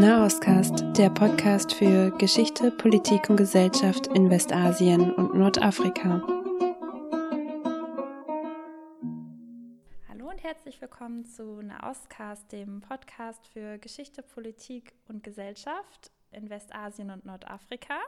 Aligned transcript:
Nahostcast, 0.00 0.82
der 0.96 1.10
Podcast 1.10 1.74
für 1.74 2.10
Geschichte, 2.12 2.70
Politik 2.70 3.28
und 3.28 3.36
Gesellschaft 3.36 4.06
in 4.06 4.30
Westasien 4.30 5.12
und 5.12 5.34
Nordafrika. 5.34 6.22
Hallo 10.08 10.30
und 10.30 10.42
herzlich 10.42 10.80
willkommen 10.80 11.26
zu 11.26 11.60
Nahostcast, 11.60 12.50
dem 12.50 12.80
Podcast 12.80 13.46
für 13.48 13.76
Geschichte, 13.76 14.22
Politik 14.22 14.94
und 15.06 15.22
Gesellschaft 15.22 16.10
in 16.32 16.48
Westasien 16.48 17.10
und 17.10 17.26
Nordafrika. 17.26 17.98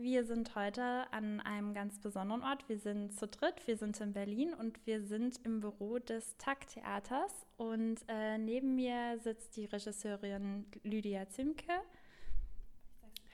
Wir 0.00 0.24
sind 0.24 0.54
heute 0.54 1.12
an 1.12 1.40
einem 1.40 1.74
ganz 1.74 1.98
besonderen 1.98 2.44
Ort. 2.44 2.68
Wir 2.68 2.78
sind 2.78 3.18
zu 3.18 3.26
dritt, 3.26 3.66
wir 3.66 3.76
sind 3.76 4.00
in 4.00 4.12
Berlin 4.12 4.54
und 4.54 4.86
wir 4.86 5.02
sind 5.02 5.40
im 5.44 5.58
Büro 5.58 5.98
des 5.98 6.36
TAG-Theaters. 6.36 7.32
Und 7.56 8.04
äh, 8.06 8.38
neben 8.38 8.76
mir 8.76 9.18
sitzt 9.18 9.56
die 9.56 9.64
Regisseurin 9.64 10.66
Lydia 10.84 11.28
Zimke. 11.28 11.72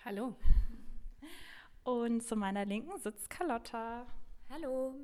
Hallo. 0.07 0.37
Und 1.85 2.23
zu 2.23 2.35
meiner 2.35 2.65
Linken 2.65 2.99
sitzt 2.99 3.29
Carlotta. 3.29 4.07
Hallo. 4.49 4.95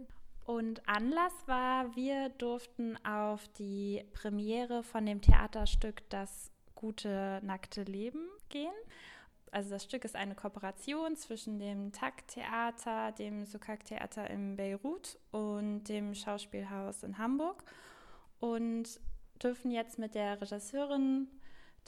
Und 0.46 0.88
Anlass 0.88 1.34
war, 1.45 1.95
wir 1.95 2.30
durften 2.30 2.96
auf 3.04 3.46
die 3.59 4.02
Premiere 4.15 4.82
von 4.82 5.04
dem 5.04 5.20
Theaterstück 5.20 6.09
Das 6.09 6.51
gute 6.74 7.42
nackte 7.45 7.82
Leben 7.82 8.30
gehen 8.48 8.73
also 9.52 9.70
das 9.70 9.84
Stück 9.84 10.04
ist 10.04 10.14
eine 10.16 10.34
Kooperation 10.34 11.16
zwischen 11.16 11.59
dem 11.59 11.92
TAG-Theater, 11.92 13.12
dem 13.12 13.45
Sukak-Theater 13.45 14.30
in 14.30 14.56
Beirut 14.56 15.18
und 15.32 15.84
dem 15.84 16.14
Schauspielhaus 16.14 17.02
in 17.02 17.18
Hamburg 17.18 17.64
und 18.38 19.00
dürfen 19.42 19.70
jetzt 19.70 19.98
mit 19.98 20.14
der 20.14 20.40
Regisseurin 20.40 21.28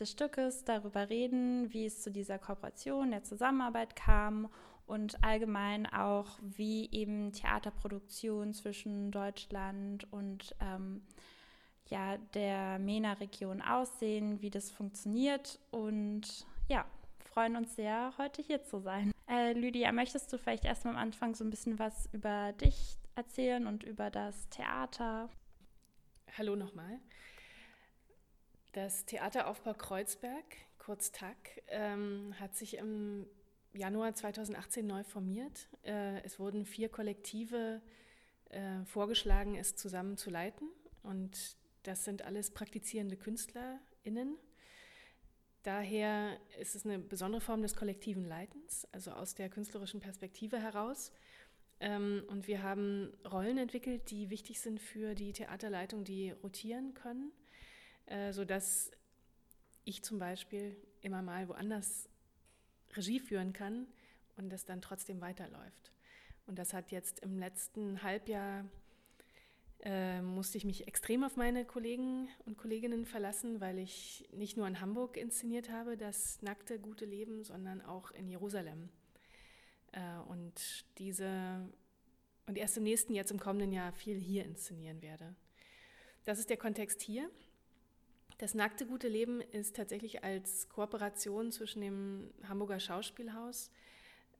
des 0.00 0.10
Stückes 0.10 0.64
darüber 0.64 1.08
reden, 1.08 1.72
wie 1.72 1.86
es 1.86 2.02
zu 2.02 2.10
dieser 2.10 2.38
Kooperation, 2.38 3.10
der 3.10 3.22
Zusammenarbeit 3.22 3.94
kam 3.94 4.48
und 4.86 5.22
allgemein 5.22 5.86
auch, 5.86 6.38
wie 6.40 6.90
eben 6.90 7.32
Theaterproduktion 7.32 8.54
zwischen 8.54 9.12
Deutschland 9.12 10.10
und 10.12 10.54
ähm, 10.60 11.02
ja, 11.88 12.16
der 12.34 12.78
MENA-Region 12.78 13.60
aussehen, 13.60 14.40
wie 14.40 14.50
das 14.50 14.70
funktioniert 14.70 15.60
und 15.70 16.46
ja, 16.68 16.84
freuen 17.32 17.56
uns 17.56 17.76
sehr, 17.76 18.12
heute 18.18 18.42
hier 18.42 18.62
zu 18.62 18.80
sein. 18.80 19.10
Äh, 19.26 19.54
Lydia, 19.54 19.90
möchtest 19.90 20.30
du 20.32 20.38
vielleicht 20.38 20.66
erstmal 20.66 20.94
am 20.94 21.00
Anfang 21.00 21.34
so 21.34 21.42
ein 21.44 21.48
bisschen 21.48 21.78
was 21.78 22.06
über 22.12 22.52
dich 22.52 22.98
erzählen 23.14 23.66
und 23.66 23.84
über 23.84 24.10
das 24.10 24.50
Theater? 24.50 25.30
Hallo 26.36 26.56
nochmal. 26.56 27.00
Das 28.72 29.06
Theateraufbau 29.06 29.72
Kreuzberg, 29.72 30.44
kurz 30.78 31.10
TAG, 31.10 31.36
ähm, 31.68 32.34
hat 32.38 32.54
sich 32.54 32.76
im 32.76 33.26
Januar 33.72 34.14
2018 34.14 34.86
neu 34.86 35.02
formiert. 35.02 35.68
Äh, 35.84 36.22
es 36.24 36.38
wurden 36.38 36.66
vier 36.66 36.90
Kollektive 36.90 37.80
äh, 38.50 38.84
vorgeschlagen, 38.84 39.54
es 39.56 39.74
zusammen 39.74 40.18
zu 40.18 40.28
leiten. 40.28 40.68
Und 41.02 41.56
das 41.84 42.04
sind 42.04 42.22
alles 42.22 42.50
praktizierende 42.50 43.16
KünstlerInnen 43.16 44.36
Daher 45.62 46.38
ist 46.58 46.74
es 46.74 46.84
eine 46.84 46.98
besondere 46.98 47.40
Form 47.40 47.62
des 47.62 47.76
kollektiven 47.76 48.24
Leitens, 48.24 48.86
also 48.90 49.12
aus 49.12 49.34
der 49.34 49.48
künstlerischen 49.48 50.00
Perspektive 50.00 50.58
heraus. 50.60 51.12
Ähm, 51.78 52.24
und 52.28 52.48
wir 52.48 52.62
haben 52.62 53.12
Rollen 53.30 53.58
entwickelt, 53.58 54.10
die 54.10 54.30
wichtig 54.30 54.60
sind 54.60 54.80
für 54.80 55.14
die 55.14 55.32
Theaterleitung, 55.32 56.04
die 56.04 56.30
rotieren 56.30 56.94
können, 56.94 57.32
äh, 58.06 58.32
sodass 58.32 58.90
ich 59.84 60.02
zum 60.02 60.18
Beispiel 60.18 60.76
immer 61.00 61.22
mal 61.22 61.48
woanders 61.48 62.08
Regie 62.94 63.20
führen 63.20 63.52
kann 63.52 63.86
und 64.36 64.50
das 64.50 64.64
dann 64.64 64.82
trotzdem 64.82 65.20
weiterläuft. 65.20 65.92
Und 66.46 66.58
das 66.58 66.74
hat 66.74 66.90
jetzt 66.90 67.20
im 67.20 67.38
letzten 67.38 68.02
Halbjahr 68.02 68.64
äh, 69.82 70.22
musste 70.22 70.58
ich 70.58 70.64
mich 70.64 70.86
extrem 70.86 71.24
auf 71.24 71.36
meine 71.36 71.64
Kollegen 71.64 72.28
und 72.46 72.56
Kolleginnen 72.56 73.04
verlassen, 73.04 73.60
weil 73.60 73.78
ich 73.78 74.28
nicht 74.32 74.56
nur 74.56 74.66
in 74.66 74.80
Hamburg 74.80 75.16
inszeniert 75.16 75.70
habe, 75.70 75.96
das 75.96 76.40
nackte, 76.42 76.78
gute 76.78 77.04
Leben, 77.04 77.44
sondern 77.44 77.80
auch 77.80 78.10
in 78.12 78.28
Jerusalem. 78.28 78.90
Äh, 79.92 80.18
und 80.28 80.84
diese 80.98 81.68
und 82.46 82.58
erst 82.58 82.76
im 82.76 82.82
nächsten, 82.82 83.14
jetzt 83.14 83.30
im 83.30 83.38
kommenden 83.38 83.72
Jahr 83.72 83.92
viel 83.92 84.18
hier 84.18 84.44
inszenieren 84.44 85.00
werde. 85.02 85.34
Das 86.24 86.38
ist 86.38 86.50
der 86.50 86.56
Kontext 86.56 87.00
hier. 87.00 87.30
Das 88.38 88.54
nackte 88.54 88.86
gute 88.86 89.08
Leben 89.08 89.40
ist 89.40 89.76
tatsächlich 89.76 90.24
als 90.24 90.68
Kooperation 90.68 91.52
zwischen 91.52 91.80
dem 91.80 92.30
Hamburger 92.48 92.80
Schauspielhaus, 92.80 93.70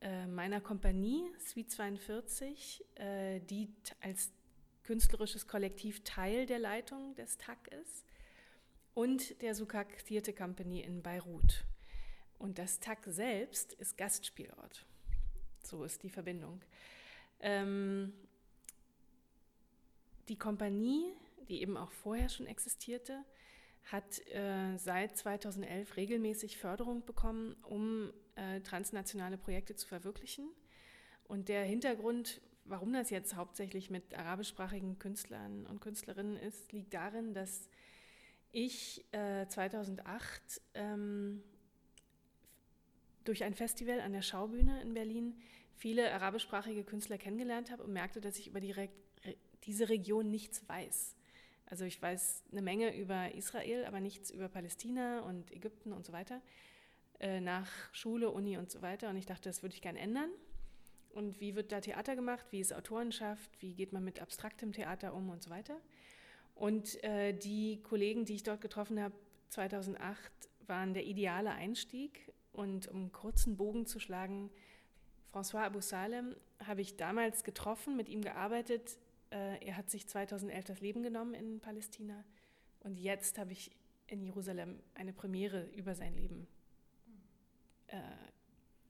äh, 0.00 0.26
meiner 0.26 0.60
Kompanie 0.60 1.30
Suite 1.38 1.70
42, 1.70 2.84
äh, 2.97 3.41
die 3.41 3.69
als 4.00 4.32
künstlerisches 4.84 5.47
Kollektiv 5.47 6.03
Teil 6.04 6.47
der 6.47 6.59
Leitung 6.59 7.15
des 7.15 7.38
TAC 7.38 7.69
ist 7.69 8.04
und 8.94 9.41
der 9.43 9.54
Sukak 9.54 10.04
Theatre 10.04 10.32
Company 10.32 10.81
in 10.81 11.03
Beirut. 11.03 11.65
Und 12.38 12.59
das 12.59 12.81
TAC 12.81 13.04
selbst 13.06 13.72
ist 13.75 13.97
Gastspielort. 13.97 14.84
So 15.62 15.84
ist 15.84 16.03
die 16.03 16.10
Verbindung. 16.10 16.60
Ähm, 17.41 18.12
die 20.28 20.37
Kompanie, 20.37 21.12
die 21.48 21.62
eben 21.62 21.76
auch 21.76 21.91
vorher 21.91 22.28
schon 22.28 22.47
existierte, 22.47 23.25
hat 23.84 24.26
äh, 24.28 24.76
seit 24.76 25.16
2011 25.16 25.97
regelmäßig 25.97 26.56
Förderung 26.56 27.04
bekommen, 27.04 27.56
um 27.62 28.12
äh, 28.37 28.60
transnationale 28.60 29.38
Projekte 29.38 29.75
zu 29.75 29.87
verwirklichen. 29.87 30.48
Und 31.25 31.48
der 31.48 31.65
Hintergrund 31.65 32.41
warum 32.65 32.93
das 32.93 33.11
jetzt 33.11 33.37
hauptsächlich 33.37 33.91
mit 33.91 34.15
arabischsprachigen 34.15 34.99
Künstlern 34.99 35.67
und 35.67 35.81
Künstlerinnen 35.81 36.37
ist, 36.37 36.73
liegt 36.73 36.95
darin, 36.95 37.34
dass 37.34 37.69
ich 38.53 39.05
äh, 39.12 39.47
2008 39.47 40.61
ähm, 40.75 41.43
durch 43.25 43.45
ein 43.45 43.55
Festival 43.55 44.01
an 44.01 44.12
der 44.12 44.22
Schaubühne 44.22 44.81
in 44.83 44.95
Berlin 44.95 45.41
viele 45.77 46.12
arabischsprachige 46.12 46.84
Künstler 46.84 47.19
kennengelernt 47.19 47.71
habe 47.71 47.83
und 47.83 47.93
merkte, 47.93 48.21
dass 48.21 48.39
ich 48.39 48.49
über 48.49 48.61
die 48.61 48.72
Re 48.72 48.89
diese 49.65 49.89
Region 49.89 50.28
nichts 50.28 50.69
weiß. 50.69 51.15
Also 51.67 51.84
ich 51.84 52.03
weiß 52.03 52.43
eine 52.51 52.62
Menge 52.62 52.97
über 52.97 53.33
Israel, 53.34 53.84
aber 53.84 54.01
nichts 54.01 54.31
über 54.31 54.49
Palästina 54.49 55.21
und 55.21 55.53
Ägypten 55.53 55.93
und 55.93 56.05
so 56.05 56.12
weiter. 56.12 56.43
Äh, 57.21 57.41
nach 57.41 57.71
Schule, 57.93 58.31
Uni 58.31 58.59
und 58.59 58.71
so 58.71 58.83
weiter. 58.83 59.09
Und 59.09 59.17
ich 59.17 59.27
dachte, 59.27 59.49
das 59.49 59.62
würde 59.62 59.75
ich 59.77 59.81
gerne 59.81 60.01
ändern. 60.01 60.31
Und 61.12 61.41
wie 61.41 61.55
wird 61.55 61.73
da 61.73 61.81
Theater 61.81 62.17
gemacht? 62.17 62.47
Wie 62.50 62.61
ist 62.61 62.73
Autorenschaft? 62.73 63.50
Wie 63.61 63.75
geht 63.75 63.93
man 63.93 64.03
mit 64.05 64.21
abstraktem 64.21 64.73
Theater 64.73 65.15
um 65.15 65.28
und 65.28 65.43
so 65.43 65.50
weiter? 65.50 65.81
Und 66.55 67.03
äh, 67.05 67.33
die 67.33 67.83
Kollegen, 67.83 68.25
die 68.25 68.34
ich 68.34 68.43
dort 68.43 68.61
getroffen 68.61 69.00
habe, 69.00 69.15
2008, 69.51 70.33
waren 70.67 70.95
der 70.95 71.05
ideale 71.05 71.53
Einstieg. 71.53 72.33
Und 72.53 72.89
um 72.89 73.12
kurzen 73.12 73.56
Bogen 73.56 73.87
zu 73.87 73.99
schlagen, 73.99 74.51
François 75.33 75.65
Abu 75.65 75.81
Salem 75.81 76.37
habe 76.65 76.83
ich 76.83 76.97
damals 76.97 77.45
getroffen, 77.45 77.97
mit 77.97 78.09
ihm 78.09 78.22
gearbeitet. 78.22 78.99
Äh, 79.31 79.65
er 79.65 79.77
hat 79.77 79.91
sich 79.91 80.06
2011 80.06 80.65
das 80.65 80.81
Leben 80.81 81.03
genommen 81.03 81.34
in 81.34 81.61
Palästina. 81.61 82.25
Und 82.81 82.99
jetzt 82.99 83.39
habe 83.39 83.53
ich 83.53 83.71
in 84.06 84.22
Jerusalem 84.22 84.81
eine 84.95 85.12
Premiere 85.12 85.67
über 85.75 85.95
sein 85.95 86.15
Leben 86.15 86.47
äh, 87.87 87.97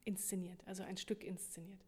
inszeniert, 0.05 0.59
also 0.65 0.83
ein 0.83 0.97
Stück 0.97 1.23
inszeniert. 1.23 1.79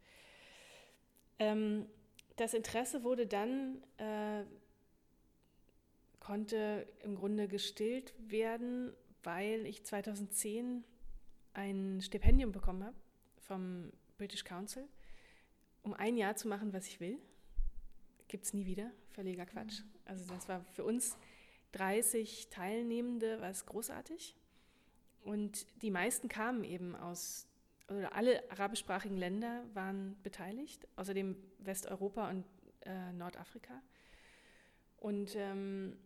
Ähm, 1.40 1.88
das 2.36 2.54
Interesse 2.54 3.04
wurde 3.04 3.28
dann, 3.28 3.84
äh, 3.98 4.44
konnte 6.20 6.88
im 7.04 7.16
Grunde 7.16 7.48
gestillt 7.48 8.14
werden, 8.18 8.94
weil 9.24 9.66
ich 9.66 9.84
2010 9.84 10.84
ein 11.54 12.02
Stipendium 12.02 12.52
bekommen 12.52 12.84
habe 12.84 12.96
vom 13.38 13.92
British 14.18 14.44
Council, 14.44 14.88
um 15.84 15.94
ein 15.94 16.18
Jahr 16.18 16.36
zu 16.36 16.48
machen, 16.48 16.74
was 16.74 16.88
ich 16.88 17.00
will. 17.00 17.20
Gibt 18.28 18.46
es 18.46 18.54
nie 18.54 18.66
wieder, 18.66 18.92
völliger 19.12 19.46
Quatsch. 19.46 19.82
Also 20.06 20.26
das 20.34 20.50
war 20.50 20.64
für 20.74 20.84
uns 20.84 21.18
30 21.74 22.50
Teilnehmende, 22.50 23.40
was 23.42 23.66
großartig. 23.66 24.36
Und 25.24 25.66
die 25.82 25.92
meisten 25.92 26.28
kamen 26.28 26.64
eben 26.64 26.96
aus 26.96 27.48
oder 27.90 28.16
alle 28.16 28.50
arabischsprachigen 28.52 29.18
Länder 29.18 29.64
waren 29.74 30.18
beteiligt, 30.24 30.88
außerdem 30.96 31.36
Westeuropa 31.60 32.30
und 32.30 32.46
äh, 32.82 33.14
Nordafrika. 33.14 33.82
Und 34.98 35.36
ähm, 35.36 35.98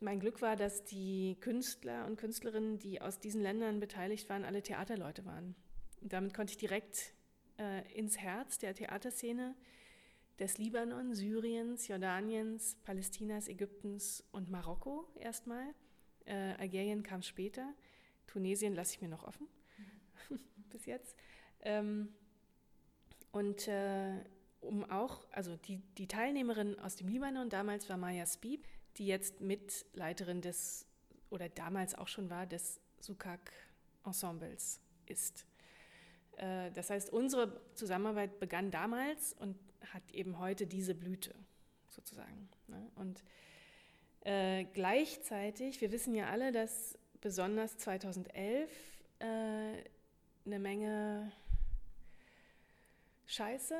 mein 0.00 0.18
Glück 0.18 0.42
war, 0.42 0.56
dass 0.56 0.84
die 0.84 1.36
Künstler 1.40 2.06
und 2.06 2.16
Künstlerinnen, 2.16 2.78
die 2.78 3.00
aus 3.00 3.20
diesen 3.20 3.42
Ländern 3.42 3.78
beteiligt 3.78 4.28
waren, 4.28 4.44
alle 4.44 4.62
Theaterleute 4.62 5.24
waren. 5.26 5.54
Und 6.00 6.12
damit 6.12 6.34
konnte 6.34 6.52
ich 6.52 6.56
direkt 6.56 7.14
äh, 7.58 7.86
ins 7.92 8.18
Herz 8.18 8.58
der 8.58 8.74
Theaterszene 8.74 9.54
des 10.38 10.58
Libanon, 10.58 11.14
Syriens, 11.14 11.86
Jordaniens, 11.86 12.76
Palästinas, 12.82 13.46
Ägyptens 13.46 14.24
und 14.32 14.50
Marokko 14.50 15.08
erstmal 15.18 15.74
Äh, 16.26 16.54
Algerien 16.58 17.02
kam 17.02 17.22
später. 17.22 17.74
Tunesien 18.26 18.74
lasse 18.74 18.94
ich 18.94 19.00
mir 19.00 19.08
noch 19.08 19.24
offen 19.24 19.48
bis 20.70 20.86
jetzt. 20.86 21.16
Ähm, 21.62 22.08
und 23.32 23.68
äh, 23.68 24.24
um 24.60 24.84
auch, 24.90 25.26
also 25.30 25.56
die, 25.56 25.78
die 25.98 26.06
Teilnehmerin 26.06 26.78
aus 26.78 26.96
dem 26.96 27.08
Libanon 27.08 27.48
damals 27.48 27.88
war 27.88 27.96
Maya 27.96 28.26
Spieb, 28.26 28.66
die 28.96 29.06
jetzt 29.06 29.40
Mitleiterin 29.40 30.40
des, 30.40 30.86
oder 31.30 31.48
damals 31.48 31.94
auch 31.94 32.08
schon 32.08 32.28
war, 32.30 32.46
des 32.46 32.80
Sukak-Ensembles 33.00 34.80
ist. 35.06 35.46
Äh, 36.36 36.70
das 36.72 36.90
heißt, 36.90 37.10
unsere 37.10 37.60
Zusammenarbeit 37.74 38.38
begann 38.40 38.70
damals 38.70 39.32
und 39.34 39.56
hat 39.92 40.02
eben 40.12 40.38
heute 40.38 40.66
diese 40.66 40.94
Blüte 40.94 41.34
sozusagen. 41.88 42.48
Ne? 42.66 42.90
Und 42.96 43.22
äh, 44.22 44.64
gleichzeitig, 44.74 45.80
wir 45.80 45.92
wissen 45.92 46.14
ja 46.14 46.28
alle, 46.28 46.52
dass 46.52 46.98
besonders 47.20 47.78
2011 47.78 48.70
äh, 49.18 49.84
eine 50.50 50.58
Menge 50.58 51.30
Scheiße 53.26 53.76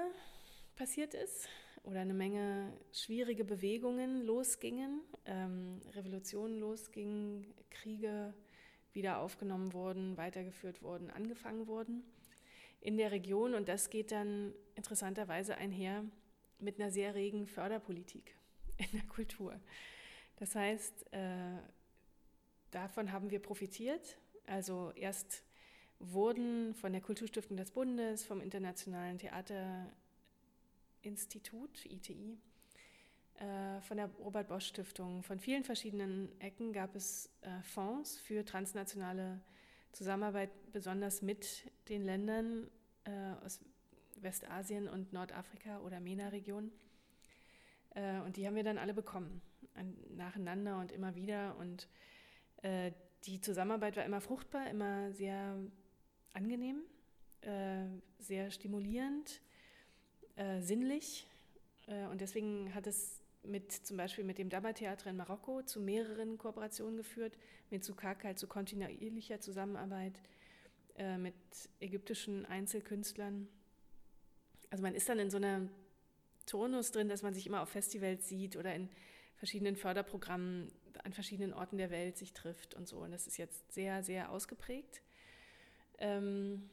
passiert 0.76 1.14
ist 1.14 1.48
oder 1.82 1.98
eine 1.98 2.14
Menge 2.14 2.72
schwierige 2.92 3.44
Bewegungen 3.44 4.22
losgingen, 4.24 5.00
ähm, 5.24 5.80
Revolutionen 5.94 6.60
losgingen, 6.60 7.52
Kriege 7.70 8.32
wieder 8.92 9.18
aufgenommen 9.18 9.72
wurden, 9.72 10.16
weitergeführt 10.16 10.80
wurden, 10.80 11.10
angefangen 11.10 11.66
wurden 11.66 12.04
in 12.80 12.96
der 12.96 13.10
Region. 13.10 13.54
Und 13.54 13.68
das 13.68 13.90
geht 13.90 14.12
dann 14.12 14.54
interessanterweise 14.76 15.56
einher 15.56 16.04
mit 16.60 16.80
einer 16.80 16.92
sehr 16.92 17.16
regen 17.16 17.48
Förderpolitik 17.48 18.36
in 18.78 18.92
der 18.92 19.08
Kultur. 19.08 19.58
Das 20.36 20.54
heißt, 20.54 21.12
äh, 21.12 21.58
davon 22.70 23.10
haben 23.10 23.28
wir 23.32 23.40
profitiert. 23.40 24.18
Also 24.46 24.92
erst 24.94 25.42
wurden 26.00 26.74
von 26.74 26.92
der 26.92 27.02
Kulturstiftung 27.02 27.56
des 27.56 27.70
Bundes, 27.70 28.24
vom 28.24 28.40
Internationalen 28.40 29.18
Theaterinstitut, 29.18 31.84
ITI, 31.84 32.38
äh, 33.34 33.80
von 33.82 33.98
der 33.98 34.06
Robert 34.18 34.48
Bosch 34.48 34.66
Stiftung, 34.66 35.22
von 35.22 35.38
vielen 35.38 35.62
verschiedenen 35.62 36.28
Ecken 36.40 36.72
gab 36.72 36.96
es 36.96 37.30
äh, 37.42 37.62
Fonds 37.62 38.18
für 38.18 38.44
transnationale 38.44 39.40
Zusammenarbeit, 39.92 40.50
besonders 40.72 41.20
mit 41.20 41.70
den 41.88 42.04
Ländern 42.04 42.68
äh, 43.04 43.34
aus 43.44 43.60
Westasien 44.16 44.88
und 44.88 45.12
Nordafrika 45.12 45.80
oder 45.80 46.00
MENA-Region. 46.00 46.70
und 48.26 48.36
die 48.36 48.46
haben 48.46 48.54
wir 48.54 48.64
dann 48.64 48.76
alle 48.76 48.92
bekommen, 48.92 49.40
nacheinander 50.14 50.78
und 50.78 50.92
immer 50.92 51.14
wieder. 51.14 51.56
Und 51.56 51.88
die 53.24 53.40
Zusammenarbeit 53.40 53.96
war 53.96 54.04
immer 54.04 54.20
fruchtbar, 54.20 54.68
immer 54.68 55.10
sehr 55.12 55.56
angenehm, 56.32 56.82
äh, 57.42 57.86
sehr 58.18 58.50
stimulierend, 58.50 59.40
äh, 60.36 60.60
sinnlich. 60.60 61.26
Äh, 61.86 62.06
und 62.06 62.20
deswegen 62.20 62.74
hat 62.74 62.86
es 62.86 63.20
mit 63.42 63.72
zum 63.72 63.96
Beispiel 63.96 64.24
mit 64.24 64.38
dem 64.38 64.50
Daba-Theater 64.50 65.10
in 65.10 65.16
Marokko 65.16 65.62
zu 65.62 65.80
mehreren 65.80 66.36
Kooperationen 66.36 66.96
geführt, 66.96 67.38
mit 67.70 67.84
Sukak 67.84 68.24
halt 68.24 68.38
zu 68.38 68.46
kontinuierlicher 68.46 69.40
Zusammenarbeit, 69.40 70.20
äh, 70.96 71.16
mit 71.16 71.34
ägyptischen 71.80 72.44
Einzelkünstlern. 72.46 73.48
Also 74.68 74.82
man 74.82 74.94
ist 74.94 75.08
dann 75.08 75.18
in 75.18 75.30
so 75.30 75.38
einer 75.38 75.68
Turnus 76.46 76.92
drin, 76.92 77.08
dass 77.08 77.22
man 77.22 77.32
sich 77.32 77.46
immer 77.46 77.62
auf 77.62 77.70
Festivals 77.70 78.28
sieht 78.28 78.56
oder 78.56 78.74
in 78.74 78.88
verschiedenen 79.36 79.76
Förderprogrammen 79.76 80.68
an 81.02 81.12
verschiedenen 81.14 81.54
Orten 81.54 81.78
der 81.78 81.90
Welt 81.90 82.18
sich 82.18 82.34
trifft 82.34 82.74
und 82.74 82.86
so. 82.86 82.98
Und 82.98 83.10
das 83.10 83.26
ist 83.26 83.38
jetzt 83.38 83.72
sehr, 83.72 84.02
sehr 84.02 84.30
ausgeprägt 84.30 85.00
ähm, 86.00 86.68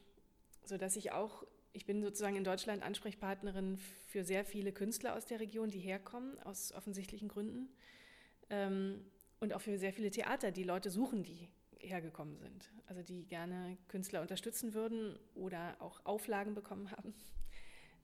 sodass 0.64 0.96
ich 0.96 1.12
auch, 1.12 1.44
ich 1.72 1.86
bin 1.86 2.02
sozusagen 2.02 2.36
in 2.36 2.44
Deutschland 2.44 2.82
Ansprechpartnerin 2.82 3.78
für 4.08 4.24
sehr 4.24 4.44
viele 4.44 4.72
Künstler 4.72 5.14
aus 5.14 5.26
der 5.26 5.40
Region, 5.40 5.70
die 5.70 5.78
herkommen, 5.78 6.38
aus 6.40 6.72
offensichtlichen 6.72 7.28
Gründen. 7.28 7.68
Ähm, 8.50 9.04
und 9.40 9.52
auch 9.52 9.60
für 9.60 9.78
sehr 9.78 9.92
viele 9.92 10.10
Theater, 10.10 10.50
die 10.50 10.64
Leute 10.64 10.90
suchen, 10.90 11.22
die 11.22 11.48
hergekommen 11.78 12.36
sind. 12.38 12.72
Also 12.86 13.02
die 13.02 13.24
gerne 13.24 13.78
Künstler 13.86 14.20
unterstützen 14.20 14.74
würden 14.74 15.16
oder 15.34 15.76
auch 15.78 16.04
Auflagen 16.04 16.54
bekommen 16.54 16.90
haben, 16.90 17.14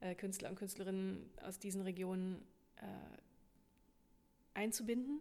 äh, 0.01 0.15
Künstler 0.15 0.51
und 0.51 0.57
Künstlerinnen 0.57 1.31
aus 1.43 1.59
diesen 1.59 1.83
Regionen 1.83 2.47
äh, 2.77 2.85
einzubinden. 4.53 5.21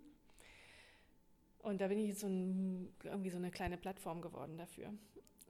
Und 1.59 1.81
da 1.81 1.87
bin 1.87 1.97
ich 1.97 2.09
jetzt 2.09 2.19
so 2.19 2.27
ein, 2.27 2.93
irgendwie 3.03 3.29
so 3.29 3.37
eine 3.37 3.49
kleine 3.49 3.77
Plattform 3.77 4.21
geworden 4.21 4.57
dafür 4.57 4.93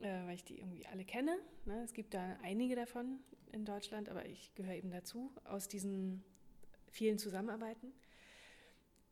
äh, 0.03 0.25
weil 0.25 0.35
ich 0.35 0.43
die 0.43 0.59
irgendwie 0.59 0.85
alle 0.87 1.05
kenne. 1.05 1.37
Ne? 1.65 1.81
Es 1.83 1.93
gibt 1.93 2.13
da 2.13 2.37
einige 2.43 2.75
davon 2.75 3.19
in 3.51 3.65
Deutschland, 3.65 4.09
aber 4.09 4.25
ich 4.25 4.53
gehöre 4.53 4.75
eben 4.75 4.91
dazu, 4.91 5.31
aus 5.45 5.67
diesen 5.67 6.23
vielen 6.91 7.17
Zusammenarbeiten. 7.17 7.93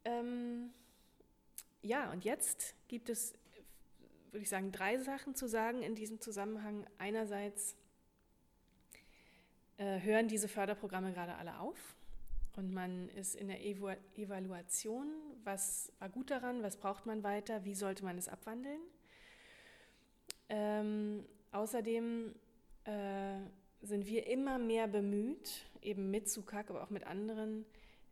Ähm, 0.03 0.71
ja, 1.81 2.11
und 2.11 2.25
jetzt 2.25 2.75
gibt 2.87 3.09
es, 3.09 3.33
würde 4.31 4.43
ich 4.43 4.49
sagen, 4.49 4.71
drei 4.71 4.97
Sachen 4.97 5.35
zu 5.35 5.47
sagen 5.47 5.81
in 5.81 5.95
diesem 5.95 6.19
Zusammenhang. 6.19 6.85
Einerseits 6.97 7.75
äh, 9.77 10.01
hören 10.01 10.27
diese 10.27 10.47
Förderprogramme 10.47 11.13
gerade 11.13 11.35
alle 11.35 11.59
auf 11.59 11.95
und 12.57 12.73
man 12.73 13.07
ist 13.09 13.35
in 13.35 13.47
der 13.47 13.63
Evaluation, 13.63 15.07
was 15.43 15.91
war 15.99 16.09
gut 16.09 16.29
daran, 16.31 16.63
was 16.63 16.77
braucht 16.77 17.05
man 17.05 17.23
weiter, 17.23 17.63
wie 17.63 17.75
sollte 17.75 18.03
man 18.03 18.17
es 18.17 18.27
abwandeln. 18.27 18.81
Ähm, 20.53 21.23
außerdem 21.51 22.35
äh, 22.83 23.37
sind 23.81 24.05
wir 24.05 24.27
immer 24.27 24.59
mehr 24.59 24.87
bemüht, 24.87 25.65
eben 25.81 26.11
mit 26.11 26.29
Sukak, 26.29 26.69
aber 26.69 26.83
auch 26.83 26.89
mit 26.89 27.05
anderen, 27.05 27.65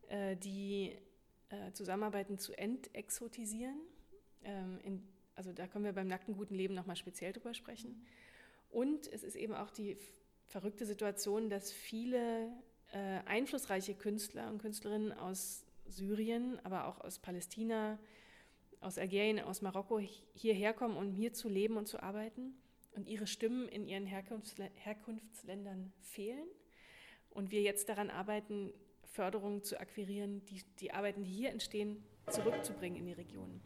äh, 0.08 0.36
die 0.36 0.96
äh, 1.50 1.72
Zusammenarbeiten 1.72 2.38
zu 2.38 2.56
entexotisieren. 2.56 3.78
Ähm, 4.42 4.78
in, 4.82 5.02
also 5.34 5.52
da 5.52 5.66
können 5.66 5.84
wir 5.84 5.92
beim 5.92 6.08
nackten 6.08 6.34
guten 6.34 6.54
Leben 6.54 6.74
nochmal 6.74 6.96
speziell 6.96 7.34
drüber 7.34 7.52
sprechen. 7.52 8.06
Und 8.70 9.06
es 9.12 9.22
ist 9.22 9.36
eben 9.36 9.52
auch 9.52 9.70
die 9.70 9.98
verrückte 10.46 10.86
Situation, 10.86 11.50
dass 11.50 11.70
viele 11.70 12.48
äh, 12.92 13.20
einflussreiche 13.26 13.94
Künstler 13.94 14.48
und 14.48 14.62
Künstlerinnen 14.62 15.12
aus 15.12 15.66
Syrien, 15.88 16.58
aber 16.64 16.86
auch 16.86 17.00
aus 17.02 17.18
Palästina, 17.18 17.98
aus 18.80 18.98
Algerien, 18.98 19.40
aus 19.40 19.62
Marokko 19.62 20.00
hierher 20.34 20.72
kommen, 20.72 20.96
um 20.96 21.10
hier 21.10 21.32
zu 21.32 21.48
leben 21.48 21.76
und 21.76 21.86
zu 21.86 22.02
arbeiten 22.02 22.54
und 22.92 23.06
ihre 23.06 23.26
Stimmen 23.26 23.68
in 23.68 23.86
ihren 23.86 24.06
Herkunftsländern 24.06 25.92
fehlen. 26.00 26.48
Und 27.30 27.50
wir 27.50 27.62
jetzt 27.62 27.88
daran 27.88 28.10
arbeiten, 28.10 28.72
Förderungen 29.04 29.62
zu 29.62 29.78
akquirieren, 29.78 30.44
die, 30.46 30.62
die 30.80 30.92
Arbeiten, 30.92 31.24
die 31.24 31.30
hier 31.30 31.50
entstehen, 31.50 32.04
zurückzubringen 32.28 32.98
in 32.98 33.06
die 33.06 33.12
Region. 33.12 33.60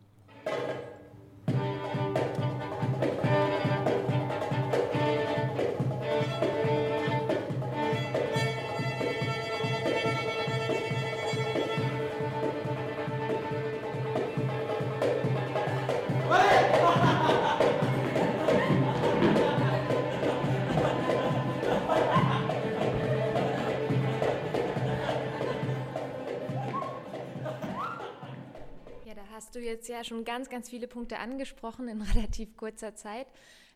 Du 29.54 29.60
jetzt 29.60 29.88
ja 29.88 30.04
schon 30.04 30.24
ganz, 30.24 30.48
ganz 30.48 30.70
viele 30.70 30.88
Punkte 30.88 31.18
angesprochen 31.18 31.88
in 31.88 32.02
relativ 32.14 32.56
kurzer 32.56 32.94
Zeit. 32.94 33.26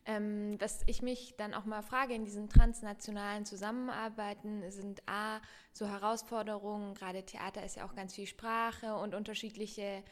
Ähm, 0.05 0.57
was 0.59 0.81
ich 0.87 1.03
mich 1.03 1.35
dann 1.37 1.53
auch 1.53 1.67
mal 1.67 1.83
frage 1.83 2.15
in 2.15 2.25
diesen 2.25 2.49
transnationalen 2.49 3.45
Zusammenarbeiten 3.45 4.71
sind 4.71 5.03
A, 5.07 5.41
so 5.73 5.87
Herausforderungen, 5.87 6.95
gerade 6.95 7.25
Theater 7.25 7.63
ist 7.63 7.77
ja 7.77 7.85
auch 7.85 7.95
ganz 7.95 8.15
viel 8.15 8.27
Sprache 8.27 8.95
und 8.95 9.15
unterschiedliche 9.15 10.03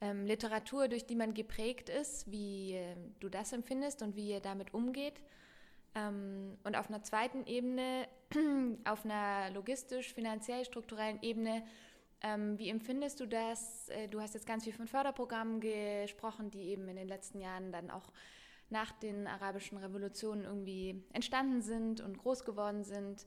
ähm, 0.00 0.26
Literatur, 0.26 0.88
durch 0.88 1.06
die 1.06 1.14
man 1.14 1.32
geprägt 1.32 1.88
ist, 1.88 2.30
wie 2.30 2.74
äh, 2.74 2.96
du 3.20 3.28
das 3.28 3.52
empfindest 3.52 4.02
und 4.02 4.16
wie 4.16 4.30
ihr 4.30 4.40
damit 4.40 4.74
umgeht. 4.74 5.22
Ähm, 5.94 6.58
und 6.64 6.76
auf 6.76 6.88
einer 6.88 7.02
zweiten 7.02 7.46
Ebene, 7.46 8.08
auf 8.84 9.04
einer 9.04 9.50
logistisch, 9.50 10.12
finanziell, 10.12 10.64
strukturellen 10.64 11.22
Ebene, 11.22 11.62
ähm, 12.22 12.58
wie 12.58 12.70
empfindest 12.70 13.20
du 13.20 13.26
das? 13.26 13.88
Äh, 13.88 14.08
du 14.08 14.20
hast 14.20 14.34
jetzt 14.34 14.46
ganz 14.46 14.64
viel 14.64 14.72
von 14.72 14.86
Förderprogrammen 14.86 15.60
gesprochen, 15.60 16.50
die 16.50 16.62
eben 16.70 16.88
in 16.88 16.96
den 16.96 17.08
letzten 17.08 17.40
Jahren 17.40 17.72
dann 17.72 17.90
auch 17.90 18.10
nach 18.68 18.92
den 18.92 19.26
arabischen 19.26 19.78
Revolutionen 19.78 20.44
irgendwie 20.44 21.04
entstanden 21.12 21.62
sind 21.62 22.00
und 22.00 22.18
groß 22.18 22.44
geworden 22.44 22.84
sind. 22.84 23.26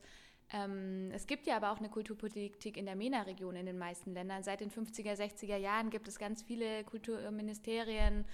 Ähm, 0.52 1.10
es 1.12 1.26
gibt 1.26 1.46
ja 1.46 1.56
aber 1.56 1.70
auch 1.70 1.78
eine 1.78 1.88
Kulturpolitik 1.88 2.76
in 2.76 2.84
der 2.84 2.96
MENA-Region 2.96 3.54
in 3.56 3.66
den 3.66 3.78
meisten 3.78 4.12
Ländern. 4.12 4.42
Seit 4.42 4.60
den 4.60 4.70
50er, 4.70 5.14
60er 5.14 5.56
Jahren 5.56 5.90
gibt 5.90 6.08
es 6.08 6.18
ganz 6.18 6.42
viele 6.42 6.84
Kulturministerien. 6.84 8.24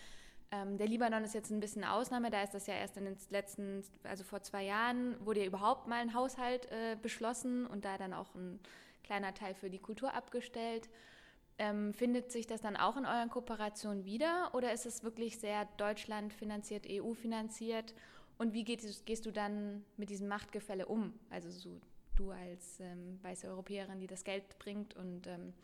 Ähm, 0.50 0.78
der 0.78 0.86
Libanon 0.86 1.24
ist 1.24 1.34
jetzt 1.34 1.50
ein 1.50 1.60
bisschen 1.60 1.84
eine 1.84 1.92
Ausnahme, 1.92 2.30
da 2.30 2.42
ist 2.42 2.54
das 2.54 2.66
ja 2.66 2.74
erst 2.74 2.96
in 2.96 3.04
den 3.04 3.16
letzten, 3.30 3.82
also 4.04 4.24
vor 4.24 4.42
zwei 4.42 4.64
Jahren, 4.64 5.16
wurde 5.24 5.40
ja 5.40 5.46
überhaupt 5.46 5.88
mal 5.88 6.00
ein 6.00 6.14
Haushalt 6.14 6.66
äh, 6.66 6.96
beschlossen 7.00 7.66
und 7.66 7.84
da 7.84 7.98
dann 7.98 8.14
auch 8.14 8.34
ein 8.34 8.60
kleiner 9.06 9.32
Teil 9.32 9.54
für 9.54 9.70
die 9.70 9.78
Kultur 9.78 10.12
abgestellt. 10.12 10.90
Ähm, 11.58 11.94
findet 11.94 12.30
sich 12.30 12.46
das 12.46 12.60
dann 12.60 12.76
auch 12.76 12.98
in 12.98 13.06
euren 13.06 13.30
Kooperationen 13.30 14.04
wieder 14.04 14.50
oder 14.52 14.72
ist 14.72 14.84
es 14.84 15.02
wirklich 15.02 15.38
sehr 15.38 15.64
Deutschland 15.78 16.34
finanziert, 16.34 16.86
EU 16.90 17.14
finanziert? 17.14 17.94
Und 18.36 18.52
wie 18.52 18.64
geht, 18.64 18.82
gehst 19.06 19.24
du 19.24 19.30
dann 19.30 19.82
mit 19.96 20.10
diesem 20.10 20.28
Machtgefälle 20.28 20.86
um? 20.86 21.14
Also 21.30 21.50
so 21.50 21.80
du 22.16 22.30
als 22.30 22.80
ähm, 22.80 23.18
weiße 23.22 23.46
Europäerin, 23.46 24.00
die 24.00 24.06
das 24.06 24.24
Geld 24.24 24.58
bringt 24.58 24.94
und 24.96 25.26
ähm, 25.26 25.54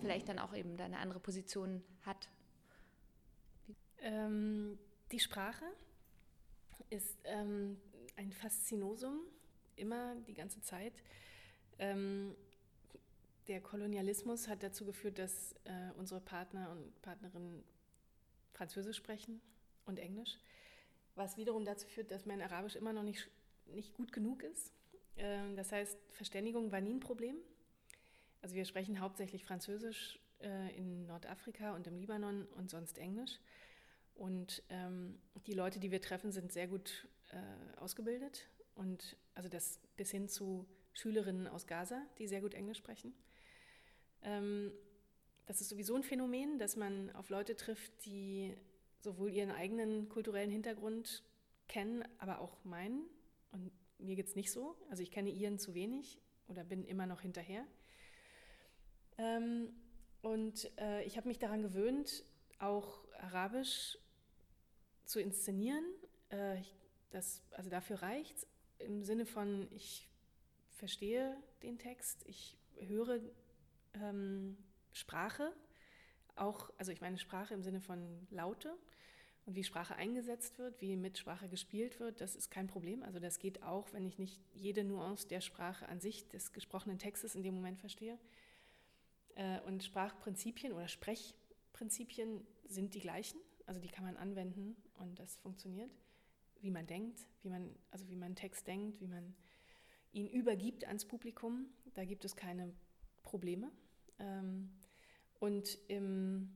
vielleicht 0.00 0.28
dann 0.28 0.38
auch 0.38 0.54
eben 0.54 0.78
eine 0.78 0.98
andere 0.98 1.20
Position 1.20 1.82
hat. 2.02 2.28
Ähm, 4.00 4.78
die 5.12 5.20
Sprache 5.20 5.64
ist 6.90 7.18
ähm, 7.24 7.78
ein 8.16 8.32
Faszinosum, 8.32 9.20
immer 9.76 10.14
die 10.26 10.34
ganze 10.34 10.60
Zeit. 10.60 10.92
Ähm, 11.78 12.34
der 13.48 13.60
Kolonialismus 13.60 14.48
hat 14.48 14.62
dazu 14.62 14.84
geführt, 14.84 15.18
dass 15.18 15.52
äh, 15.64 15.92
unsere 15.96 16.20
Partner 16.20 16.70
und 16.70 17.00
Partnerinnen 17.02 17.64
Französisch 18.52 18.96
sprechen 18.96 19.40
und 19.86 19.98
Englisch, 19.98 20.38
was 21.14 21.36
wiederum 21.36 21.64
dazu 21.64 21.86
führt, 21.86 22.10
dass 22.10 22.26
mein 22.26 22.40
Arabisch 22.40 22.76
immer 22.76 22.92
noch 22.92 23.02
nicht, 23.02 23.28
nicht 23.66 23.94
gut 23.94 24.12
genug 24.12 24.42
ist. 24.42 24.72
Äh, 25.16 25.54
das 25.56 25.72
heißt, 25.72 25.98
Verständigung 26.10 26.72
war 26.72 26.80
nie 26.80 26.94
ein 26.94 27.00
Problem. 27.00 27.36
Also 28.40 28.54
wir 28.54 28.64
sprechen 28.64 29.00
hauptsächlich 29.00 29.44
Französisch 29.44 30.18
äh, 30.40 30.76
in 30.76 31.06
Nordafrika 31.06 31.74
und 31.74 31.86
im 31.86 31.96
Libanon 31.96 32.46
und 32.56 32.70
sonst 32.70 32.98
Englisch. 32.98 33.38
Und 34.14 34.62
ähm, 34.68 35.18
die 35.46 35.54
Leute, 35.54 35.80
die 35.80 35.90
wir 35.90 36.00
treffen, 36.00 36.30
sind 36.30 36.52
sehr 36.52 36.68
gut 36.68 37.08
äh, 37.32 37.80
ausgebildet 37.80 38.48
und 38.74 39.16
also 39.34 39.48
das 39.48 39.80
bis 39.96 40.10
hin 40.10 40.28
zu 40.28 40.66
Schülerinnen 40.92 41.48
aus 41.48 41.66
Gaza, 41.66 42.00
die 42.18 42.28
sehr 42.28 42.40
gut 42.40 42.54
Englisch 42.54 42.78
sprechen. 42.78 43.12
Ähm, 44.24 44.72
das 45.46 45.60
ist 45.60 45.68
sowieso 45.68 45.94
ein 45.94 46.02
Phänomen, 46.02 46.58
dass 46.58 46.76
man 46.76 47.10
auf 47.14 47.28
Leute 47.28 47.54
trifft, 47.54 48.04
die 48.04 48.56
sowohl 49.00 49.30
ihren 49.30 49.50
eigenen 49.50 50.08
kulturellen 50.08 50.50
Hintergrund 50.50 51.22
kennen, 51.68 52.04
aber 52.18 52.40
auch 52.40 52.64
meinen. 52.64 53.04
Und 53.52 53.70
mir 53.98 54.16
geht 54.16 54.26
es 54.26 54.36
nicht 54.36 54.50
so. 54.50 54.76
Also 54.88 55.02
ich 55.02 55.10
kenne 55.10 55.30
ihren 55.30 55.58
zu 55.58 55.74
wenig 55.74 56.20
oder 56.48 56.64
bin 56.64 56.84
immer 56.84 57.06
noch 57.06 57.20
hinterher. 57.20 57.66
Ähm, 59.18 59.74
und 60.22 60.70
äh, 60.78 61.04
ich 61.04 61.16
habe 61.16 61.28
mich 61.28 61.38
daran 61.38 61.62
gewöhnt, 61.62 62.24
auch 62.58 63.04
Arabisch 63.18 63.98
zu 65.04 65.20
inszenieren. 65.20 65.84
Äh, 66.30 66.62
das, 67.10 67.42
also 67.52 67.70
dafür 67.70 68.02
reicht 68.02 68.36
es 68.36 68.46
im 68.78 69.04
Sinne 69.04 69.26
von, 69.26 69.68
ich 69.70 70.08
verstehe 70.70 71.36
den 71.62 71.78
Text, 71.78 72.24
ich 72.26 72.56
höre 72.80 73.20
ähm, 73.94 74.56
Sprache, 74.92 75.52
auch, 76.36 76.70
also 76.78 76.92
ich 76.92 77.00
meine 77.00 77.18
Sprache 77.18 77.54
im 77.54 77.62
Sinne 77.62 77.80
von 77.80 78.26
Laute 78.30 78.76
und 79.46 79.54
wie 79.56 79.64
Sprache 79.64 79.96
eingesetzt 79.96 80.58
wird, 80.58 80.80
wie 80.80 80.96
mit 80.96 81.18
Sprache 81.18 81.48
gespielt 81.48 82.00
wird, 82.00 82.20
das 82.20 82.34
ist 82.34 82.50
kein 82.50 82.66
Problem. 82.66 83.02
Also 83.02 83.18
das 83.18 83.38
geht 83.38 83.62
auch, 83.62 83.92
wenn 83.92 84.06
ich 84.06 84.18
nicht 84.18 84.40
jede 84.52 84.84
Nuance 84.84 85.28
der 85.28 85.40
Sprache 85.40 85.88
an 85.88 86.00
sich 86.00 86.28
des 86.28 86.52
gesprochenen 86.52 86.98
Textes 86.98 87.34
in 87.34 87.42
dem 87.42 87.54
Moment 87.54 87.78
verstehe. 87.78 88.18
Äh, 89.34 89.60
und 89.62 89.84
Sprachprinzipien 89.84 90.72
oder 90.72 90.88
Sprechprinzipien 90.88 92.46
sind 92.66 92.94
die 92.94 93.00
gleichen, 93.00 93.38
also 93.66 93.80
die 93.80 93.88
kann 93.88 94.04
man 94.04 94.16
anwenden 94.16 94.76
und 94.94 95.18
das 95.18 95.36
funktioniert, 95.36 95.90
wie 96.60 96.70
man 96.70 96.86
denkt, 96.86 97.26
wie 97.42 97.50
man, 97.50 97.74
also 97.90 98.08
wie 98.08 98.16
man 98.16 98.34
Text 98.34 98.66
denkt, 98.66 99.00
wie 99.00 99.06
man 99.06 99.34
ihn 100.12 100.28
übergibt 100.28 100.84
ans 100.84 101.04
Publikum. 101.04 101.66
Da 101.94 102.04
gibt 102.04 102.24
es 102.24 102.36
keine 102.36 102.72
Probleme. 103.22 103.70
Ähm, 104.18 104.70
und 105.40 105.78
im 105.88 106.54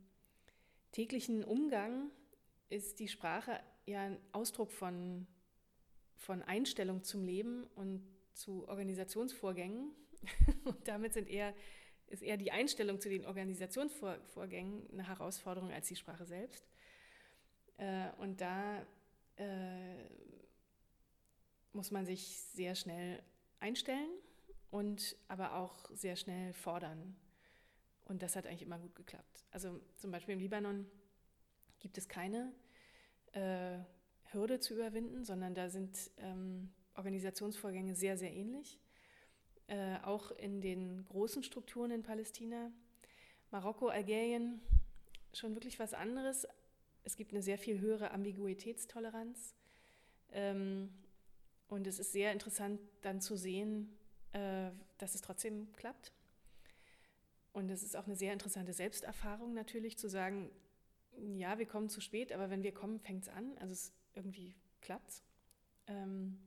täglichen 0.92 1.44
Umgang 1.44 2.10
ist 2.68 3.00
die 3.00 3.08
Sprache 3.08 3.60
ja 3.86 4.02
ein 4.02 4.18
Ausdruck 4.32 4.70
von, 4.70 5.26
von 6.16 6.42
Einstellung 6.42 7.02
zum 7.04 7.24
Leben 7.24 7.64
und 7.74 8.02
zu 8.34 8.68
Organisationsvorgängen. 8.68 9.90
Und 10.64 10.88
damit 10.88 11.12
sind 11.12 11.28
eher, 11.28 11.54
ist 12.08 12.22
eher 12.22 12.36
die 12.36 12.50
Einstellung 12.50 13.00
zu 13.00 13.08
den 13.08 13.24
Organisationsvorgängen 13.24 14.88
eine 14.92 15.06
Herausforderung 15.06 15.70
als 15.70 15.88
die 15.88 15.96
Sprache 15.96 16.26
selbst. 16.26 16.66
Äh, 17.76 18.10
und 18.18 18.40
da 18.40 18.84
äh, 19.36 20.08
muss 21.72 21.90
man 21.90 22.04
sich 22.04 22.40
sehr 22.52 22.74
schnell 22.74 23.22
einstellen 23.60 24.10
und 24.70 25.16
aber 25.28 25.54
auch 25.54 25.88
sehr 25.94 26.16
schnell 26.16 26.52
fordern. 26.52 27.16
Und 28.08 28.22
das 28.22 28.36
hat 28.36 28.46
eigentlich 28.46 28.62
immer 28.62 28.78
gut 28.78 28.94
geklappt. 28.94 29.44
Also 29.50 29.80
zum 29.96 30.10
Beispiel 30.10 30.34
im 30.34 30.40
Libanon 30.40 30.90
gibt 31.78 31.98
es 31.98 32.08
keine 32.08 32.52
äh, 33.32 33.78
Hürde 34.32 34.60
zu 34.60 34.74
überwinden, 34.74 35.24
sondern 35.24 35.54
da 35.54 35.68
sind 35.68 36.10
ähm, 36.16 36.72
Organisationsvorgänge 36.94 37.94
sehr, 37.94 38.16
sehr 38.16 38.32
ähnlich. 38.32 38.80
Äh, 39.68 39.98
auch 40.02 40.30
in 40.32 40.60
den 40.60 41.04
großen 41.04 41.42
Strukturen 41.42 41.90
in 41.90 42.02
Palästina. 42.02 42.72
Marokko, 43.50 43.88
Algerien, 43.88 44.60
schon 45.34 45.54
wirklich 45.54 45.78
was 45.78 45.92
anderes. 45.92 46.46
Es 47.04 47.16
gibt 47.16 47.32
eine 47.32 47.42
sehr 47.42 47.58
viel 47.58 47.78
höhere 47.78 48.10
Ambiguitätstoleranz. 48.10 49.54
Ähm, 50.30 50.90
und 51.68 51.86
es 51.86 51.98
ist 51.98 52.12
sehr 52.12 52.32
interessant 52.32 52.80
dann 53.02 53.20
zu 53.20 53.36
sehen, 53.36 53.96
äh, 54.32 54.70
dass 54.96 55.14
es 55.14 55.20
trotzdem 55.20 55.70
klappt. 55.76 56.12
Und 57.58 57.72
es 57.72 57.82
ist 57.82 57.96
auch 57.96 58.06
eine 58.06 58.14
sehr 58.14 58.32
interessante 58.32 58.72
Selbsterfahrung 58.72 59.52
natürlich 59.52 59.98
zu 59.98 60.08
sagen, 60.08 60.48
ja, 61.16 61.58
wir 61.58 61.66
kommen 61.66 61.88
zu 61.88 62.00
spät, 62.00 62.30
aber 62.30 62.50
wenn 62.50 62.62
wir 62.62 62.72
kommen, 62.72 63.00
fängt 63.00 63.24
es 63.24 63.28
an. 63.28 63.58
Also 63.58 63.72
es 63.72 63.92
irgendwie 64.14 64.54
klappt. 64.80 65.24
Ähm 65.88 66.38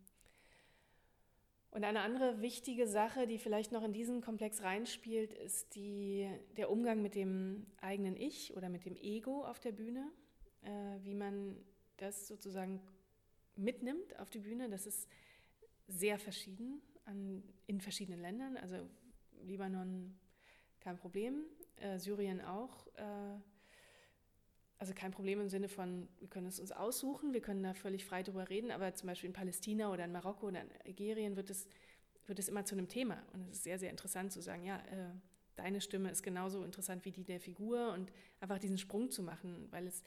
und 1.69 1.83
eine 1.83 1.99
andere 1.99 2.39
wichtige 2.41 2.87
Sache, 2.87 3.27
die 3.27 3.39
vielleicht 3.39 3.73
noch 3.73 3.83
in 3.83 3.91
diesen 3.91 4.21
Komplex 4.21 4.63
reinspielt, 4.63 5.33
ist 5.33 5.75
die, 5.75 6.29
der 6.55 6.71
Umgang 6.71 7.01
mit 7.01 7.15
dem 7.15 7.65
eigenen 7.81 8.15
Ich 8.15 8.55
oder 8.55 8.69
mit 8.69 8.85
dem 8.85 8.95
Ego 8.95 9.43
auf 9.43 9.59
der 9.59 9.73
Bühne, 9.73 10.09
äh, 10.61 10.69
wie 11.03 11.13
man 11.13 11.57
das 11.97 12.29
sozusagen 12.29 12.81
mitnimmt 13.57 14.17
auf 14.17 14.29
die 14.29 14.39
Bühne. 14.39 14.69
Das 14.69 14.85
ist 14.85 15.09
sehr 15.89 16.17
verschieden 16.17 16.81
an, 17.03 17.43
in 17.67 17.81
verschiedenen 17.81 18.21
Ländern. 18.21 18.55
Also 18.55 18.77
Libanon 19.41 20.17
kein 20.81 20.97
Problem, 20.97 21.45
äh, 21.77 21.97
Syrien 21.97 22.41
auch. 22.41 22.87
Äh, 22.95 23.39
also 24.77 24.93
kein 24.95 25.11
Problem 25.11 25.39
im 25.39 25.47
Sinne 25.47 25.69
von, 25.69 26.07
wir 26.19 26.27
können 26.27 26.47
es 26.47 26.59
uns 26.59 26.71
aussuchen, 26.71 27.33
wir 27.33 27.41
können 27.41 27.61
da 27.61 27.75
völlig 27.75 28.03
frei 28.03 28.23
drüber 28.23 28.49
reden, 28.49 28.71
aber 28.71 28.93
zum 28.95 29.07
Beispiel 29.07 29.27
in 29.27 29.33
Palästina 29.33 29.93
oder 29.93 30.05
in 30.05 30.11
Marokko 30.11 30.47
oder 30.47 30.61
in 30.61 30.69
Algerien 30.85 31.35
wird 31.35 31.51
es, 31.51 31.67
wird 32.25 32.39
es 32.39 32.49
immer 32.49 32.65
zu 32.65 32.73
einem 32.73 32.87
Thema. 32.87 33.21
Und 33.31 33.43
es 33.43 33.57
ist 33.57 33.63
sehr, 33.63 33.77
sehr 33.77 33.91
interessant 33.91 34.31
zu 34.31 34.41
sagen, 34.41 34.63
ja, 34.63 34.77
äh, 34.77 35.11
deine 35.55 35.81
Stimme 35.81 36.09
ist 36.09 36.23
genauso 36.23 36.63
interessant 36.63 37.05
wie 37.05 37.11
die 37.11 37.23
der 37.23 37.39
Figur 37.39 37.93
und 37.93 38.11
einfach 38.39 38.57
diesen 38.57 38.79
Sprung 38.79 39.11
zu 39.11 39.21
machen, 39.21 39.67
weil 39.69 39.85
es 39.85 40.03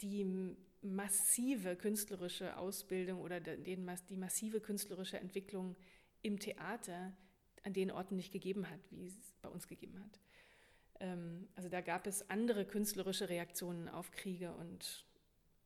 die 0.00 0.56
massive 0.82 1.76
künstlerische 1.76 2.56
Ausbildung 2.56 3.20
oder 3.20 3.38
den, 3.38 3.62
die 4.08 4.16
massive 4.16 4.60
künstlerische 4.60 5.20
Entwicklung 5.20 5.76
im 6.22 6.40
Theater 6.40 7.12
an 7.62 7.72
den 7.72 7.90
Orten 7.90 8.16
nicht 8.16 8.32
gegeben 8.32 8.68
hat, 8.68 8.80
wie 8.90 9.06
es 9.06 9.34
bei 9.42 9.48
uns 9.48 9.68
gegeben 9.68 10.00
hat. 10.00 10.20
Ähm, 11.00 11.48
also 11.56 11.68
da 11.68 11.80
gab 11.80 12.06
es 12.06 12.28
andere 12.30 12.64
künstlerische 12.64 13.28
Reaktionen 13.28 13.88
auf 13.88 14.10
Kriege 14.10 14.52
und 14.52 15.06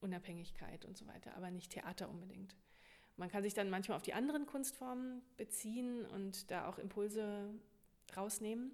Unabhängigkeit 0.00 0.84
und 0.84 0.96
so 0.96 1.06
weiter, 1.06 1.34
aber 1.36 1.50
nicht 1.50 1.72
Theater 1.72 2.08
unbedingt. 2.08 2.54
Man 3.16 3.28
kann 3.30 3.42
sich 3.42 3.54
dann 3.54 3.70
manchmal 3.70 3.96
auf 3.96 4.02
die 4.02 4.14
anderen 4.14 4.46
Kunstformen 4.46 5.22
beziehen 5.36 6.04
und 6.06 6.50
da 6.50 6.68
auch 6.68 6.78
Impulse 6.78 7.48
rausnehmen. 8.16 8.72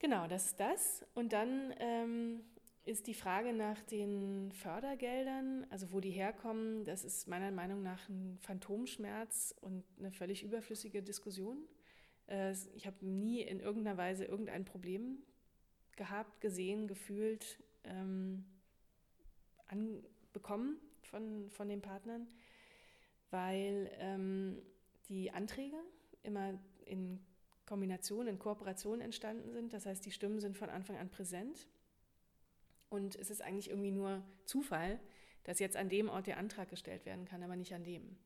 Genau, 0.00 0.26
das 0.26 0.46
ist 0.46 0.60
das. 0.60 1.04
Und 1.14 1.32
dann 1.32 1.74
ähm, 1.78 2.40
ist 2.84 3.06
die 3.06 3.14
Frage 3.14 3.52
nach 3.52 3.80
den 3.82 4.52
Fördergeldern, 4.52 5.66
also 5.70 5.92
wo 5.92 6.00
die 6.00 6.10
herkommen, 6.10 6.84
das 6.84 7.04
ist 7.04 7.28
meiner 7.28 7.50
Meinung 7.50 7.82
nach 7.82 8.08
ein 8.08 8.38
Phantomschmerz 8.40 9.54
und 9.60 9.84
eine 9.98 10.10
völlig 10.10 10.42
überflüssige 10.42 11.02
Diskussion. 11.02 11.68
Äh, 12.26 12.54
ich 12.74 12.86
habe 12.86 13.04
nie 13.04 13.42
in 13.42 13.60
irgendeiner 13.60 13.96
Weise 13.96 14.24
irgendein 14.24 14.64
Problem 14.64 15.22
gehabt, 15.96 16.40
gesehen, 16.40 16.88
gefühlt, 16.88 17.58
ähm, 17.84 18.44
anbekommen 19.66 20.80
von, 21.02 21.50
von 21.50 21.68
den 21.68 21.82
Partnern, 21.82 22.26
weil 23.30 23.90
ähm, 23.98 24.62
die 25.08 25.30
Anträge 25.30 25.76
immer 26.22 26.58
in 26.86 27.20
Kombination, 27.66 28.26
in 28.26 28.38
Kooperation 28.38 29.00
entstanden 29.00 29.52
sind. 29.52 29.72
Das 29.72 29.86
heißt, 29.86 30.04
die 30.04 30.10
Stimmen 30.10 30.40
sind 30.40 30.56
von 30.56 30.70
Anfang 30.70 30.96
an 30.96 31.10
präsent. 31.10 31.68
Und 32.90 33.16
es 33.16 33.30
ist 33.30 33.40
eigentlich 33.40 33.70
irgendwie 33.70 33.92
nur 33.92 34.22
Zufall, 34.44 35.00
dass 35.44 35.58
jetzt 35.58 35.76
an 35.76 35.88
dem 35.88 36.10
Ort 36.10 36.26
der 36.26 36.36
Antrag 36.36 36.68
gestellt 36.68 37.06
werden 37.06 37.24
kann, 37.24 37.42
aber 37.42 37.56
nicht 37.56 37.72
an 37.72 37.84
dem. 37.84 38.18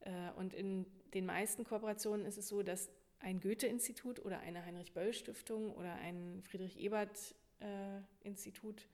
Äh, 0.00 0.32
und 0.36 0.52
in 0.52 0.84
den 1.14 1.24
meisten 1.24 1.64
Kooperationen 1.64 2.26
ist 2.26 2.36
es 2.36 2.48
so, 2.48 2.62
dass 2.62 2.90
ein 3.20 3.40
Goethe-Institut 3.40 4.22
oder 4.24 4.40
eine 4.40 4.64
Heinrich-Böll-Stiftung 4.64 5.72
oder 5.74 5.94
ein 5.94 6.42
Friedrich-Ebert-Institut 6.42 8.88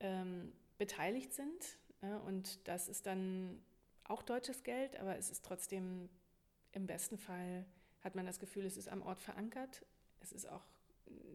ähm, 0.00 0.52
beteiligt 0.76 1.32
sind. 1.32 1.78
und 2.26 2.68
das 2.68 2.88
ist 2.88 3.06
dann 3.06 3.62
auch 4.04 4.22
deutsches 4.22 4.62
Geld, 4.62 5.00
aber 5.00 5.16
es 5.16 5.30
ist 5.30 5.42
trotzdem 5.44 6.08
im 6.72 6.86
besten 6.86 7.18
Fall, 7.18 7.64
hat 8.00 8.14
man 8.14 8.26
das 8.26 8.38
Gefühl, 8.38 8.64
es 8.64 8.76
ist 8.76 8.88
am 8.88 9.02
Ort 9.02 9.20
verankert. 9.20 9.84
Es 10.20 10.32
ist 10.32 10.48
auch 10.48 10.64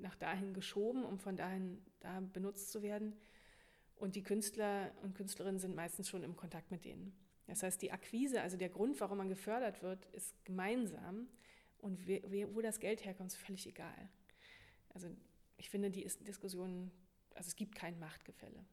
nach 0.03 0.15
dahin 0.15 0.53
geschoben, 0.53 1.03
um 1.03 1.17
von 1.17 1.35
dahin 1.35 1.81
da 2.01 2.19
benutzt 2.19 2.71
zu 2.71 2.83
werden. 2.83 3.15
Und 3.95 4.15
die 4.15 4.23
Künstler 4.23 4.91
und 5.01 5.15
Künstlerinnen 5.15 5.59
sind 5.59 5.75
meistens 5.75 6.09
schon 6.09 6.23
im 6.23 6.35
Kontakt 6.35 6.69
mit 6.69 6.85
denen. 6.85 7.15
Das 7.47 7.63
heißt, 7.63 7.81
die 7.81 7.91
Akquise, 7.91 8.41
also 8.41 8.57
der 8.57 8.69
Grund, 8.69 8.99
warum 8.99 9.17
man 9.17 9.29
gefördert 9.29 9.81
wird, 9.81 10.05
ist 10.07 10.45
gemeinsam. 10.45 11.27
Und 11.79 12.07
wo 12.07 12.61
das 12.61 12.79
Geld 12.79 13.03
herkommt, 13.03 13.31
ist 13.31 13.37
völlig 13.37 13.67
egal. 13.67 14.09
Also 14.93 15.09
ich 15.57 15.69
finde 15.69 15.89
die 15.89 16.07
Diskussion, 16.21 16.91
also 17.33 17.47
es 17.47 17.55
gibt 17.55 17.75
kein 17.75 17.99
Machtgefälle. 17.99 18.65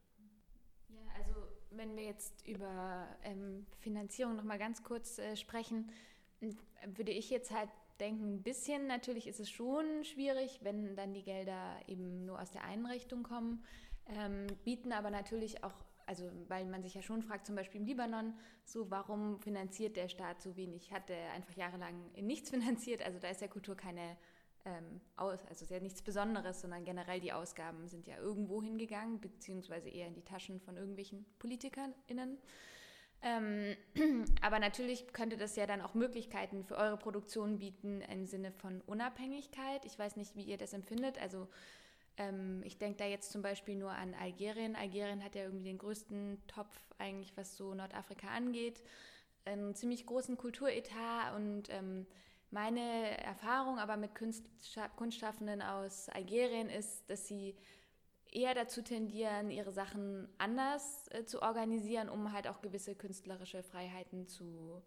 Ja, 0.88 1.00
also 1.16 1.34
wenn 1.70 1.96
wir 1.96 2.04
jetzt 2.04 2.46
über 2.46 3.08
ähm, 3.24 3.66
Finanzierung 3.80 4.36
noch 4.36 4.44
mal 4.44 4.58
ganz 4.58 4.82
kurz 4.82 5.18
äh, 5.18 5.36
sprechen, 5.36 5.90
würde 6.86 7.12
ich 7.12 7.30
jetzt 7.30 7.50
halt 7.50 7.70
denken, 8.00 8.34
ein 8.34 8.42
bisschen 8.42 8.86
natürlich 8.86 9.26
ist 9.26 9.40
es 9.40 9.50
schon 9.50 10.04
schwierig, 10.04 10.60
wenn 10.62 10.96
dann 10.96 11.12
die 11.12 11.22
Gelder 11.22 11.76
eben 11.86 12.24
nur 12.24 12.40
aus 12.40 12.50
der 12.50 12.64
Einrichtung 12.64 13.22
kommen, 13.22 13.64
ähm, 14.06 14.46
bieten 14.64 14.92
aber 14.92 15.10
natürlich 15.10 15.62
auch, 15.62 15.74
also 16.06 16.30
weil 16.48 16.64
man 16.66 16.82
sich 16.82 16.94
ja 16.94 17.02
schon 17.02 17.22
fragt, 17.22 17.46
zum 17.46 17.54
Beispiel 17.54 17.80
im 17.80 17.86
Libanon, 17.86 18.34
so 18.64 18.90
warum 18.90 19.40
finanziert 19.40 19.96
der 19.96 20.08
Staat 20.08 20.40
so 20.40 20.56
wenig? 20.56 20.92
Hat 20.92 21.10
er 21.10 21.32
einfach 21.32 21.54
jahrelang 21.56 22.10
in 22.14 22.26
nichts 22.26 22.50
finanziert? 22.50 23.02
Also 23.02 23.18
da 23.18 23.28
ist 23.28 23.40
ja 23.40 23.48
Kultur 23.48 23.76
keine 23.76 24.16
ähm, 24.64 25.00
aus, 25.16 25.44
also 25.46 25.64
ist 25.64 25.70
ja 25.70 25.80
nichts 25.80 26.02
Besonderes, 26.02 26.60
sondern 26.60 26.84
generell 26.84 27.20
die 27.20 27.32
Ausgaben 27.32 27.88
sind 27.88 28.06
ja 28.06 28.18
irgendwo 28.18 28.62
hingegangen, 28.62 29.20
beziehungsweise 29.20 29.88
eher 29.88 30.06
in 30.06 30.14
die 30.14 30.24
Taschen 30.24 30.60
von 30.60 30.76
irgendwelchen 30.76 31.24
PolitikerInnen. 31.38 32.38
Ähm, 33.22 33.76
aber 34.40 34.58
natürlich 34.58 35.12
könnte 35.12 35.36
das 35.36 35.56
ja 35.56 35.66
dann 35.66 35.82
auch 35.82 35.94
Möglichkeiten 35.94 36.64
für 36.64 36.76
eure 36.76 36.96
Produktion 36.96 37.58
bieten 37.58 38.00
im 38.02 38.26
Sinne 38.26 38.50
von 38.50 38.80
Unabhängigkeit. 38.82 39.84
Ich 39.84 39.98
weiß 39.98 40.16
nicht, 40.16 40.36
wie 40.36 40.42
ihr 40.42 40.56
das 40.56 40.72
empfindet. 40.72 41.20
Also 41.20 41.48
ähm, 42.16 42.62
ich 42.64 42.78
denke 42.78 42.98
da 42.98 43.04
jetzt 43.06 43.30
zum 43.30 43.42
Beispiel 43.42 43.76
nur 43.76 43.90
an 43.90 44.14
Algerien. 44.14 44.76
Algerien 44.76 45.22
hat 45.22 45.34
ja 45.34 45.42
irgendwie 45.42 45.64
den 45.64 45.78
größten 45.78 46.42
Topf 46.46 46.74
eigentlich, 46.98 47.36
was 47.36 47.56
so 47.56 47.74
Nordafrika 47.74 48.28
angeht. 48.28 48.82
Einen 49.44 49.74
ziemlich 49.74 50.06
großen 50.06 50.36
Kulturetat 50.36 51.34
und 51.34 51.68
ähm, 51.70 52.06
meine 52.50 53.22
Erfahrung 53.22 53.78
aber 53.78 53.96
mit 53.96 54.10
Kunstschaffenden 54.14 55.62
aus 55.62 56.08
Algerien 56.08 56.68
ist, 56.68 57.08
dass 57.08 57.26
sie 57.26 57.54
eher 58.32 58.54
dazu 58.54 58.82
tendieren, 58.82 59.50
ihre 59.50 59.72
Sachen 59.72 60.28
anders 60.38 61.08
äh, 61.08 61.24
zu 61.24 61.42
organisieren, 61.42 62.08
um 62.08 62.32
halt 62.32 62.46
auch 62.46 62.60
gewisse 62.60 62.94
künstlerische 62.94 63.62
Freiheiten 63.62 64.26
zu 64.26 64.82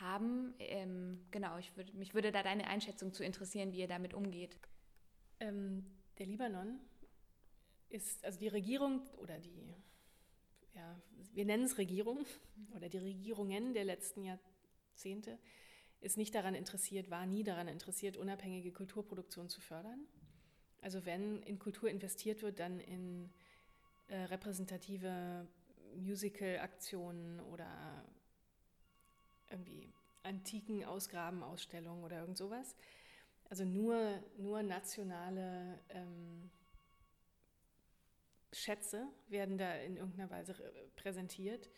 haben. 0.00 0.54
Ähm, 0.58 1.24
genau, 1.30 1.58
ich 1.58 1.76
würd, 1.76 1.94
mich 1.94 2.14
würde 2.14 2.32
da 2.32 2.42
deine 2.42 2.66
Einschätzung 2.66 3.12
zu 3.12 3.24
interessieren, 3.24 3.72
wie 3.72 3.78
ihr 3.78 3.88
damit 3.88 4.14
umgeht. 4.14 4.58
Ähm, 5.40 5.84
der 6.18 6.26
Libanon 6.26 6.78
ist, 7.88 8.24
also 8.24 8.38
die 8.38 8.48
Regierung 8.48 9.08
oder 9.18 9.38
die, 9.38 9.74
ja, 10.74 11.00
wir 11.32 11.44
nennen 11.44 11.64
es 11.64 11.78
Regierung 11.78 12.24
oder 12.74 12.88
die 12.88 12.98
Regierungen 12.98 13.72
der 13.72 13.84
letzten 13.84 14.22
Jahrzehnte, 14.22 15.38
ist 16.00 16.16
nicht 16.18 16.34
daran 16.34 16.54
interessiert, 16.54 17.10
war 17.10 17.24
nie 17.24 17.44
daran 17.44 17.68
interessiert, 17.68 18.16
unabhängige 18.16 18.72
Kulturproduktion 18.72 19.48
zu 19.48 19.60
fördern. 19.60 20.06
Also 20.84 21.06
wenn 21.06 21.42
in 21.44 21.58
Kultur 21.58 21.88
investiert 21.88 22.42
wird, 22.42 22.60
dann 22.60 22.78
in 22.78 23.30
äh, 24.08 24.24
repräsentative 24.24 25.48
Musical-Aktionen 25.96 27.40
oder 27.40 28.04
irgendwie 29.48 29.90
antiken 30.22 30.84
Ausgraben, 30.84 31.42
Ausstellungen 31.42 32.04
oder 32.04 32.20
irgend 32.20 32.36
sowas. 32.36 32.76
Also 33.48 33.64
nur, 33.64 34.22
nur 34.36 34.62
nationale 34.62 35.80
ähm, 35.88 36.50
Schätze 38.52 39.08
werden 39.28 39.56
da 39.56 39.76
in 39.76 39.96
irgendeiner 39.96 40.28
Weise 40.28 40.54
präsentiert, 40.96 41.70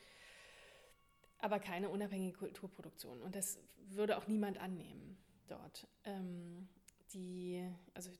aber 1.38 1.60
keine 1.60 1.90
unabhängige 1.90 2.36
Kulturproduktion. 2.36 3.22
Und 3.22 3.36
das 3.36 3.60
würde 3.88 4.18
auch 4.18 4.26
niemand 4.26 4.58
annehmen 4.58 5.16
dort. 5.46 5.86
Ähm, 6.02 6.68
die, 7.12 7.64
also 7.94 8.10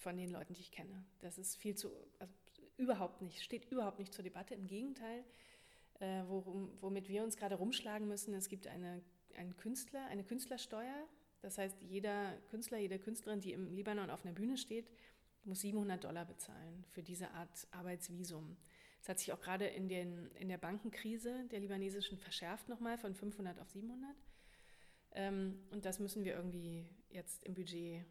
von 0.00 0.16
den 0.16 0.30
Leuten, 0.30 0.54
die 0.54 0.60
ich 0.60 0.72
kenne. 0.72 1.04
Das 1.20 1.38
ist 1.38 1.56
viel 1.56 1.74
zu, 1.74 1.90
also 2.18 2.34
überhaupt 2.76 3.20
nicht, 3.22 3.42
steht 3.42 3.70
überhaupt 3.70 3.98
nicht 3.98 4.12
zur 4.12 4.24
Debatte. 4.24 4.54
Im 4.54 4.66
Gegenteil, 4.66 5.24
äh, 6.00 6.22
worum, 6.26 6.70
womit 6.80 7.08
wir 7.08 7.22
uns 7.22 7.36
gerade 7.36 7.54
rumschlagen 7.56 8.08
müssen, 8.08 8.34
es 8.34 8.48
gibt 8.48 8.66
eine, 8.66 9.02
einen 9.36 9.56
Künstler, 9.56 10.06
eine 10.06 10.24
Künstlersteuer. 10.24 11.06
Das 11.42 11.58
heißt, 11.58 11.82
jeder 11.82 12.36
Künstler, 12.50 12.78
jede 12.78 12.98
Künstlerin, 12.98 13.40
die 13.40 13.52
im 13.52 13.72
Libanon 13.74 14.10
auf 14.10 14.24
einer 14.24 14.34
Bühne 14.34 14.56
steht, 14.56 14.90
muss 15.44 15.60
700 15.60 16.02
Dollar 16.02 16.24
bezahlen 16.24 16.84
für 16.90 17.02
diese 17.02 17.30
Art 17.30 17.66
Arbeitsvisum. 17.70 18.56
Das 19.00 19.08
hat 19.08 19.18
sich 19.18 19.32
auch 19.32 19.40
gerade 19.40 19.66
in, 19.66 19.88
den, 19.88 20.30
in 20.32 20.48
der 20.48 20.58
Bankenkrise 20.58 21.46
der 21.50 21.60
libanesischen 21.60 22.18
verschärft 22.18 22.68
nochmal 22.68 22.98
von 22.98 23.14
500 23.14 23.58
auf 23.58 23.70
700. 23.70 24.14
Ähm, 25.12 25.58
und 25.70 25.84
das 25.84 25.98
müssen 25.98 26.24
wir 26.24 26.34
irgendwie 26.34 26.86
jetzt 27.08 27.42
im 27.44 27.54
Budget 27.54 28.04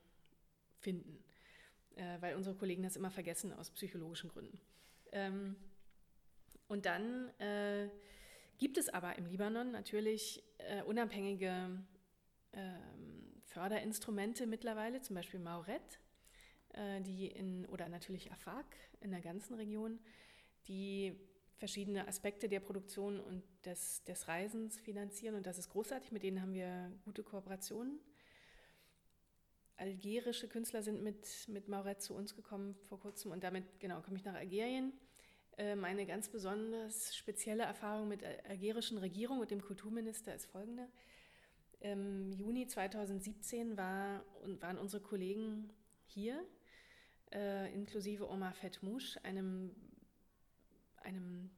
finden, 0.80 1.24
äh, 2.00 2.22
weil 2.22 2.36
unsere 2.36 2.56
Kollegen 2.56 2.84
das 2.84 2.96
immer 2.96 3.12
vergessen 3.12 3.52
aus 3.54 3.72
psychologischen 3.72 4.30
Gründen. 4.30 4.60
Ähm, 5.12 5.56
und 6.68 6.86
dann 6.86 7.30
äh, 7.40 7.90
gibt 8.58 8.78
es 8.78 8.90
aber 8.90 9.18
im 9.18 9.26
Libanon 9.26 9.72
natürlich 9.72 10.44
äh, 10.60 10.84
unabhängige 10.84 11.84
ähm, 12.54 13.42
Förderinstrumente 13.46 14.48
mittlerweile, 14.48 15.02
zum 15.02 15.16
Beispiel 15.16 15.40
Mauret, 15.40 16.00
äh, 16.74 17.02
die 17.02 17.28
in, 17.28 17.66
oder 17.66 17.90
natürlich 17.90 18.32
AFAC 18.32 18.66
in 19.02 19.12
der 19.12 19.22
ganzen 19.22 19.56
Region, 19.56 20.00
die 20.68 21.16
verschiedene 21.58 22.08
Aspekte 22.08 22.48
der 22.48 22.62
Produktion 22.62 23.20
und 23.20 23.44
des, 23.66 24.04
des 24.06 24.28
Reisens 24.30 24.80
finanzieren. 24.80 25.36
Und 25.36 25.46
das 25.46 25.58
ist 25.58 25.70
großartig, 25.70 26.12
mit 26.14 26.24
denen 26.24 26.42
haben 26.42 26.54
wir 26.54 26.92
gute 27.04 27.24
Kooperationen. 27.24 28.00
Algerische 29.80 30.48
Künstler 30.48 30.84
sind 30.84 31.02
mit, 31.02 31.48
mit 31.48 31.68
Mauret 31.70 32.02
zu 32.02 32.14
uns 32.14 32.36
gekommen 32.36 32.76
vor 32.88 33.00
kurzem 33.00 33.32
und 33.32 33.44
damit 33.44 33.80
genau 33.80 34.02
komme 34.02 34.18
ich 34.18 34.26
nach 34.26 34.36
Algerien. 34.36 34.94
Meine 35.76 36.06
ganz 36.06 36.30
besonders 36.30 37.16
spezielle 37.16 37.64
Erfahrung 37.64 38.08
mit 38.08 38.22
der 38.22 38.46
algerischen 38.46 38.98
Regierung 38.98 39.40
und 39.40 39.52
dem 39.52 39.62
Kulturminister 39.62 40.34
ist 40.34 40.46
folgende. 40.46 40.88
Im 41.82 42.32
Juni 42.32 42.68
2017 42.68 43.78
war, 43.78 44.24
waren 44.60 44.78
unsere 44.78 45.02
Kollegen 45.02 45.70
hier, 46.06 46.46
äh, 47.32 47.74
inklusive 47.74 48.30
Omar 48.30 48.54
Fetmouche, 48.54 49.24
einem 49.24 49.76
einem 50.98 51.50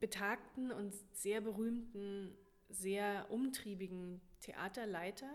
betagten 0.00 0.70
und 0.70 0.94
sehr 1.12 1.40
berühmten, 1.40 2.36
sehr 2.68 3.26
umtriebigen 3.30 4.20
Theaterleiter 4.40 5.30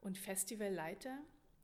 und 0.00 0.18
Festivalleiter, 0.18 1.18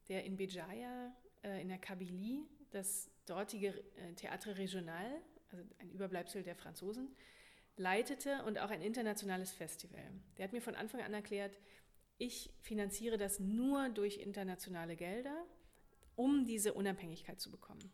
der 0.09 0.25
in 0.25 0.37
Béjaïa 0.37 1.13
äh, 1.43 1.61
in 1.61 1.69
der 1.69 1.79
Kabylie 1.79 2.43
das 2.71 3.11
dortige 3.27 3.69
äh, 3.97 4.13
Theatre 4.15 4.59
Regional, 4.59 5.21
also 5.51 5.65
ein 5.79 5.91
Überbleibsel 5.91 6.43
der 6.43 6.57
Franzosen, 6.57 7.15
leitete 7.77 8.45
und 8.45 8.59
auch 8.59 8.71
ein 8.71 8.83
internationales 8.83 9.53
Festival. 9.53 10.05
Der 10.37 10.45
hat 10.45 10.53
mir 10.53 10.63
von 10.63 10.75
Anfang 10.75 11.01
an 11.01 11.15
erklärt, 11.15 11.59
ich 12.19 12.51
finanziere 12.61 13.19
das 13.19 13.41
nur 13.41 13.89
durch 13.89 14.19
internationale 14.19 14.97
Gelder, 14.97 15.45
um 16.17 16.45
diese 16.45 16.75
Unabhängigkeit 16.75 17.41
zu 17.41 17.51
bekommen. 17.51 17.93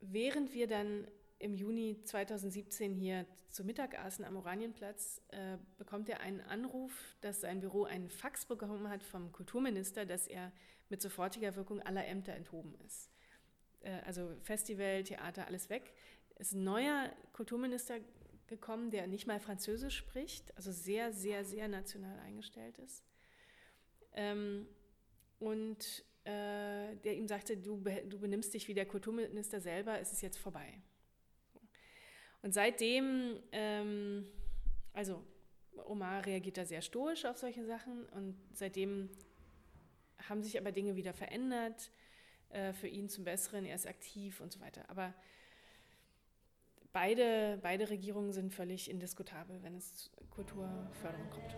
Während 0.00 0.52
wir 0.52 0.66
dann 0.66 1.08
im 1.38 1.54
Juni 1.54 2.02
2017 2.02 2.94
hier 2.94 3.26
zu 3.50 3.64
Mittag 3.64 3.98
aßen 3.98 4.24
am 4.24 4.36
Oranienplatz, 4.36 5.22
äh, 5.28 5.58
bekommt 5.76 6.08
er 6.08 6.20
einen 6.20 6.40
Anruf, 6.40 6.92
dass 7.20 7.40
sein 7.40 7.60
Büro 7.60 7.84
einen 7.84 8.10
Fax 8.10 8.46
bekommen 8.46 8.88
hat 8.88 9.02
vom 9.02 9.32
Kulturminister, 9.32 10.04
dass 10.04 10.26
er 10.26 10.52
mit 10.88 11.00
sofortiger 11.00 11.54
Wirkung 11.54 11.80
aller 11.80 12.06
Ämter 12.06 12.34
enthoben 12.34 12.74
ist. 12.86 13.10
Äh, 13.80 14.00
also 14.04 14.34
Festival, 14.42 15.04
Theater, 15.04 15.46
alles 15.46 15.70
weg. 15.70 15.92
Es 16.36 16.48
ist 16.48 16.54
ein 16.54 16.64
neuer 16.64 17.12
Kulturminister 17.32 18.00
gekommen, 18.46 18.90
der 18.90 19.06
nicht 19.06 19.26
mal 19.26 19.40
Französisch 19.40 19.96
spricht, 19.96 20.56
also 20.56 20.72
sehr, 20.72 21.12
sehr, 21.12 21.44
sehr 21.44 21.68
national 21.68 22.18
eingestellt 22.20 22.78
ist. 22.78 23.04
Ähm, 24.12 24.66
und 25.38 26.04
äh, 26.24 26.96
der 26.96 27.14
ihm 27.14 27.28
sagte, 27.28 27.56
du, 27.56 27.82
du 28.08 28.18
benimmst 28.18 28.54
dich 28.54 28.66
wie 28.68 28.74
der 28.74 28.86
Kulturminister 28.86 29.60
selber, 29.60 30.00
es 30.00 30.12
ist 30.12 30.22
jetzt 30.22 30.38
vorbei. 30.38 30.82
Und 32.42 32.54
seitdem, 32.54 33.40
ähm, 33.52 34.26
also 34.92 35.24
Omar 35.86 36.26
reagiert 36.26 36.56
da 36.56 36.64
sehr 36.64 36.82
stoisch 36.82 37.24
auf 37.24 37.38
solche 37.38 37.64
Sachen 37.64 38.06
und 38.10 38.36
seitdem 38.52 39.10
haben 40.28 40.42
sich 40.42 40.58
aber 40.58 40.72
Dinge 40.72 40.96
wieder 40.96 41.14
verändert, 41.14 41.90
äh, 42.50 42.72
für 42.72 42.88
ihn 42.88 43.08
zum 43.08 43.24
Besseren, 43.24 43.64
er 43.64 43.74
ist 43.74 43.86
aktiv 43.86 44.40
und 44.40 44.52
so 44.52 44.60
weiter. 44.60 44.88
Aber 44.88 45.14
beide, 46.92 47.58
beide 47.62 47.90
Regierungen 47.90 48.32
sind 48.32 48.52
völlig 48.52 48.90
indiskutabel, 48.90 49.62
wenn 49.62 49.76
es 49.76 49.94
zu 49.94 50.10
Kulturförderung 50.30 51.30
kommt. 51.30 51.56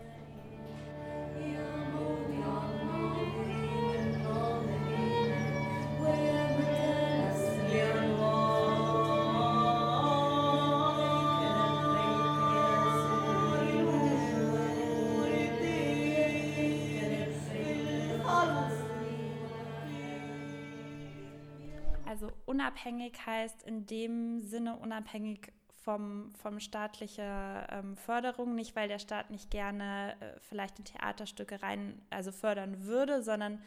Unabhängig 22.61 23.13
heißt 23.25 23.63
in 23.63 23.85
dem 23.87 24.41
Sinne 24.41 24.75
unabhängig 24.77 25.51
vom, 25.83 26.31
vom 26.35 26.59
staatlicher 26.59 27.67
ähm, 27.71 27.97
Förderung, 27.97 28.53
nicht 28.53 28.75
weil 28.75 28.87
der 28.87 28.99
Staat 28.99 29.31
nicht 29.31 29.49
gerne 29.49 30.15
äh, 30.19 30.39
vielleicht 30.41 30.77
in 30.77 30.85
Theaterstücke 30.85 31.61
rein, 31.63 31.99
also 32.11 32.31
fördern 32.31 32.83
würde, 32.85 33.23
sondern 33.23 33.59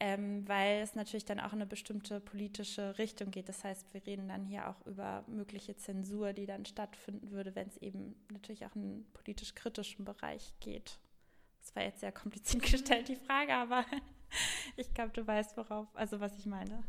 ähm, 0.00 0.46
weil 0.48 0.82
es 0.82 0.96
natürlich 0.96 1.24
dann 1.24 1.38
auch 1.38 1.52
in 1.52 1.60
eine 1.60 1.66
bestimmte 1.66 2.18
politische 2.18 2.98
Richtung 2.98 3.30
geht. 3.30 3.48
Das 3.48 3.62
heißt, 3.62 3.94
wir 3.94 4.04
reden 4.04 4.26
dann 4.26 4.44
hier 4.44 4.68
auch 4.68 4.84
über 4.84 5.22
mögliche 5.28 5.76
Zensur, 5.76 6.32
die 6.32 6.46
dann 6.46 6.64
stattfinden 6.64 7.30
würde, 7.30 7.54
wenn 7.54 7.68
es 7.68 7.76
eben 7.76 8.16
natürlich 8.32 8.66
auch 8.66 8.74
in 8.74 8.82
einen 8.82 9.06
politisch 9.12 9.54
kritischen 9.54 10.04
Bereich 10.04 10.52
geht. 10.58 10.98
Das 11.60 11.76
war 11.76 11.84
jetzt 11.84 12.00
sehr 12.00 12.10
kompliziert 12.10 12.64
gestellt, 12.72 13.06
die 13.06 13.14
Frage, 13.14 13.54
aber 13.54 13.84
ich 14.76 14.92
glaube, 14.92 15.12
du 15.12 15.24
weißt, 15.24 15.56
worauf, 15.56 15.86
also 15.94 16.18
was 16.18 16.36
ich 16.36 16.46
meine. 16.46 16.82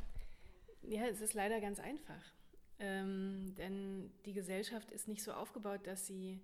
Ja, 0.87 1.07
es 1.07 1.21
ist 1.21 1.33
leider 1.33 1.59
ganz 1.61 1.79
einfach. 1.79 2.33
Ähm, 2.79 3.55
denn 3.57 4.11
die 4.25 4.33
Gesellschaft 4.33 4.91
ist 4.91 5.07
nicht 5.07 5.23
so 5.23 5.33
aufgebaut, 5.33 5.87
dass 5.87 6.05
sie 6.05 6.41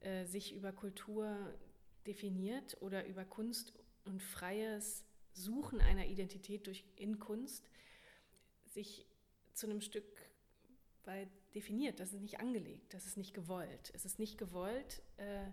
äh, 0.00 0.26
sich 0.26 0.54
über 0.54 0.72
Kultur 0.72 1.54
definiert 2.06 2.76
oder 2.80 3.06
über 3.06 3.24
Kunst 3.24 3.72
und 4.04 4.22
freies 4.22 5.04
Suchen 5.32 5.80
einer 5.80 6.06
Identität 6.06 6.66
durch, 6.66 6.84
in 6.96 7.18
Kunst 7.18 7.70
sich 8.66 9.06
zu 9.54 9.66
einem 9.66 9.80
Stück 9.80 10.04
weit 11.04 11.28
definiert. 11.54 11.98
Das 12.00 12.12
ist 12.12 12.20
nicht 12.20 12.40
angelegt, 12.40 12.94
das 12.94 13.06
ist 13.06 13.16
nicht 13.16 13.34
gewollt. 13.34 13.90
Es 13.94 14.04
ist 14.04 14.18
nicht 14.18 14.38
gewollt, 14.38 15.02
äh, 15.16 15.46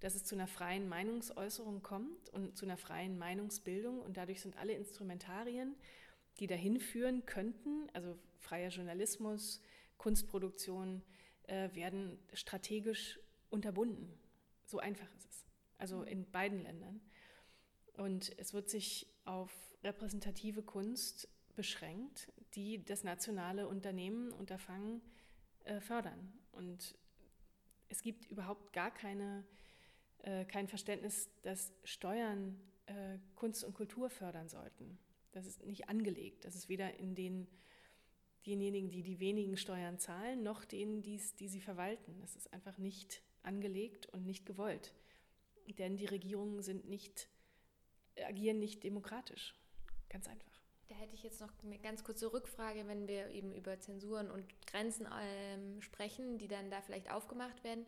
dass 0.00 0.14
es 0.14 0.24
zu 0.24 0.34
einer 0.34 0.48
freien 0.48 0.88
Meinungsäußerung 0.88 1.82
kommt 1.82 2.28
und 2.30 2.56
zu 2.56 2.64
einer 2.66 2.76
freien 2.76 3.18
Meinungsbildung 3.18 4.00
und 4.00 4.16
dadurch 4.16 4.40
sind 4.40 4.56
alle 4.56 4.72
Instrumentarien, 4.72 5.76
die 6.40 6.46
dahin 6.46 6.80
führen 6.80 7.26
könnten, 7.26 7.88
also 7.92 8.18
freier 8.38 8.70
Journalismus, 8.70 9.60
Kunstproduktion, 9.98 11.02
äh, 11.44 11.68
werden 11.74 12.18
strategisch 12.32 13.18
unterbunden. 13.50 14.18
So 14.66 14.78
einfach 14.78 15.12
ist 15.14 15.30
es. 15.30 15.46
Also 15.78 15.98
mhm. 15.98 16.06
in 16.06 16.30
beiden 16.30 16.62
Ländern. 16.62 17.00
Und 17.94 18.32
es 18.38 18.54
wird 18.54 18.70
sich 18.70 19.06
auf 19.24 19.52
repräsentative 19.84 20.62
Kunst 20.62 21.28
beschränkt, 21.54 22.32
die 22.54 22.84
das 22.84 23.04
nationale 23.04 23.68
Unternehmen, 23.68 24.32
Unterfangen 24.32 25.02
äh, 25.64 25.80
fördern. 25.80 26.32
Und 26.52 26.94
es 27.88 28.02
gibt 28.02 28.30
überhaupt 28.30 28.72
gar 28.72 28.90
keine, 28.90 29.44
äh, 30.18 30.44
kein 30.46 30.68
Verständnis, 30.68 31.28
dass 31.42 31.72
Steuern 31.84 32.58
äh, 32.86 33.18
Kunst 33.34 33.64
und 33.64 33.74
Kultur 33.74 34.08
fördern 34.08 34.48
sollten. 34.48 34.98
Das 35.32 35.46
ist 35.46 35.64
nicht 35.64 35.88
angelegt. 35.88 36.44
Das 36.44 36.54
ist 36.54 36.68
weder 36.68 36.98
in 36.98 37.14
den 37.14 37.48
denjenigen, 38.46 38.90
die 38.90 39.02
die 39.02 39.20
wenigen 39.20 39.56
Steuern 39.56 39.98
zahlen, 39.98 40.42
noch 40.42 40.64
denen, 40.64 41.02
die's, 41.02 41.34
die 41.36 41.48
sie 41.48 41.60
verwalten. 41.60 42.18
Das 42.20 42.36
ist 42.36 42.52
einfach 42.52 42.78
nicht 42.78 43.22
angelegt 43.42 44.06
und 44.06 44.26
nicht 44.26 44.46
gewollt. 44.46 44.92
Denn 45.78 45.96
die 45.96 46.06
Regierungen 46.06 46.62
sind 46.62 46.88
nicht, 46.88 47.28
agieren 48.26 48.58
nicht 48.58 48.82
demokratisch. 48.82 49.54
Ganz 50.08 50.28
einfach. 50.28 50.52
Da 50.88 50.96
hätte 50.96 51.14
ich 51.14 51.22
jetzt 51.22 51.40
noch 51.40 51.52
eine 51.62 51.78
ganz 51.78 52.04
kurze 52.04 52.32
Rückfrage, 52.32 52.86
wenn 52.86 53.08
wir 53.08 53.28
eben 53.30 53.52
über 53.52 53.80
Zensuren 53.80 54.30
und 54.30 54.44
Grenzen 54.66 55.08
ähm, 55.20 55.80
sprechen, 55.80 56.38
die 56.38 56.48
dann 56.48 56.70
da 56.70 56.82
vielleicht 56.82 57.10
aufgemacht 57.10 57.64
werden. 57.64 57.86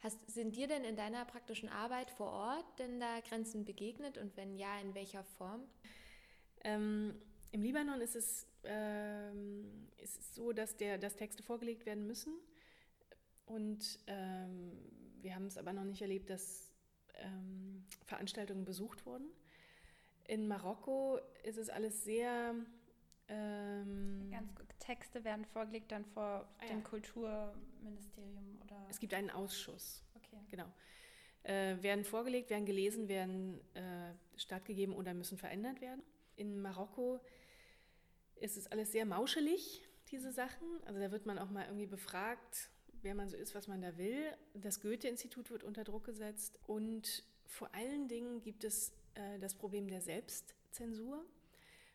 Hast, 0.00 0.18
sind 0.30 0.54
dir 0.54 0.68
denn 0.68 0.84
in 0.84 0.96
deiner 0.96 1.24
praktischen 1.24 1.70
Arbeit 1.70 2.10
vor 2.10 2.30
Ort 2.30 2.78
denn 2.78 3.00
da 3.00 3.20
Grenzen 3.20 3.64
begegnet 3.64 4.18
und 4.18 4.36
wenn 4.36 4.54
ja, 4.54 4.78
in 4.80 4.94
welcher 4.94 5.24
Form? 5.24 5.66
Ähm, 6.64 7.14
Im 7.52 7.62
Libanon 7.62 8.00
ist 8.00 8.16
es, 8.16 8.46
ähm, 8.64 9.88
ist 9.98 10.18
es 10.18 10.34
so, 10.34 10.52
dass, 10.52 10.76
der, 10.76 10.98
dass 10.98 11.16
Texte 11.16 11.42
vorgelegt 11.42 11.86
werden 11.86 12.06
müssen. 12.06 12.34
Und 13.46 13.98
ähm, 14.06 14.72
wir 15.20 15.34
haben 15.34 15.46
es 15.46 15.58
aber 15.58 15.72
noch 15.72 15.84
nicht 15.84 16.02
erlebt, 16.02 16.30
dass 16.30 16.72
ähm, 17.16 17.84
Veranstaltungen 18.06 18.64
besucht 18.64 19.06
wurden. 19.06 19.26
In 20.26 20.48
Marokko 20.48 21.18
ist 21.42 21.58
es 21.58 21.68
alles 21.68 22.04
sehr. 22.04 22.54
Ähm, 23.28 24.28
Ganz 24.30 24.54
gut. 24.54 24.66
Texte 24.78 25.24
werden 25.24 25.44
vorgelegt 25.46 25.92
dann 25.92 26.04
vor 26.04 26.46
ah, 26.58 26.66
dem 26.66 26.78
ja. 26.78 26.84
Kulturministerium 26.84 28.60
oder. 28.62 28.86
Es 28.90 28.98
gibt 28.98 29.14
einen 29.14 29.30
Ausschuss. 29.30 30.02
Okay. 30.14 30.38
Genau. 30.50 30.66
Äh, 31.42 31.82
werden 31.82 32.04
vorgelegt, 32.04 32.50
werden 32.50 32.64
gelesen, 32.64 33.08
werden 33.08 33.60
äh, 33.74 34.12
stattgegeben 34.36 34.94
oder 34.94 35.12
müssen 35.14 35.36
verändert 35.36 35.80
werden. 35.80 36.02
In 36.36 36.60
Marokko 36.60 37.20
ist 38.36 38.56
es 38.56 38.66
alles 38.66 38.92
sehr 38.92 39.06
mauschelig, 39.06 39.82
diese 40.10 40.32
Sachen. 40.32 40.66
Also 40.84 41.00
da 41.00 41.10
wird 41.10 41.26
man 41.26 41.38
auch 41.38 41.50
mal 41.50 41.64
irgendwie 41.64 41.86
befragt, 41.86 42.70
wer 43.02 43.14
man 43.14 43.28
so 43.28 43.36
ist, 43.36 43.54
was 43.54 43.68
man 43.68 43.82
da 43.82 43.96
will. 43.96 44.32
Das 44.54 44.80
Goethe-Institut 44.80 45.50
wird 45.50 45.62
unter 45.62 45.84
Druck 45.84 46.04
gesetzt 46.04 46.58
und 46.66 47.24
vor 47.46 47.72
allen 47.74 48.08
Dingen 48.08 48.40
gibt 48.40 48.64
es 48.64 48.92
äh, 49.14 49.38
das 49.38 49.54
Problem 49.54 49.88
der 49.88 50.00
Selbstzensur 50.00 51.24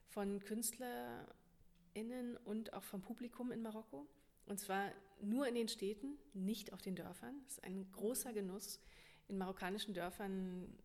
von 0.08 0.40
KünstlerInnen 0.40 2.38
und 2.46 2.74
auch 2.74 2.84
vom 2.84 3.02
Publikum 3.02 3.52
in 3.52 3.62
Marokko. 3.62 4.08
Und 4.46 4.60
zwar 4.60 4.92
nur 5.22 5.48
in 5.48 5.56
den 5.56 5.68
Städten, 5.68 6.18
nicht 6.34 6.74
auf 6.74 6.82
den 6.82 6.96
Dörfern. 6.96 7.36
Es 7.48 7.58
ist 7.58 7.64
ein 7.64 7.92
großer 7.92 8.34
Genuss, 8.34 8.80
in 9.28 9.38
marokkanischen 9.38 9.94
Dörfern 9.94 10.76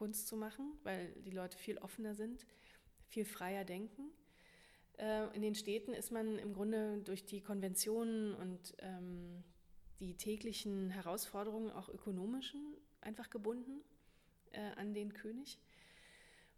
Kunst 0.00 0.28
zu 0.28 0.36
machen, 0.36 0.72
weil 0.82 1.12
die 1.26 1.30
Leute 1.30 1.58
viel 1.58 1.76
offener 1.76 2.14
sind, 2.14 2.46
viel 3.08 3.26
freier 3.26 3.66
denken. 3.66 4.10
Äh, 4.96 5.26
in 5.36 5.42
den 5.42 5.54
Städten 5.54 5.92
ist 5.92 6.10
man 6.10 6.38
im 6.38 6.54
Grunde 6.54 7.02
durch 7.04 7.26
die 7.26 7.42
Konventionen 7.42 8.34
und 8.34 8.74
ähm, 8.78 9.44
die 9.98 10.16
täglichen 10.16 10.88
Herausforderungen, 10.88 11.70
auch 11.70 11.90
ökonomischen, 11.90 12.78
einfach 13.02 13.28
gebunden 13.28 13.82
äh, 14.52 14.70
an 14.76 14.94
den 14.94 15.12
König. 15.12 15.58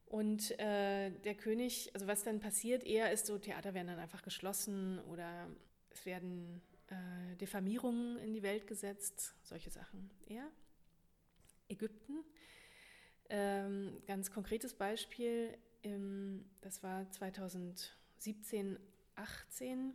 Und 0.06 0.52
äh, 0.60 1.10
der 1.10 1.34
König, 1.34 1.90
also 1.94 2.06
was 2.06 2.22
dann 2.22 2.38
passiert, 2.38 2.84
eher 2.84 3.10
ist 3.10 3.26
so, 3.26 3.38
Theater 3.38 3.74
werden 3.74 3.88
dann 3.88 3.98
einfach 3.98 4.22
geschlossen 4.22 5.00
oder 5.10 5.50
es 5.90 6.06
werden 6.06 6.62
äh, 6.86 7.36
Diffamierungen 7.38 8.18
in 8.18 8.34
die 8.34 8.44
Welt 8.44 8.68
gesetzt, 8.68 9.34
solche 9.42 9.70
Sachen. 9.70 10.12
Eher 10.26 10.48
Ägypten 11.68 12.22
ähm, 13.32 13.96
ganz 14.06 14.30
konkretes 14.30 14.74
Beispiel, 14.74 15.56
im, 15.80 16.44
das 16.60 16.82
war 16.82 17.10
2017, 17.10 18.78
18, 19.16 19.94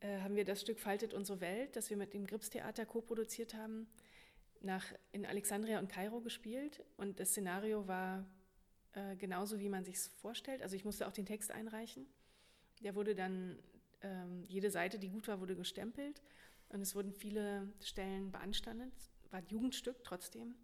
äh, 0.00 0.20
haben 0.20 0.34
wir 0.34 0.46
das 0.46 0.62
Stück 0.62 0.80
Faltet 0.80 1.12
unsere 1.12 1.42
Welt, 1.42 1.76
das 1.76 1.90
wir 1.90 1.98
mit 1.98 2.14
dem 2.14 2.26
Gripstheater 2.26 2.86
co-produziert 2.86 3.52
haben, 3.52 3.86
nach, 4.62 4.86
in 5.12 5.26
Alexandria 5.26 5.78
und 5.80 5.90
Kairo 5.90 6.22
gespielt. 6.22 6.82
Und 6.96 7.20
das 7.20 7.30
Szenario 7.30 7.86
war 7.86 8.24
äh, 8.94 9.16
genauso, 9.16 9.60
wie 9.60 9.68
man 9.68 9.84
sich 9.84 9.96
es 9.96 10.08
vorstellt. 10.08 10.62
Also 10.62 10.76
ich 10.76 10.84
musste 10.86 11.06
auch 11.06 11.12
den 11.12 11.26
Text 11.26 11.50
einreichen. 11.50 12.06
Der 12.82 12.94
wurde 12.94 13.14
dann, 13.14 13.58
ähm, 14.00 14.44
jede 14.48 14.70
Seite, 14.70 14.98
die 14.98 15.10
gut 15.10 15.28
war, 15.28 15.40
wurde 15.40 15.56
gestempelt. 15.56 16.22
Und 16.70 16.80
es 16.80 16.94
wurden 16.94 17.12
viele 17.12 17.70
Stellen 17.82 18.32
beanstandet. 18.32 18.94
War 19.30 19.40
ein 19.40 19.46
Jugendstück 19.48 20.02
trotzdem. 20.04 20.54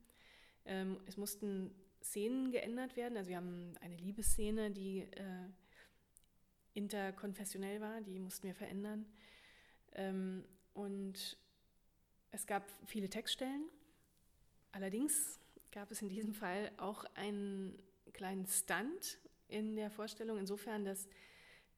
Ähm, 0.66 0.98
es 1.06 1.16
mussten 1.16 1.70
Szenen 2.02 2.50
geändert 2.50 2.96
werden. 2.96 3.16
Also 3.16 3.30
wir 3.30 3.36
haben 3.36 3.74
eine 3.80 3.96
Liebesszene, 3.96 4.70
die 4.70 5.00
äh, 5.00 5.48
interkonfessionell 6.74 7.80
war, 7.80 8.00
die 8.00 8.18
mussten 8.18 8.46
wir 8.46 8.54
verändern. 8.54 9.06
Ähm, 9.92 10.44
und 10.74 11.38
es 12.30 12.46
gab 12.46 12.64
viele 12.84 13.08
Textstellen. 13.08 13.64
Allerdings 14.72 15.40
gab 15.72 15.90
es 15.90 16.02
in 16.02 16.08
diesem 16.08 16.34
Fall 16.34 16.70
auch 16.76 17.04
einen 17.14 17.78
kleinen 18.12 18.46
Stunt 18.46 19.18
in 19.48 19.76
der 19.76 19.90
Vorstellung, 19.90 20.38
insofern, 20.38 20.84
dass 20.84 21.08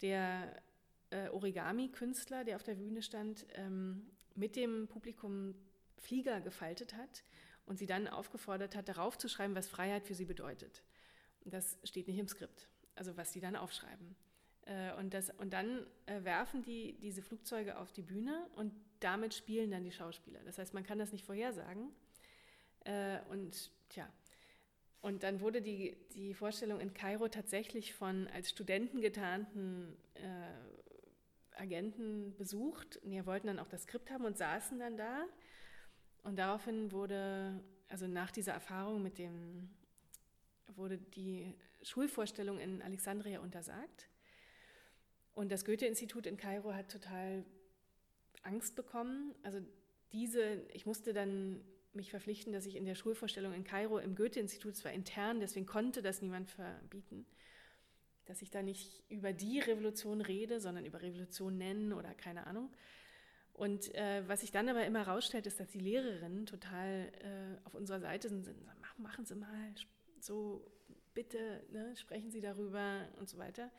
der 0.00 0.62
äh, 1.10 1.28
Origami-Künstler, 1.28 2.44
der 2.44 2.56
auf 2.56 2.62
der 2.62 2.74
Bühne 2.74 3.02
stand, 3.02 3.46
ähm, 3.54 4.10
mit 4.34 4.56
dem 4.56 4.88
Publikum 4.88 5.54
Flieger 5.96 6.40
gefaltet 6.40 6.94
hat 6.94 7.24
und 7.68 7.78
sie 7.78 7.86
dann 7.86 8.08
aufgefordert 8.08 8.74
hat, 8.74 8.88
darauf 8.88 9.18
zu 9.18 9.28
schreiben, 9.28 9.54
was 9.54 9.68
Freiheit 9.68 10.06
für 10.06 10.14
sie 10.14 10.24
bedeutet. 10.24 10.82
Das 11.44 11.78
steht 11.84 12.08
nicht 12.08 12.18
im 12.18 12.28
Skript, 12.28 12.68
also 12.94 13.16
was 13.16 13.32
sie 13.32 13.40
dann 13.40 13.56
aufschreiben. 13.56 14.16
Äh, 14.66 14.92
und, 14.94 15.14
das, 15.14 15.30
und 15.38 15.52
dann 15.52 15.86
äh, 16.06 16.24
werfen 16.24 16.62
die 16.62 16.98
diese 17.00 17.22
Flugzeuge 17.22 17.78
auf 17.78 17.92
die 17.92 18.02
Bühne 18.02 18.46
und 18.56 18.72
damit 19.00 19.34
spielen 19.34 19.70
dann 19.70 19.84
die 19.84 19.92
Schauspieler. 19.92 20.40
Das 20.44 20.58
heißt, 20.58 20.74
man 20.74 20.84
kann 20.84 20.98
das 20.98 21.12
nicht 21.12 21.24
vorhersagen. 21.24 21.90
Äh, 22.84 23.20
und 23.30 23.70
tja, 23.88 24.08
und 25.00 25.22
dann 25.22 25.40
wurde 25.40 25.62
die, 25.62 25.96
die 26.14 26.34
Vorstellung 26.34 26.80
in 26.80 26.92
Kairo 26.92 27.28
tatsächlich 27.28 27.94
von 27.94 28.26
als 28.28 28.50
Studenten 28.50 29.00
getarnten 29.00 29.96
äh, 30.14 31.60
Agenten 31.60 32.34
besucht. 32.36 32.98
Und 32.98 33.10
die 33.10 33.24
wollten 33.24 33.46
dann 33.46 33.58
auch 33.58 33.68
das 33.68 33.82
Skript 33.82 34.10
haben 34.10 34.24
und 34.24 34.36
saßen 34.36 34.78
dann 34.78 34.96
da. 34.96 35.24
Und 36.28 36.36
daraufhin 36.36 36.92
wurde, 36.92 37.58
also 37.88 38.06
nach 38.06 38.30
dieser 38.30 38.52
Erfahrung 38.52 39.02
mit 39.02 39.16
dem, 39.16 39.70
wurde 40.76 40.98
die 40.98 41.54
Schulvorstellung 41.80 42.60
in 42.60 42.82
Alexandria 42.82 43.40
untersagt. 43.40 44.10
Und 45.32 45.50
das 45.50 45.64
Goethe-Institut 45.64 46.26
in 46.26 46.36
Kairo 46.36 46.74
hat 46.74 46.90
total 46.90 47.46
Angst 48.42 48.76
bekommen. 48.76 49.34
Also 49.42 49.60
diese, 50.12 50.66
ich 50.74 50.84
musste 50.84 51.14
dann 51.14 51.62
mich 51.94 52.10
verpflichten, 52.10 52.52
dass 52.52 52.66
ich 52.66 52.76
in 52.76 52.84
der 52.84 52.94
Schulvorstellung 52.94 53.54
in 53.54 53.64
Kairo 53.64 53.96
im 53.96 54.14
Goethe-Institut, 54.14 54.76
zwar 54.76 54.92
intern, 54.92 55.40
deswegen 55.40 55.64
konnte 55.64 56.02
das 56.02 56.20
niemand 56.20 56.50
verbieten, 56.50 57.24
dass 58.26 58.42
ich 58.42 58.50
da 58.50 58.60
nicht 58.60 59.02
über 59.08 59.32
die 59.32 59.60
Revolution 59.60 60.20
rede, 60.20 60.60
sondern 60.60 60.84
über 60.84 61.00
Revolution 61.00 61.56
nennen 61.56 61.94
oder 61.94 62.12
keine 62.12 62.46
Ahnung. 62.46 62.70
Und 63.58 63.92
äh, 63.96 64.22
was 64.28 64.40
sich 64.40 64.52
dann 64.52 64.68
aber 64.68 64.86
immer 64.86 65.04
herausstellt, 65.04 65.46
ist, 65.48 65.58
dass 65.58 65.68
die 65.68 65.80
Lehrerinnen 65.80 66.46
total 66.46 67.10
äh, 67.22 67.66
auf 67.66 67.74
unserer 67.74 67.98
Seite 67.98 68.28
sind, 68.28 68.44
sind 68.44 68.56
machen 68.98 69.24
Sie 69.24 69.34
mal, 69.34 69.74
so 70.20 70.64
bitte, 71.12 71.64
ne, 71.72 71.96
sprechen 71.96 72.30
Sie 72.30 72.40
darüber 72.40 73.08
und 73.18 73.28
so 73.28 73.36
weiter. 73.36 73.70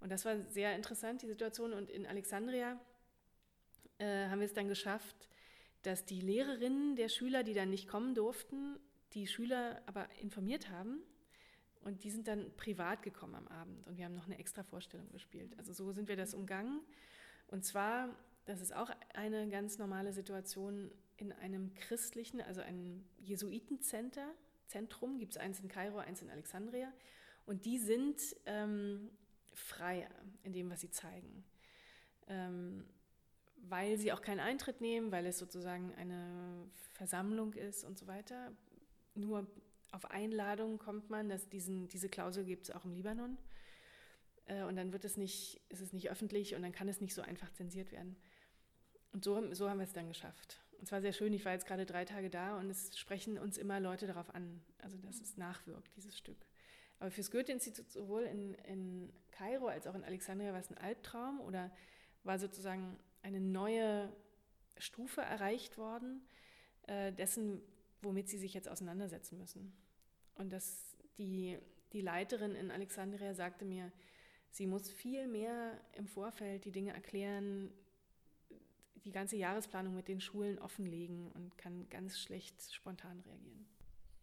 Und 0.00 0.10
das 0.10 0.24
war 0.24 0.40
sehr 0.48 0.74
interessant, 0.74 1.20
die 1.20 1.26
Situation. 1.26 1.74
Und 1.74 1.90
in 1.90 2.06
Alexandria 2.06 2.80
äh, 3.98 4.28
haben 4.28 4.40
wir 4.40 4.46
es 4.46 4.54
dann 4.54 4.68
geschafft, 4.68 5.28
dass 5.82 6.06
die 6.06 6.20
Lehrerinnen 6.20 6.96
der 6.96 7.10
Schüler, 7.10 7.42
die 7.42 7.52
dann 7.52 7.68
nicht 7.68 7.88
kommen 7.88 8.14
durften, 8.14 8.78
die 9.12 9.26
Schüler 9.26 9.82
aber 9.84 10.08
informiert 10.22 10.70
haben. 10.70 11.02
Und 11.82 12.04
die 12.04 12.10
sind 12.10 12.26
dann 12.26 12.54
privat 12.56 13.02
gekommen 13.02 13.34
am 13.34 13.48
Abend. 13.48 13.86
Und 13.86 13.98
wir 13.98 14.06
haben 14.06 14.14
noch 14.14 14.26
eine 14.26 14.38
extra 14.38 14.62
Vorstellung 14.62 15.10
gespielt. 15.12 15.58
Also 15.58 15.74
so 15.74 15.92
sind 15.92 16.08
wir 16.08 16.16
das 16.16 16.32
umgangen. 16.32 16.80
Und 17.48 17.64
zwar, 17.64 18.14
das 18.44 18.60
ist 18.60 18.74
auch 18.74 18.90
eine 19.14 19.48
ganz 19.48 19.78
normale 19.78 20.12
Situation 20.12 20.90
in 21.16 21.32
einem 21.32 21.74
christlichen, 21.74 22.40
also 22.40 22.60
einem 22.60 23.04
Jesuitencenter, 23.18 24.26
Zentrum, 24.66 25.18
gibt 25.18 25.32
es 25.32 25.38
eins 25.38 25.60
in 25.60 25.68
Kairo, 25.68 25.98
eins 25.98 26.22
in 26.22 26.30
Alexandria. 26.30 26.92
Und 27.44 27.66
die 27.66 27.78
sind 27.78 28.20
ähm, 28.46 29.10
freier 29.52 30.10
in 30.42 30.52
dem, 30.52 30.70
was 30.70 30.80
sie 30.80 30.90
zeigen. 30.90 31.44
Ähm, 32.28 32.84
weil 33.56 33.98
sie 33.98 34.12
auch 34.12 34.22
keinen 34.22 34.40
Eintritt 34.40 34.80
nehmen, 34.80 35.12
weil 35.12 35.26
es 35.26 35.38
sozusagen 35.38 35.94
eine 35.96 36.70
Versammlung 36.92 37.52
ist 37.52 37.84
und 37.84 37.98
so 37.98 38.06
weiter. 38.06 38.52
Nur 39.14 39.46
auf 39.92 40.10
Einladung 40.10 40.78
kommt 40.78 41.10
man, 41.10 41.28
dass 41.28 41.48
diesen, 41.48 41.88
diese 41.88 42.08
Klausel 42.08 42.44
gibt 42.44 42.68
es 42.68 42.74
auch 42.74 42.84
im 42.84 42.92
Libanon. 42.92 43.36
Äh, 44.46 44.62
und 44.64 44.76
dann 44.76 44.92
wird 44.92 45.04
es 45.04 45.16
nicht, 45.16 45.60
ist 45.68 45.80
es 45.80 45.92
nicht 45.92 46.10
öffentlich 46.10 46.54
und 46.54 46.62
dann 46.62 46.72
kann 46.72 46.88
es 46.88 47.00
nicht 47.00 47.14
so 47.14 47.22
einfach 47.22 47.52
zensiert 47.52 47.92
werden. 47.92 48.16
Und 49.12 49.24
so, 49.24 49.52
so 49.54 49.68
haben 49.68 49.78
wir 49.78 49.84
es 49.84 49.92
dann 49.92 50.08
geschafft. 50.08 50.60
Und 50.78 50.86
zwar 50.86 51.00
sehr 51.00 51.12
schön, 51.12 51.32
ich 51.32 51.44
war 51.44 51.52
jetzt 51.52 51.66
gerade 51.66 51.84
drei 51.84 52.04
Tage 52.04 52.30
da 52.30 52.58
und 52.58 52.70
es 52.70 52.98
sprechen 52.98 53.38
uns 53.38 53.58
immer 53.58 53.80
Leute 53.80 54.06
darauf 54.06 54.34
an, 54.34 54.62
also 54.78 54.96
dass 54.98 55.20
es 55.20 55.36
nachwirkt, 55.36 55.94
dieses 55.96 56.16
Stück. 56.16 56.38
Aber 56.98 57.10
fürs 57.10 57.30
Goethe-Institut 57.30 57.90
sowohl 57.90 58.22
in, 58.22 58.54
in 58.54 59.12
Kairo 59.30 59.68
als 59.68 59.86
auch 59.86 59.94
in 59.94 60.04
Alexandria 60.04 60.52
war 60.52 60.60
es 60.60 60.70
ein 60.70 60.78
Albtraum 60.78 61.40
oder 61.40 61.70
war 62.24 62.38
sozusagen 62.38 62.98
eine 63.22 63.40
neue 63.40 64.10
Stufe 64.78 65.20
erreicht 65.20 65.76
worden, 65.76 66.22
äh, 66.86 67.12
dessen, 67.12 67.62
womit 68.02 68.28
sie 68.28 68.38
sich 68.38 68.54
jetzt 68.54 68.68
auseinandersetzen 68.68 69.38
müssen. 69.38 69.72
Und 70.34 70.50
das, 70.52 70.96
die, 71.18 71.58
die 71.92 72.00
Leiterin 72.00 72.54
in 72.54 72.70
Alexandria 72.70 73.34
sagte 73.34 73.64
mir, 73.64 73.92
sie 74.50 74.66
muss 74.66 74.90
viel 74.90 75.26
mehr 75.26 75.78
im 75.92 76.06
Vorfeld 76.06 76.64
die 76.64 76.72
Dinge 76.72 76.92
erklären, 76.92 77.72
die 79.04 79.12
ganze 79.12 79.36
Jahresplanung 79.36 79.94
mit 79.94 80.08
den 80.08 80.20
Schulen 80.20 80.58
offenlegen 80.58 81.30
und 81.32 81.56
kann 81.58 81.88
ganz 81.90 82.18
schlecht 82.18 82.54
spontan 82.72 83.20
reagieren. 83.20 83.66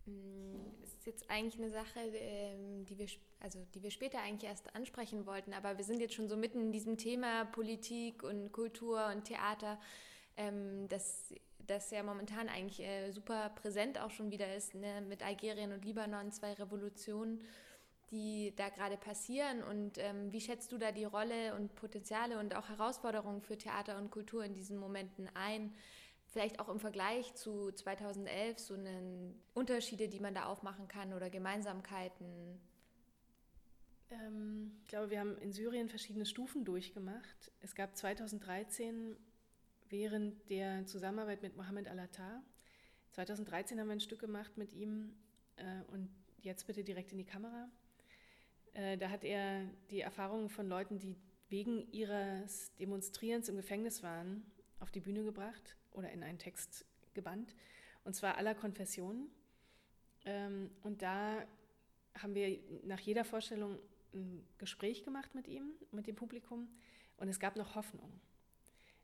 Das 0.05 0.13
mm, 0.13 0.83
ist 0.83 1.05
jetzt 1.05 1.29
eigentlich 1.29 1.61
eine 1.61 1.69
Sache, 1.69 1.99
ähm, 1.99 2.85
die 2.85 2.97
wir, 2.97 3.07
also 3.39 3.65
die 3.73 3.83
wir 3.83 3.91
später 3.91 4.19
eigentlich 4.19 4.49
erst 4.49 4.73
ansprechen 4.75 5.25
wollten, 5.25 5.53
aber 5.53 5.77
wir 5.77 5.83
sind 5.83 5.99
jetzt 5.99 6.13
schon 6.13 6.29
so 6.29 6.37
mitten 6.37 6.61
in 6.61 6.71
diesem 6.71 6.97
Thema 6.97 7.45
Politik 7.45 8.23
und 8.23 8.51
Kultur 8.51 9.11
und 9.13 9.25
Theater, 9.25 9.79
ähm, 10.37 10.87
das, 10.87 11.33
das 11.59 11.91
ja 11.91 12.03
momentan 12.03 12.47
eigentlich 12.47 12.79
äh, 12.79 13.11
super 13.11 13.49
präsent 13.49 13.99
auch 13.99 14.11
schon 14.11 14.31
wieder 14.31 14.55
ist, 14.55 14.75
ne? 14.75 15.01
mit 15.01 15.23
Algerien 15.23 15.71
und 15.73 15.83
Libanon, 15.83 16.31
zwei 16.31 16.53
Revolutionen, 16.53 17.41
die 18.11 18.53
da 18.55 18.69
gerade 18.69 18.97
passieren. 18.97 19.63
Und 19.63 19.97
ähm, 19.97 20.31
wie 20.31 20.41
schätzt 20.41 20.71
du 20.71 20.77
da 20.77 20.91
die 20.91 21.05
Rolle 21.05 21.55
und 21.55 21.75
Potenziale 21.75 22.39
und 22.39 22.55
auch 22.55 22.69
Herausforderungen 22.69 23.41
für 23.41 23.57
Theater 23.57 23.97
und 23.97 24.11
Kultur 24.11 24.43
in 24.43 24.53
diesen 24.53 24.77
Momenten 24.77 25.29
ein? 25.33 25.73
vielleicht 26.29 26.59
auch 26.59 26.69
im 26.69 26.79
Vergleich 26.79 27.33
zu 27.35 27.71
2011 27.71 28.59
so 28.59 28.73
einen 28.73 29.41
Unterschiede, 29.53 30.07
die 30.07 30.19
man 30.19 30.35
da 30.35 30.45
aufmachen 30.45 30.87
kann 30.87 31.13
oder 31.13 31.29
Gemeinsamkeiten? 31.29 32.59
Ähm, 34.09 34.73
ich 34.81 34.87
glaube, 34.87 35.09
wir 35.09 35.19
haben 35.19 35.37
in 35.39 35.51
Syrien 35.51 35.89
verschiedene 35.89 36.25
Stufen 36.25 36.63
durchgemacht. 36.63 37.51
Es 37.61 37.75
gab 37.75 37.95
2013 37.95 39.15
während 39.89 40.49
der 40.49 40.85
Zusammenarbeit 40.85 41.41
mit 41.41 41.55
Mohammed 41.55 41.87
Al-Attar, 41.87 42.43
2013 43.13 43.79
haben 43.79 43.87
wir 43.87 43.93
ein 43.93 43.99
Stück 43.99 44.19
gemacht 44.19 44.57
mit 44.57 44.73
ihm 44.73 45.15
äh, 45.55 45.81
und 45.91 46.09
jetzt 46.41 46.67
bitte 46.67 46.83
direkt 46.83 47.11
in 47.13 47.17
die 47.17 47.25
Kamera. 47.25 47.67
Äh, 48.77 48.97
da 48.97 49.09
hat 49.09 49.23
er 49.23 49.65
die 49.89 50.01
Erfahrungen 50.01 50.49
von 50.49 50.69
Leuten, 50.69 50.99
die 50.99 51.15
wegen 51.49 51.91
ihres 51.91 52.73
Demonstrierens 52.75 53.49
im 53.49 53.55
Gefängnis 53.55 54.03
waren, 54.03 54.45
auf 54.79 54.91
die 54.91 54.99
Bühne 54.99 55.23
gebracht 55.23 55.75
oder 55.91 56.11
in 56.11 56.21
einen 56.23 56.37
Text 56.37 56.85
gebannt, 57.13 57.55
und 58.03 58.15
zwar 58.15 58.37
aller 58.37 58.53
Konfessionen. 58.53 59.31
Ähm, 60.25 60.69
und 60.83 61.01
da 61.01 61.43
haben 62.21 62.35
wir 62.35 62.59
nach 62.83 62.99
jeder 62.99 63.25
Vorstellung 63.25 63.79
ein 64.13 64.45
Gespräch 64.59 65.03
gemacht 65.03 65.33
mit 65.33 65.47
ihm, 65.47 65.71
mit 65.91 66.05
dem 66.05 66.15
Publikum, 66.15 66.67
und 67.17 67.29
es 67.29 67.39
gab 67.39 67.55
noch 67.55 67.73
Hoffnung. 67.73 68.11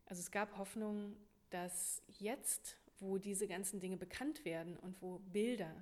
Also 0.06 0.20
es 0.20 0.30
gab 0.30 0.56
Hoffnung, 0.56 1.16
dass 1.50 2.00
jetzt, 2.06 2.76
wo 3.00 3.18
diese 3.18 3.48
ganzen 3.48 3.80
Dinge 3.80 3.96
bekannt 3.96 4.44
werden 4.44 4.76
und 4.76 5.02
wo 5.02 5.18
Bilder 5.18 5.74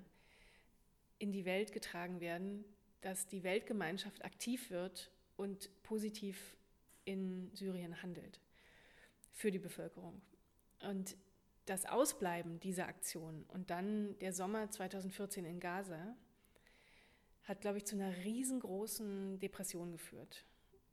in 1.19 1.31
die 1.31 1.45
Welt 1.45 1.73
getragen 1.73 2.21
werden, 2.21 2.65
dass 3.03 3.27
die 3.27 3.43
Weltgemeinschaft 3.43 4.25
aktiv 4.25 4.71
wird 4.71 5.11
und 5.37 5.71
positiv 5.83 6.57
in 7.05 7.51
Syrien 7.55 8.03
handelt 8.03 8.41
für 9.33 9.51
die 9.51 9.59
Bevölkerung. 9.59 10.23
Und 10.81 11.17
das 11.67 11.85
Ausbleiben 11.85 12.59
dieser 12.61 12.87
Aktion 12.89 13.45
und 13.49 13.71
dann 13.71 14.19
der 14.19 14.33
Sommer 14.33 14.71
2014 14.71 15.45
in 15.45 15.61
Gaza 15.61 16.17
hat, 17.45 17.61
glaube 17.61 17.79
ich, 17.79 17.85
zu 17.85 17.97
einer 17.97 18.17
riesengroßen 18.25 19.39
Depression 19.41 19.93
geführt. 19.93 20.45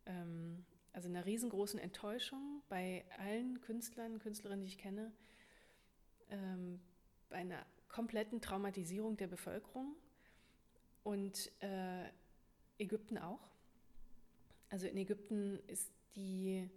Ähm, 0.06 0.66
also 0.94 1.08
einer 1.08 1.26
riesengroßen 1.26 1.80
Enttäuschung 1.80 2.64
bei 2.70 3.06
allen 3.20 3.62
Künstlern, 3.62 4.20
Künstlerinnen, 4.20 4.64
die 4.64 4.70
ich 4.70 4.78
kenne, 4.78 5.12
ähm, 6.30 6.80
bei 7.30 7.38
einer 7.38 7.66
kompletten 7.88 8.42
Traumatisierung 8.42 9.18
der 9.18 9.28
Bevölkerung 9.28 9.96
und 11.04 11.52
äh, 11.62 12.06
Ägypten 12.78 13.18
auch. 13.18 13.40
Also 14.70 14.88
in 14.88 14.98
Ägypten 14.98 15.60
ist 15.68 15.92
die, 16.16 16.70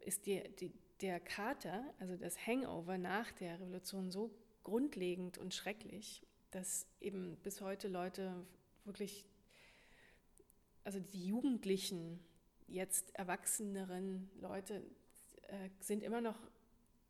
ist 0.00 0.26
die, 0.26 0.42
die, 0.60 0.72
der 1.00 1.20
Kater, 1.20 1.84
also 1.98 2.16
das 2.16 2.46
Hangover 2.46 2.98
nach 2.98 3.30
der 3.32 3.60
Revolution 3.60 4.10
so 4.10 4.30
grundlegend 4.62 5.38
und 5.38 5.52
schrecklich, 5.54 6.22
dass 6.50 6.86
eben 7.00 7.36
bis 7.42 7.60
heute 7.60 7.88
Leute 7.88 8.46
wirklich, 8.84 9.26
also 10.84 11.00
die 11.00 11.26
Jugendlichen, 11.26 12.20
jetzt 12.66 13.14
erwachseneren 13.14 14.30
Leute, 14.40 14.82
äh, 15.48 15.68
sind 15.80 16.02
immer 16.02 16.20
noch 16.20 16.38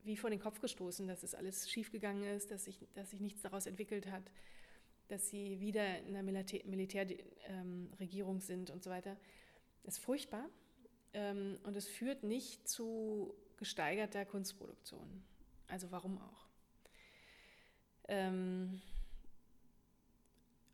wie 0.03 0.17
vor 0.17 0.31
den 0.31 0.41
Kopf 0.41 0.61
gestoßen, 0.61 1.07
dass 1.07 1.23
es 1.23 1.35
alles 1.35 1.71
schiefgegangen 1.71 2.25
ist, 2.25 2.51
dass 2.51 2.65
sich, 2.65 2.79
dass 2.95 3.11
sich 3.11 3.21
nichts 3.21 3.43
daraus 3.43 3.67
entwickelt 3.67 4.11
hat, 4.11 4.31
dass 5.09 5.29
sie 5.29 5.61
wieder 5.61 5.99
in 6.01 6.17
einer 6.17 6.23
Militärregierung 6.23 8.37
ähm, 8.37 8.41
sind 8.41 8.71
und 8.71 8.83
so 8.83 8.91
weiter. 8.91 9.17
Ist 9.85 9.99
furchtbar 9.99 10.49
ähm, 11.13 11.59
und 11.63 11.77
es 11.77 11.87
führt 11.87 12.23
nicht 12.23 12.67
zu 12.69 13.35
gesteigerter 13.57 14.25
Kunstproduktion. 14.25 15.23
Also 15.69 15.91
warum 15.91 16.19
auch? 16.19 16.47
Ähm, 18.09 18.81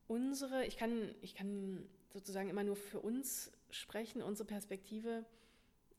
unsere, 0.08 0.66
ich 0.66 0.76
kann, 0.76 1.14
ich 1.20 1.34
kann 1.34 1.88
sozusagen 2.12 2.50
immer 2.50 2.64
nur 2.64 2.76
für 2.76 3.00
uns 3.00 3.52
sprechen, 3.70 4.22
unsere 4.22 4.46
Perspektive 4.46 5.24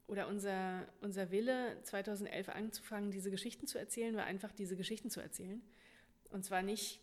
oder 0.08 0.28
unser, 0.28 0.86
unser 1.00 1.32
Wille, 1.32 1.82
2011 1.84 2.50
anzufangen, 2.50 3.12
diese 3.12 3.32
Geschichten 3.32 3.68
zu 3.68 3.78
erzählen, 3.78 4.16
war 4.16 4.26
einfach 4.26 4.52
diese 4.52 4.76
Geschichten 4.76 5.10
zu 5.10 5.22
erzählen. 5.22 5.62
Und 6.30 6.44
zwar 6.44 6.64
nicht 6.64 7.00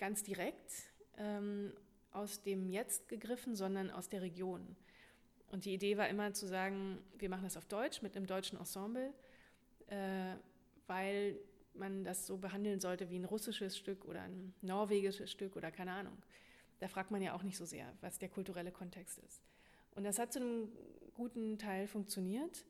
ganz 0.00 0.22
direkt 0.22 0.72
ähm, 1.18 1.72
aus 2.10 2.42
dem 2.42 2.66
Jetzt 2.66 3.06
gegriffen, 3.08 3.54
sondern 3.54 3.90
aus 3.90 4.08
der 4.08 4.22
Region. 4.22 4.76
Und 5.52 5.66
die 5.66 5.74
Idee 5.74 5.98
war 5.98 6.08
immer 6.08 6.32
zu 6.32 6.46
sagen, 6.46 6.98
wir 7.18 7.28
machen 7.28 7.44
das 7.44 7.58
auf 7.58 7.66
Deutsch 7.66 8.00
mit 8.00 8.16
einem 8.16 8.26
deutschen 8.26 8.58
Ensemble, 8.58 9.12
äh, 9.88 10.36
weil 10.86 11.38
man 11.74 12.02
das 12.02 12.26
so 12.26 12.38
behandeln 12.38 12.80
sollte 12.80 13.10
wie 13.10 13.18
ein 13.18 13.26
russisches 13.26 13.76
Stück 13.76 14.06
oder 14.06 14.22
ein 14.22 14.54
norwegisches 14.62 15.30
Stück 15.30 15.54
oder 15.54 15.70
keine 15.70 15.92
Ahnung. 15.92 16.16
Da 16.78 16.88
fragt 16.88 17.10
man 17.10 17.20
ja 17.20 17.34
auch 17.34 17.42
nicht 17.42 17.58
so 17.58 17.66
sehr, 17.66 17.92
was 18.00 18.18
der 18.18 18.30
kulturelle 18.30 18.72
Kontext 18.72 19.18
ist. 19.18 19.42
Und 19.94 20.04
das 20.04 20.18
hat 20.18 20.32
zu 20.32 20.40
einem 20.40 20.72
guten 21.14 21.58
Teil 21.58 21.86
funktioniert, 21.86 22.64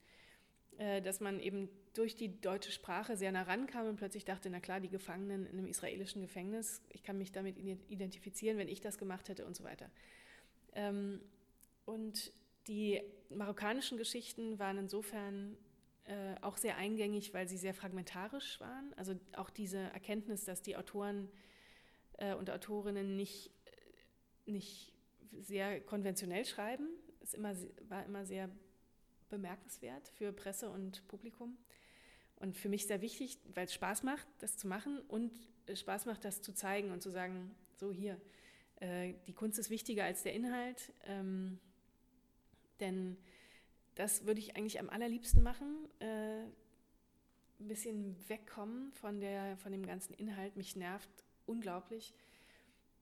dass 0.79 1.21
man 1.21 1.41
eben 1.41 1.69
durch 1.95 2.15
die 2.15 2.41
deutsche 2.41 2.71
Sprache 2.71 3.17
sehr 3.17 3.33
nah 3.33 3.43
rankam 3.43 3.87
und 3.87 3.97
plötzlich 3.97 4.25
dachte, 4.25 4.49
na 4.51 4.61
klar, 4.61 4.81
die 4.81 4.89
Gefangenen 4.89 5.47
in 5.47 5.59
einem 5.59 5.67
israelischen 5.67 6.23
Gefängnis, 6.23 6.83
ich 6.89 7.03
kann 7.03 7.19
mich 7.19 7.33
damit 7.33 7.59
identifizieren, 7.59 8.59
wenn 8.59 8.69
ich 8.69 8.81
das 8.81 8.97
gemacht 8.97 9.29
hätte 9.29 9.45
und 9.45 9.57
so 9.57 9.65
weiter. 9.65 9.91
Ähm, 10.75 11.21
und 11.85 12.33
die 12.69 13.01
marokkanischen 13.31 13.99
Geschichten 13.99 14.59
waren 14.59 14.79
insofern 14.79 15.57
äh, 16.05 16.37
auch 16.43 16.57
sehr 16.57 16.77
eingängig, 16.77 17.35
weil 17.35 17.49
sie 17.49 17.57
sehr 17.57 17.75
fragmentarisch 17.75 18.61
waren. 18.61 18.95
Also 18.95 19.15
auch 19.33 19.51
diese 19.51 19.79
Erkenntnis, 19.79 20.45
dass 20.45 20.63
die 20.63 20.77
Autoren 20.77 21.29
äh, 22.19 22.35
und 22.35 22.51
Autorinnen 22.51 23.17
nicht, 23.17 23.51
nicht 24.47 24.93
sehr 25.33 25.81
konventionell 25.81 26.45
schreiben, 26.45 26.89
ist 27.21 27.35
immer, 27.35 27.55
war 27.89 28.05
immer 28.05 28.25
sehr 28.25 28.49
bemerkenswert 29.31 30.09
für 30.09 30.33
Presse 30.33 30.69
und 30.69 31.07
Publikum. 31.09 31.57
Und 32.37 32.57
für 32.57 32.69
mich 32.69 32.87
sehr 32.87 33.03
wichtig, 33.03 33.39
weil 33.55 33.67
es 33.67 33.75
Spaß 33.75 34.03
macht, 34.03 34.27
das 34.39 34.57
zu 34.57 34.67
machen 34.67 35.01
und 35.09 35.33
Spaß 35.73 36.07
macht, 36.07 36.25
das 36.25 36.43
zu 36.43 36.53
zeigen 36.53 36.91
und 36.91 37.03
zu 37.03 37.11
sagen, 37.11 37.55
so 37.77 37.93
hier, 37.93 38.21
äh, 38.77 39.15
die 39.27 39.35
Kunst 39.35 39.59
ist 39.59 39.71
wichtiger 39.71 40.05
als 40.05 40.23
der 40.23 40.35
Inhalt. 40.35 40.93
Ähm, 41.05 41.59
denn 42.81 43.17
das 43.95 44.25
würde 44.25 44.41
ich 44.41 44.57
eigentlich 44.57 44.81
am 44.81 44.89
allerliebsten 44.89 45.43
machen, 45.43 45.89
äh, 46.01 46.45
ein 47.61 47.69
bisschen 47.69 48.17
wegkommen 48.29 48.93
von, 48.93 49.21
der, 49.21 49.57
von 49.59 49.71
dem 49.71 49.85
ganzen 49.85 50.15
Inhalt. 50.15 50.57
Mich 50.57 50.77
nervt 50.77 51.11
unglaublich, 51.47 52.15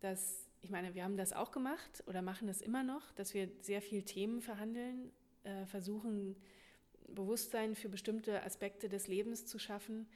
dass 0.00 0.48
ich 0.60 0.70
meine, 0.70 0.94
wir 0.94 1.04
haben 1.04 1.16
das 1.16 1.32
auch 1.32 1.52
gemacht 1.52 2.02
oder 2.06 2.22
machen 2.22 2.48
das 2.48 2.60
immer 2.60 2.82
noch, 2.82 3.12
dass 3.12 3.34
wir 3.34 3.48
sehr 3.60 3.80
viel 3.80 4.02
Themen 4.02 4.40
verhandeln, 4.40 5.12
äh, 5.48 5.66
versuchen 5.66 6.36
Bewusstsein 7.08 7.74
für 7.74 7.88
bestimmte 7.88 8.42
Aspekte 8.42 8.88
des 8.88 9.08
Lebens 9.08 9.46
zu 9.46 9.58
schaffen. 9.58 10.06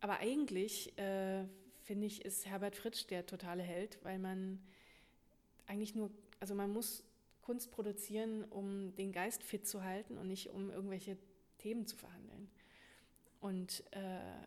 Aber 0.00 0.18
eigentlich 0.18 0.96
äh, 0.98 1.44
finde 1.82 2.06
ich, 2.06 2.24
ist 2.24 2.46
Herbert 2.46 2.76
Fritsch 2.76 3.06
der 3.08 3.26
totale 3.26 3.62
Held, 3.62 3.98
weil 4.04 4.18
man 4.18 4.62
eigentlich 5.66 5.94
nur, 5.94 6.10
also 6.38 6.54
man 6.54 6.72
muss 6.72 7.04
Kunst 7.42 7.72
produzieren, 7.72 8.44
um 8.44 8.94
den 8.94 9.12
Geist 9.12 9.42
fit 9.42 9.66
zu 9.66 9.82
halten 9.82 10.18
und 10.18 10.28
nicht 10.28 10.50
um 10.50 10.70
irgendwelche 10.70 11.16
Themen 11.58 11.86
zu 11.86 11.96
verhandeln. 11.96 12.48
Und 13.40 13.82
äh, 13.90 14.46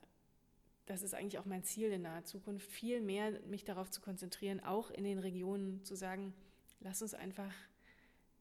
das 0.86 1.02
ist 1.02 1.14
eigentlich 1.14 1.40
auch 1.40 1.46
mein 1.46 1.64
Ziel 1.64 1.92
in 1.92 2.04
naher 2.04 2.26
Zukunft, 2.26 2.70
viel 2.72 3.02
mehr 3.02 3.32
mich 3.48 3.64
darauf 3.64 3.90
zu 3.90 4.02
konzentrieren, 4.02 4.62
auch 4.62 4.92
in 4.92 5.04
den 5.04 5.20
Regionen 5.20 5.84
zu 5.84 5.96
sagen, 5.96 6.34
lass 6.80 7.02
uns 7.02 7.14
einfach 7.14 7.54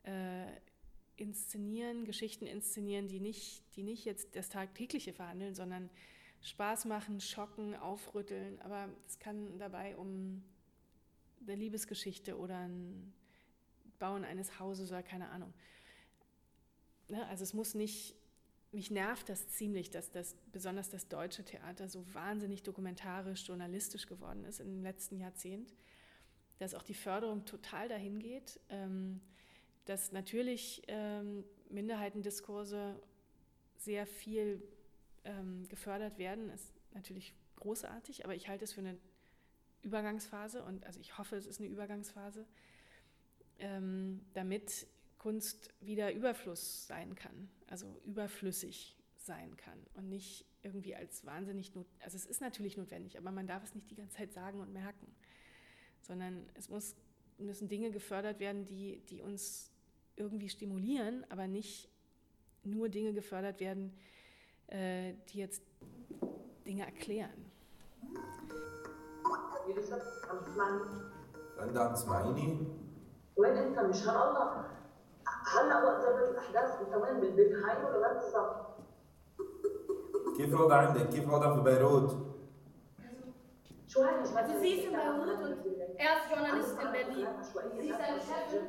äh, 0.04 0.46
inszenieren, 1.16 2.04
Geschichten 2.04 2.46
inszenieren, 2.46 3.08
die 3.08 3.20
nicht, 3.20 3.62
die 3.76 3.82
nicht 3.82 4.04
jetzt 4.04 4.34
das 4.34 4.48
Tagtägliche 4.48 5.12
verhandeln, 5.12 5.54
sondern 5.54 5.90
Spaß 6.40 6.86
machen, 6.86 7.20
schocken, 7.20 7.74
aufrütteln. 7.74 8.60
Aber 8.60 8.88
es 9.06 9.18
kann 9.18 9.58
dabei 9.58 9.96
um 9.96 10.42
eine 11.42 11.54
Liebesgeschichte 11.56 12.38
oder 12.38 12.58
ein 12.58 13.12
Bauen 13.98 14.24
eines 14.24 14.58
Hauses 14.58 14.90
oder 14.90 15.02
keine 15.02 15.28
Ahnung. 15.30 15.52
Ne? 17.08 17.26
Also 17.28 17.44
es 17.44 17.54
muss 17.54 17.74
nicht 17.74 18.16
mich 18.72 18.90
nervt 18.90 19.28
das 19.28 19.48
ziemlich, 19.48 19.90
dass 19.90 20.10
das 20.10 20.34
besonders 20.50 20.88
das 20.88 21.06
deutsche 21.08 21.44
Theater 21.44 21.88
so 21.88 22.04
wahnsinnig 22.14 22.62
dokumentarisch, 22.62 23.46
journalistisch 23.46 24.06
geworden 24.06 24.44
ist 24.44 24.60
im 24.60 24.82
letzten 24.82 25.18
Jahrzehnt, 25.18 25.74
dass 26.58 26.74
auch 26.74 26.82
die 26.82 26.94
Förderung 26.94 27.44
total 27.44 27.88
dahin 27.88 28.18
geht, 28.18 28.58
ähm, 28.70 29.20
dass 29.84 30.12
natürlich 30.12 30.82
ähm, 30.88 31.44
Minderheitendiskurse 31.70 33.00
sehr 33.76 34.06
viel 34.06 34.62
ähm, 35.24 35.66
gefördert 35.68 36.18
werden, 36.18 36.50
ist 36.50 36.72
natürlich 36.92 37.34
großartig, 37.56 38.24
aber 38.24 38.34
ich 38.34 38.48
halte 38.48 38.64
es 38.64 38.72
für 38.72 38.80
eine 38.80 38.98
Übergangsphase 39.82 40.62
und 40.62 40.84
also 40.84 41.00
ich 41.00 41.18
hoffe, 41.18 41.36
es 41.36 41.46
ist 41.46 41.60
eine 41.60 41.68
Übergangsphase, 41.68 42.46
damit 44.34 44.88
Kunst 45.18 45.72
wieder 45.80 46.12
Überfluss 46.12 46.88
sein 46.88 47.14
kann, 47.14 47.48
also 47.68 48.00
überflüssig 48.04 48.96
sein 49.16 49.56
kann 49.56 49.78
und 49.94 50.08
nicht 50.08 50.44
irgendwie 50.62 50.96
als 50.96 51.24
wahnsinnig, 51.24 51.74
not 51.74 51.86
also 52.00 52.16
es 52.16 52.26
ist 52.26 52.40
natürlich 52.40 52.76
notwendig, 52.76 53.18
aber 53.18 53.30
man 53.30 53.46
darf 53.46 53.62
es 53.62 53.74
nicht 53.74 53.88
die 53.90 53.94
ganze 53.94 54.16
Zeit 54.16 54.32
sagen 54.32 54.60
und 54.60 54.72
merken, 54.72 55.06
sondern 56.00 56.48
es 56.54 56.68
muss, 56.68 56.96
müssen 57.38 57.68
Dinge 57.68 57.92
gefördert 57.92 58.40
werden, 58.40 58.64
die, 58.64 59.00
die 59.06 59.22
uns 59.22 59.71
irgendwie 60.21 60.49
stimulieren, 60.49 61.25
aber 61.29 61.47
nicht 61.47 61.89
nur 62.63 62.89
Dinge 62.89 63.13
gefördert 63.13 63.59
werden, 63.59 63.97
äh, 64.67 65.13
die 65.29 65.39
jetzt 65.39 65.63
Dinge 66.65 66.85
erklären. 66.85 67.45
عندها 71.59 71.93
تسمعيني؟ 71.93 72.67
وين 73.37 73.57
انت 73.57 73.79
مش 73.79 74.01
الله 74.01 74.65
هلا 75.53 75.83
وقت 75.83 76.01
جابت 76.05 76.29
الاحداث 76.29 76.81
انت 76.81 76.95
وين 76.95 77.19
بالبيت 77.19 77.51
هاي 77.51 77.83
ولا 77.83 77.97
وين 77.97 78.17
بالضبط؟ 78.17 78.77
كيف 80.37 80.49
الوضع 80.53 80.75
عندك؟ 80.75 81.09
كيف 81.09 81.23
الوضع 81.23 81.55
في 81.55 81.61
بيروت؟ 81.61 82.17
شو 83.87 84.01
هاي 84.01 84.17
Also 84.17 84.59
sie 84.61 84.97
er 85.98 86.12
ist 86.16 86.30
Journalist 86.30 86.76
in 86.80 86.92
Berlin. 86.92 87.28
Sie 87.80 87.88
ist 87.88 88.00
eine 88.00 88.20
Chefin. 88.20 88.66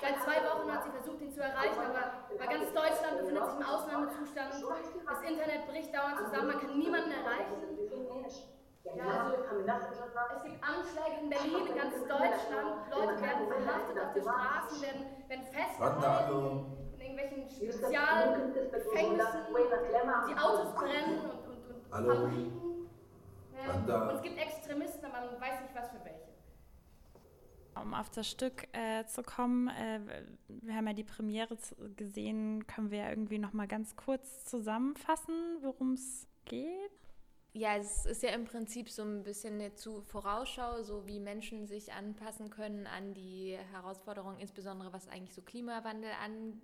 Seit 0.00 0.16
zwei 0.22 0.38
Wochen 0.44 0.72
hat 0.72 0.84
sie 0.84 0.90
versucht, 0.90 1.20
ihn 1.20 1.32
zu 1.32 1.40
erreichen, 1.40 1.80
aber, 1.80 2.46
ganz 2.46 2.72
Deutschland 2.72 3.18
befindet 3.20 3.44
sich 3.44 3.56
im 3.56 3.66
Ausnahmezustand. 3.66 4.52
Das 4.52 5.22
Internet 5.22 5.66
bricht 5.68 5.94
dauernd 5.94 6.18
zusammen, 6.18 6.48
man 6.48 6.60
kann 6.60 6.78
niemanden 6.78 7.12
erreichen. 7.12 7.56
Ja, 8.96 9.30
also, 9.30 9.36
es 9.38 10.42
gibt 10.42 10.58
Anschläge 10.60 11.22
in 11.22 11.30
Berlin, 11.30 11.66
in 11.66 11.76
ganz 11.76 11.94
Deutschland. 12.02 12.90
Leute 12.90 13.22
werden 13.22 13.46
verhaftet 13.46 13.96
auf 14.02 14.12
den 14.12 14.22
Straßen, 14.22 14.82
werden, 14.82 15.06
werden 15.28 15.46
festgehalten 15.52 16.82
in 16.94 17.00
irgendwelchen 17.00 17.48
Spezialgefängnissen. 17.48 19.40
Die 20.28 20.36
Autos 20.36 20.74
brennen 20.74 21.20
und, 21.20 21.46
und, 21.46 21.62
und 21.70 21.86
Fabriken. 21.88 22.71
Ja. 23.66 24.02
Und 24.02 24.16
es 24.16 24.22
gibt 24.22 24.38
Extremisten, 24.38 25.04
aber 25.04 25.30
man 25.30 25.40
weiß 25.40 25.60
nicht, 25.62 25.74
was 25.74 25.90
für 25.90 26.04
welche. 26.04 26.32
Um 27.74 27.94
auf 27.94 28.10
das 28.10 28.30
Stück 28.30 28.68
äh, 28.72 29.06
zu 29.06 29.22
kommen, 29.22 29.68
äh, 29.68 30.00
wir 30.48 30.74
haben 30.74 30.86
ja 30.86 30.92
die 30.92 31.04
Premiere 31.04 31.56
gesehen, 31.96 32.66
können 32.66 32.90
wir 32.90 32.98
ja 32.98 33.10
irgendwie 33.10 33.38
noch 33.38 33.54
mal 33.54 33.66
ganz 33.66 33.96
kurz 33.96 34.44
zusammenfassen, 34.44 35.34
worum 35.62 35.94
es 35.94 36.26
geht? 36.44 36.90
Ja, 37.54 37.76
es 37.76 38.06
ist 38.06 38.22
ja 38.22 38.30
im 38.30 38.44
Prinzip 38.44 38.88
so 38.88 39.02
ein 39.02 39.22
bisschen 39.24 39.54
eine 39.54 39.74
zu 39.74 40.00
Vorausschau, 40.02 40.82
so 40.82 41.06
wie 41.06 41.20
Menschen 41.20 41.66
sich 41.66 41.92
anpassen 41.92 42.48
können 42.48 42.86
an 42.86 43.12
die 43.12 43.58
Herausforderungen, 43.72 44.38
insbesondere 44.38 44.92
was 44.92 45.08
eigentlich 45.08 45.34
so 45.34 45.42
Klimawandel 45.42 46.10
an, 46.22 46.60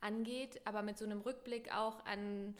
angeht, 0.00 0.60
aber 0.64 0.82
mit 0.82 0.98
so 0.98 1.04
einem 1.04 1.20
Rückblick 1.20 1.72
auch 1.72 2.04
an 2.04 2.56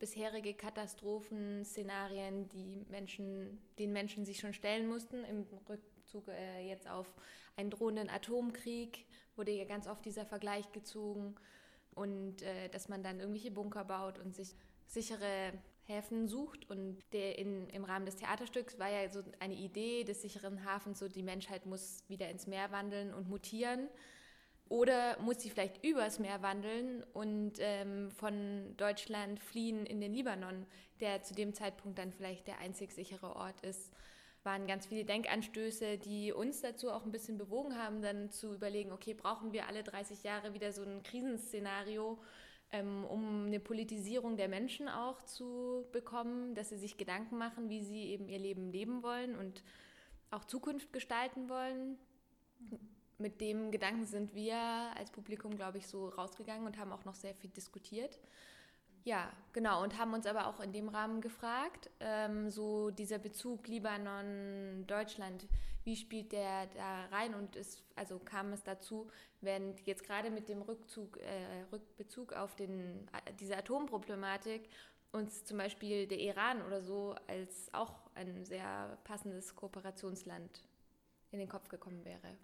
bisherige 0.00 0.54
Katastrophenszenarien, 0.54 2.48
die 2.48 2.84
Menschen, 2.90 3.60
den 3.78 3.92
Menschen 3.92 4.24
sich 4.24 4.40
schon 4.40 4.52
stellen 4.52 4.88
mussten, 4.88 5.22
im 5.24 5.46
Rückzug 5.68 6.26
äh, 6.26 6.66
jetzt 6.68 6.88
auf 6.88 7.14
einen 7.56 7.70
drohenden 7.70 8.10
Atomkrieg 8.10 9.06
wurde 9.36 9.52
ja 9.52 9.64
ganz 9.64 9.86
oft 9.86 10.04
dieser 10.04 10.26
Vergleich 10.26 10.72
gezogen 10.72 11.36
und 11.94 12.42
äh, 12.42 12.68
dass 12.70 12.88
man 12.88 13.02
dann 13.02 13.20
irgendwelche 13.20 13.50
Bunker 13.50 13.84
baut 13.84 14.18
und 14.18 14.34
sich 14.34 14.54
sichere 14.86 15.52
Häfen 15.84 16.28
sucht. 16.28 16.68
Und 16.70 16.98
der 17.12 17.38
in, 17.38 17.68
im 17.70 17.84
Rahmen 17.84 18.06
des 18.06 18.16
Theaterstücks 18.16 18.78
war 18.78 18.90
ja 18.90 19.08
so 19.08 19.22
eine 19.38 19.54
Idee 19.54 20.04
des 20.04 20.22
sicheren 20.22 20.64
Hafens, 20.64 20.98
so 20.98 21.08
die 21.08 21.22
Menschheit 21.22 21.66
muss 21.66 22.04
wieder 22.08 22.28
ins 22.30 22.46
Meer 22.46 22.70
wandeln 22.70 23.12
und 23.12 23.28
mutieren. 23.28 23.88
Oder 24.70 25.18
muss 25.18 25.40
sie 25.40 25.50
vielleicht 25.50 25.84
übers 25.84 26.20
Meer 26.20 26.42
wandeln 26.42 27.02
und 27.12 27.54
ähm, 27.58 28.08
von 28.12 28.76
Deutschland 28.76 29.40
fliehen 29.40 29.84
in 29.84 30.00
den 30.00 30.14
Libanon, 30.14 30.64
der 31.00 31.24
zu 31.24 31.34
dem 31.34 31.52
Zeitpunkt 31.54 31.98
dann 31.98 32.12
vielleicht 32.12 32.46
der 32.46 32.58
einzig 32.58 32.92
sichere 32.92 33.34
Ort 33.34 33.60
ist. 33.62 33.92
Waren 34.44 34.68
ganz 34.68 34.86
viele 34.86 35.04
Denkanstöße, 35.04 35.98
die 35.98 36.32
uns 36.32 36.60
dazu 36.60 36.92
auch 36.92 37.04
ein 37.04 37.10
bisschen 37.10 37.36
bewogen 37.36 37.76
haben, 37.76 38.00
dann 38.00 38.30
zu 38.30 38.54
überlegen, 38.54 38.92
okay, 38.92 39.12
brauchen 39.12 39.52
wir 39.52 39.66
alle 39.66 39.82
30 39.82 40.22
Jahre 40.22 40.54
wieder 40.54 40.72
so 40.72 40.84
ein 40.84 41.02
Krisenszenario, 41.02 42.22
ähm, 42.70 43.04
um 43.06 43.46
eine 43.46 43.58
Politisierung 43.58 44.36
der 44.36 44.48
Menschen 44.48 44.88
auch 44.88 45.20
zu 45.22 45.88
bekommen, 45.90 46.54
dass 46.54 46.68
sie 46.68 46.78
sich 46.78 46.96
Gedanken 46.96 47.38
machen, 47.38 47.70
wie 47.70 47.82
sie 47.82 48.04
eben 48.04 48.28
ihr 48.28 48.38
Leben 48.38 48.70
leben 48.70 49.02
wollen 49.02 49.34
und 49.34 49.64
auch 50.30 50.44
Zukunft 50.44 50.92
gestalten 50.92 51.48
wollen. 51.48 51.98
Mit 53.20 53.40
dem 53.42 53.70
Gedanken 53.70 54.06
sind 54.06 54.34
wir 54.34 54.56
als 54.96 55.10
Publikum, 55.10 55.54
glaube 55.54 55.76
ich, 55.76 55.86
so 55.86 56.08
rausgegangen 56.08 56.66
und 56.66 56.78
haben 56.78 56.90
auch 56.90 57.04
noch 57.04 57.14
sehr 57.14 57.34
viel 57.34 57.50
diskutiert. 57.50 58.18
Ja, 59.04 59.30
genau, 59.52 59.82
und 59.82 59.98
haben 59.98 60.14
uns 60.14 60.26
aber 60.26 60.46
auch 60.46 60.60
in 60.60 60.72
dem 60.72 60.88
Rahmen 60.88 61.20
gefragt, 61.20 61.90
ähm, 62.00 62.48
so 62.48 62.90
dieser 62.90 63.18
Bezug 63.18 63.68
Libanon, 63.68 64.86
Deutschland, 64.86 65.46
wie 65.84 65.96
spielt 65.96 66.32
der 66.32 66.66
da 66.68 67.06
rein? 67.06 67.34
Und 67.34 67.56
es, 67.56 67.82
also 67.94 68.18
kam 68.18 68.52
es 68.52 68.62
dazu, 68.62 69.10
wenn 69.42 69.76
jetzt 69.84 70.04
gerade 70.04 70.30
mit 70.30 70.48
dem 70.48 70.62
Rückzug, 70.62 71.18
äh, 71.18 71.64
Rückbezug 71.72 72.32
auf 72.32 72.56
den, 72.56 73.06
äh, 73.08 73.32
diese 73.38 73.56
Atomproblematik 73.56 74.68
uns 75.12 75.44
zum 75.44 75.58
Beispiel 75.58 76.06
der 76.06 76.20
Iran 76.20 76.62
oder 76.62 76.82
so 76.82 77.14
als 77.26 77.72
auch 77.74 78.10
ein 78.14 78.44
sehr 78.44 78.98
passendes 79.04 79.54
Kooperationsland 79.56 80.62
in 81.32 81.38
den 81.38 81.48
Kopf 81.48 81.68
gekommen 81.68 82.04
wäre. 82.04 82.36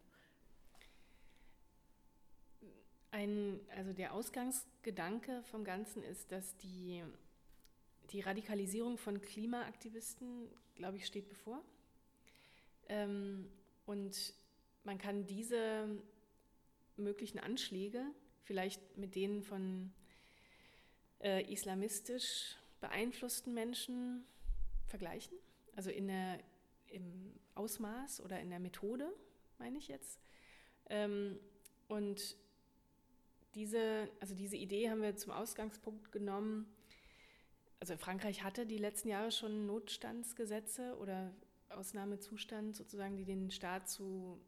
Ein, 3.16 3.60
also 3.74 3.94
der 3.94 4.12
Ausgangsgedanke 4.12 5.42
vom 5.44 5.64
Ganzen 5.64 6.02
ist, 6.02 6.30
dass 6.32 6.54
die, 6.58 7.02
die 8.10 8.20
Radikalisierung 8.20 8.98
von 8.98 9.22
Klimaaktivisten, 9.22 10.50
glaube 10.74 10.98
ich, 10.98 11.06
steht 11.06 11.26
bevor. 11.30 11.62
Ähm, 12.90 13.48
und 13.86 14.34
man 14.84 14.98
kann 14.98 15.24
diese 15.24 15.88
möglichen 16.98 17.38
Anschläge 17.38 18.04
vielleicht 18.42 18.98
mit 18.98 19.14
denen 19.14 19.42
von 19.42 19.94
äh, 21.22 21.50
islamistisch 21.50 22.58
beeinflussten 22.82 23.54
Menschen 23.54 24.26
vergleichen. 24.88 25.38
Also 25.74 25.88
in 25.88 26.08
der, 26.08 26.38
im 26.88 27.32
Ausmaß 27.54 28.20
oder 28.20 28.40
in 28.40 28.50
der 28.50 28.60
Methode, 28.60 29.10
meine 29.56 29.78
ich 29.78 29.88
jetzt. 29.88 30.20
Ähm, 30.90 31.40
und 31.88 32.36
diese, 33.56 34.08
also 34.20 34.34
diese 34.34 34.56
Idee 34.56 34.90
haben 34.90 35.02
wir 35.02 35.16
zum 35.16 35.32
Ausgangspunkt 35.32 36.12
genommen. 36.12 36.66
Also 37.80 37.96
Frankreich 37.96 38.44
hatte 38.44 38.66
die 38.66 38.78
letzten 38.78 39.08
Jahre 39.08 39.32
schon 39.32 39.66
Notstandsgesetze 39.66 40.96
oder 40.98 41.32
Ausnahmezustand 41.70 42.76
sozusagen, 42.76 43.16
die 43.16 43.24
den 43.24 43.50
Staat 43.50 43.88
zu 43.88 44.38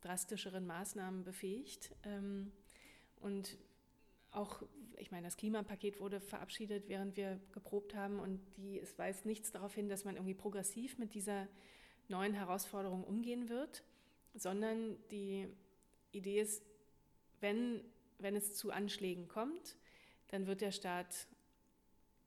drastischeren 0.00 0.66
Maßnahmen 0.66 1.22
befähigt. 1.22 1.94
Ähm, 2.04 2.50
und 3.20 3.58
auch, 4.30 4.62
ich 4.96 5.10
meine, 5.10 5.26
das 5.26 5.36
Klimapaket 5.36 6.00
wurde 6.00 6.20
verabschiedet, 6.20 6.88
während 6.88 7.16
wir 7.16 7.38
geprobt 7.52 7.94
haben 7.94 8.18
und 8.18 8.40
die, 8.56 8.80
es 8.80 8.98
weist 8.98 9.26
nichts 9.26 9.52
darauf 9.52 9.74
hin, 9.74 9.88
dass 9.88 10.04
man 10.04 10.16
irgendwie 10.16 10.34
progressiv 10.34 10.98
mit 10.98 11.14
dieser 11.14 11.46
neuen 12.08 12.32
Herausforderung 12.34 13.04
umgehen 13.04 13.48
wird, 13.48 13.84
sondern 14.34 14.96
die 15.10 15.48
Idee 16.12 16.40
ist, 16.40 16.62
wenn, 17.40 17.82
wenn 18.18 18.36
es 18.36 18.54
zu 18.54 18.70
Anschlägen 18.70 19.28
kommt, 19.28 19.76
dann 20.28 20.46
wird 20.46 20.60
der 20.60 20.72
Staat 20.72 21.28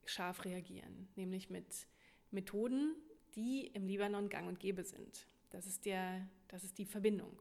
scharf 0.04 0.44
reagieren, 0.44 1.08
nämlich 1.16 1.50
mit 1.50 1.86
Methoden, 2.30 2.94
die 3.34 3.66
im 3.68 3.86
Libanon 3.86 4.28
gang 4.28 4.48
und 4.48 4.60
gäbe 4.60 4.84
sind. 4.84 5.26
Das 5.50 5.66
ist, 5.66 5.84
der, 5.84 6.28
das 6.48 6.64
ist 6.64 6.78
die 6.78 6.86
Verbindung. 6.86 7.40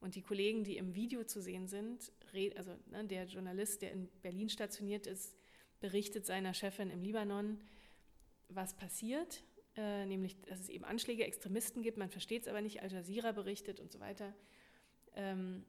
Und 0.00 0.16
die 0.16 0.22
Kollegen, 0.22 0.64
die 0.64 0.76
im 0.76 0.94
Video 0.94 1.24
zu 1.24 1.40
sehen 1.40 1.66
sind, 1.66 2.12
also 2.56 2.76
ne, 2.90 3.04
der 3.04 3.24
Journalist, 3.24 3.80
der 3.82 3.92
in 3.92 4.08
Berlin 4.22 4.48
stationiert 4.48 5.06
ist, 5.06 5.34
berichtet 5.80 6.26
seiner 6.26 6.52
Chefin 6.52 6.90
im 6.90 7.02
Libanon, 7.02 7.60
was 8.48 8.76
passiert, 8.76 9.42
äh, 9.76 10.04
nämlich, 10.06 10.40
dass 10.42 10.60
es 10.60 10.68
eben 10.68 10.84
Anschläge, 10.84 11.24
Extremisten 11.24 11.82
gibt, 11.82 11.96
man 11.96 12.10
versteht 12.10 12.42
es 12.42 12.48
aber 12.48 12.60
nicht, 12.60 12.82
Al 12.82 12.92
Jazeera 12.92 13.32
berichtet 13.32 13.80
und 13.80 13.90
so 13.90 13.98
weiter. 13.98 14.34
Ähm, 15.14 15.64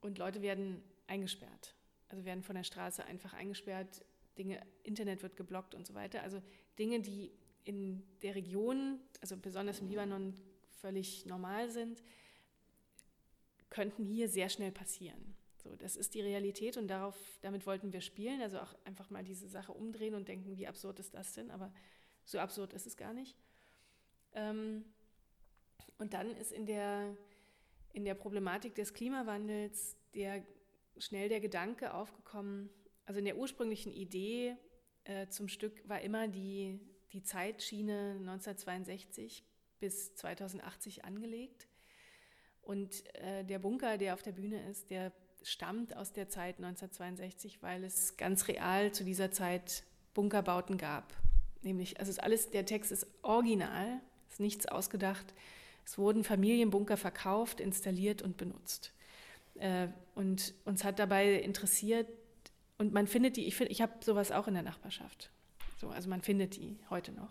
und 0.00 0.18
Leute 0.18 0.42
werden 0.42 0.82
eingesperrt, 1.06 1.74
also 2.08 2.24
werden 2.24 2.42
von 2.42 2.56
der 2.56 2.64
Straße 2.64 3.04
einfach 3.04 3.34
eingesperrt, 3.34 4.04
Dinge, 4.38 4.60
Internet 4.82 5.22
wird 5.22 5.36
geblockt 5.36 5.74
und 5.74 5.86
so 5.86 5.94
weiter. 5.94 6.22
Also 6.22 6.42
Dinge, 6.78 7.00
die 7.00 7.32
in 7.64 8.02
der 8.22 8.34
Region, 8.34 9.00
also 9.20 9.36
besonders 9.36 9.80
im 9.80 9.88
Libanon, 9.88 10.34
völlig 10.80 11.26
normal 11.26 11.70
sind, 11.70 12.02
könnten 13.70 14.04
hier 14.04 14.28
sehr 14.28 14.48
schnell 14.48 14.70
passieren. 14.70 15.34
So, 15.56 15.74
das 15.74 15.96
ist 15.96 16.14
die 16.14 16.20
Realität 16.20 16.76
und 16.76 16.86
darauf, 16.86 17.16
damit 17.40 17.66
wollten 17.66 17.92
wir 17.92 18.00
spielen, 18.00 18.40
also 18.40 18.60
auch 18.60 18.74
einfach 18.84 19.10
mal 19.10 19.24
diese 19.24 19.48
Sache 19.48 19.72
umdrehen 19.72 20.14
und 20.14 20.28
denken, 20.28 20.56
wie 20.56 20.68
absurd 20.68 21.00
ist 21.00 21.14
das 21.14 21.32
denn? 21.32 21.50
Aber 21.50 21.72
so 22.24 22.38
absurd 22.38 22.72
ist 22.72 22.86
es 22.86 22.96
gar 22.96 23.12
nicht. 23.12 23.36
Ähm, 24.34 24.84
und 25.98 26.12
dann 26.14 26.30
ist 26.36 26.52
in 26.52 26.66
der, 26.66 27.16
in 27.92 28.04
der 28.04 28.14
Problematik 28.14 28.74
des 28.74 28.94
Klimawandels 28.94 29.96
der, 30.14 30.44
schnell 30.98 31.28
der 31.28 31.40
Gedanke 31.40 31.94
aufgekommen, 31.94 32.70
also 33.04 33.18
in 33.18 33.24
der 33.24 33.36
ursprünglichen 33.36 33.92
Idee 33.92 34.56
äh, 35.04 35.28
zum 35.28 35.48
Stück 35.48 35.88
war 35.88 36.00
immer 36.00 36.28
die 36.28 36.80
die 37.12 37.22
Zeitschiene 37.22 38.16
1962 38.20 39.44
bis 39.78 40.14
2080 40.16 41.04
angelegt. 41.04 41.66
Und 42.62 43.04
äh, 43.14 43.44
der 43.44 43.58
Bunker, 43.58 43.96
der 43.96 44.14
auf 44.14 44.22
der 44.22 44.32
Bühne 44.32 44.68
ist, 44.68 44.90
der 44.90 45.12
stammt 45.42 45.96
aus 45.96 46.12
der 46.12 46.28
Zeit 46.28 46.56
1962, 46.56 47.62
weil 47.62 47.84
es 47.84 48.16
ganz 48.16 48.48
real 48.48 48.92
zu 48.92 49.04
dieser 49.04 49.30
Zeit 49.30 49.84
Bunkerbauten 50.14 50.76
gab. 50.76 51.14
Nämlich, 51.62 52.00
also 52.00 52.20
alles, 52.20 52.50
der 52.50 52.66
Text 52.66 52.90
ist 52.90 53.06
original, 53.22 54.00
ist 54.28 54.40
nichts 54.40 54.66
ausgedacht. 54.66 55.32
Es 55.84 55.98
wurden 55.98 56.24
Familienbunker 56.24 56.96
verkauft, 56.96 57.60
installiert 57.60 58.22
und 58.22 58.36
benutzt. 58.36 58.92
Äh, 59.58 59.88
und 60.14 60.54
uns 60.64 60.84
hat 60.84 60.98
dabei 60.98 61.34
interessiert, 61.34 62.08
und 62.78 62.92
man 62.92 63.06
findet 63.06 63.36
die, 63.36 63.46
ich, 63.46 63.56
find, 63.56 63.70
ich 63.70 63.80
habe 63.80 63.92
sowas 64.00 64.32
auch 64.32 64.48
in 64.48 64.54
der 64.54 64.62
Nachbarschaft. 64.62 65.30
So, 65.78 65.88
also 65.88 66.08
man 66.08 66.22
findet 66.22 66.56
die 66.56 66.78
heute 66.90 67.12
noch. 67.12 67.30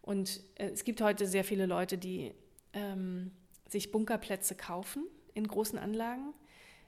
Und 0.00 0.42
äh, 0.56 0.68
es 0.68 0.84
gibt 0.84 1.00
heute 1.00 1.26
sehr 1.26 1.44
viele 1.44 1.66
Leute, 1.66 1.98
die 1.98 2.32
ähm, 2.72 3.30
sich 3.68 3.90
Bunkerplätze 3.90 4.54
kaufen 4.54 5.06
in 5.34 5.46
großen 5.46 5.78
Anlagen. 5.78 6.32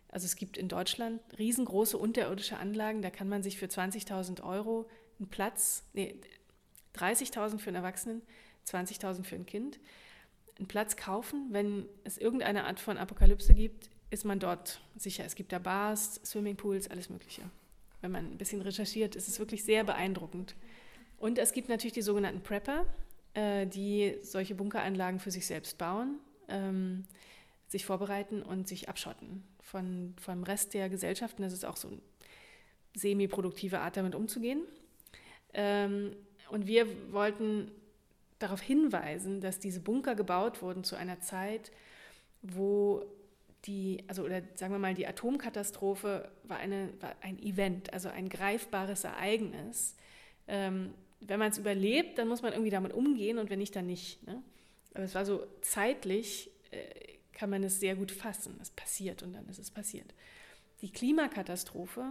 Also 0.09 0.25
es 0.25 0.37
gibt 0.37 0.57
in 0.57 0.69
Deutschland 0.69 1.21
riesengroße 1.39 1.99
unterirdische 1.99 2.59
Anlagen, 2.59 3.03
da 3.03 3.11
kann 3.11 3.29
man 3.29 3.43
sich 3.43 3.59
für 3.59 3.67
20.000 3.67 4.43
Euro 4.43 4.89
einen 5.19 5.29
Platz, 5.29 5.85
nee, 5.95 6.15
30.000 6.95 7.59
für 7.59 7.69
einen 7.69 7.77
Erwachsenen, 7.77 8.23
20.000 8.67 9.25
für 9.25 9.35
ein 9.35 9.47
Kind, 9.47 9.81
einen 10.59 10.69
Platz 10.69 10.97
kaufen. 10.97 11.49
Wenn 11.51 11.87
es 12.05 12.19
irgendeine 12.19 12.65
Art 12.65 12.81
von 12.81 12.99
Apokalypse 12.99 13.55
gibt, 13.55 13.91
ist 14.11 14.25
man 14.25 14.39
dort 14.39 14.81
sicher. 14.97 15.25
Es 15.25 15.35
gibt 15.35 15.53
da 15.53 15.59
Bars, 15.59 16.21
Swimmingpools, 16.25 16.91
alles 16.91 17.11
Mögliche 17.11 17.43
wenn 18.07 18.13
man 18.13 18.33
ein 18.33 18.39
bisschen 18.39 18.63
recherchiert, 18.63 19.17
ist 19.17 19.29
es 19.29 19.39
wirklich 19.39 19.65
sehr 19.65 19.85
beeindruckend. 19.85 20.55
Und 21.19 21.39
es 21.39 21.53
gibt 21.53 21.69
natürlich 21.69 21.95
die 21.95 22.03
sogenannten 22.03 22.43
Prepper, 22.43 22.87
äh, 23.35 23.67
die 23.67 24.17
solche 24.23 24.55
Bunkeranlagen 24.55 25.19
für 25.19 25.31
sich 25.31 25.47
selbst 25.47 25.79
bauen, 25.79 26.21
ähm, 26.49 27.05
sich 27.67 27.85
vorbereiten 27.85 28.43
und 28.43 28.69
sich 28.69 28.89
abschotten 28.89 29.43
von, 29.61 30.15
vom 30.21 30.45
Rest 30.45 30.75
der 30.75 30.89
Gesellschaft. 30.89 31.41
Das 31.41 31.53
ist 31.53 31.65
auch 31.65 31.77
so 31.77 31.89
eine 31.89 31.99
semi-produktive 32.95 33.81
Art, 33.81 33.97
damit 33.97 34.15
umzugehen. 34.15 34.61
Ähm, 35.53 36.15
und 36.51 36.67
wir 36.67 36.87
wollten 37.13 37.73
darauf 38.39 38.61
hinweisen, 38.61 39.41
dass 39.41 39.59
diese 39.59 39.81
Bunker 39.81 40.15
gebaut 40.15 40.63
wurden 40.63 40.85
zu 40.85 40.95
einer 40.95 41.21
Zeit, 41.21 41.73
wo 42.43 43.03
die, 43.67 44.05
also 44.07 44.23
oder 44.23 44.43
sagen 44.55 44.73
wir 44.73 44.79
mal, 44.79 44.95
die 44.95 45.07
Atomkatastrophe 45.07 46.31
war, 46.45 46.59
eine, 46.59 46.93
war 47.01 47.15
ein 47.21 47.39
Event, 47.39 47.93
also 47.93 48.09
ein 48.09 48.29
greifbares 48.29 49.05
Ereignis. 49.05 49.97
Ähm, 50.47 50.95
wenn 51.21 51.39
man 51.39 51.51
es 51.51 51.59
überlebt, 51.59 52.19
dann 52.19 52.29
muss 52.29 52.43
man 52.43 52.53
irgendwie 52.53 52.71
damit 52.71 52.93
umgehen 52.93 53.39
und 53.39 53.51
wenn 53.51 53.59
nicht, 53.59 53.75
dann 53.75 53.87
nicht. 53.87 54.25
Ne? 54.27 54.43
Aber 54.95 55.05
es 55.05 55.15
war 55.15 55.25
so 55.25 55.47
zeitlich, 55.63 56.51
äh, 56.71 57.17
kann 57.33 57.51
man 57.51 57.63
es 57.65 57.81
sehr 57.81 57.97
gut 57.97 58.13
fassen. 58.13 58.59
Es 58.63 58.71
passiert 58.71 59.23
und 59.23 59.33
dann 59.33 59.49
ist 59.49 59.59
es 59.59 59.71
passiert. 59.71 60.15
Die 60.83 60.91
Klimakatastrophe 60.91 62.05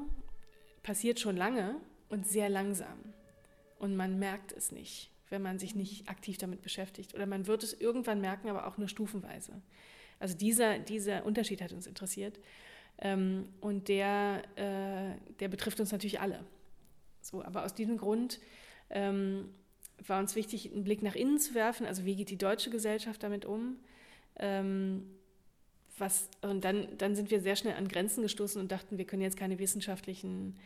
passiert 0.83 1.19
schon 1.19 1.37
lange 1.37 1.75
und 2.09 2.27
sehr 2.27 2.49
langsam. 2.49 3.13
und 3.77 3.95
man 3.95 4.17
merkt 4.19 4.51
es 4.53 4.71
nicht, 4.71 5.11
wenn 5.29 5.41
man 5.41 5.59
sich 5.59 5.75
nicht 5.75 6.09
aktiv 6.09 6.37
damit 6.37 6.61
beschäftigt. 6.61 7.13
Oder 7.13 7.25
man 7.25 7.45
wird 7.45 7.61
es 7.61 7.73
irgendwann 7.73 8.21
merken, 8.21 8.49
aber 8.49 8.67
auch 8.67 8.77
nur 8.77 8.87
stufenweise. 8.87 9.61
Also 10.19 10.35
dieser, 10.35 10.79
dieser 10.79 11.25
Unterschied 11.25 11.61
hat 11.61 11.73
uns 11.73 11.87
interessiert. 11.87 12.39
Ähm, 12.99 13.49
und 13.61 13.87
der, 13.87 14.43
äh, 14.55 15.19
der 15.39 15.47
betrifft 15.49 15.79
uns 15.79 15.91
natürlich 15.91 16.19
alle. 16.19 16.43
So, 17.21 17.43
aber 17.43 17.65
aus 17.65 17.73
diesem 17.73 17.97
Grund 17.97 18.39
ähm, 18.89 19.49
war 20.07 20.19
uns 20.19 20.35
wichtig, 20.35 20.71
einen 20.71 20.83
Blick 20.83 21.01
nach 21.01 21.15
innen 21.15 21.39
zu 21.39 21.53
werfen. 21.53 21.85
Also 21.85 22.05
wie 22.05 22.15
geht 22.15 22.29
die 22.29 22.37
deutsche 22.37 22.69
Gesellschaft 22.69 23.23
damit 23.23 23.45
um? 23.45 23.77
Ähm, 24.37 25.09
was, 25.97 26.29
und 26.41 26.63
dann, 26.63 26.87
dann 26.97 27.15
sind 27.15 27.31
wir 27.31 27.39
sehr 27.39 27.55
schnell 27.55 27.75
an 27.75 27.87
Grenzen 27.87 28.21
gestoßen 28.21 28.61
und 28.61 28.71
dachten, 28.71 28.97
wir 28.97 29.05
können 29.05 29.21
jetzt 29.21 29.37
keine 29.37 29.59
wissenschaftlichen 29.59 30.57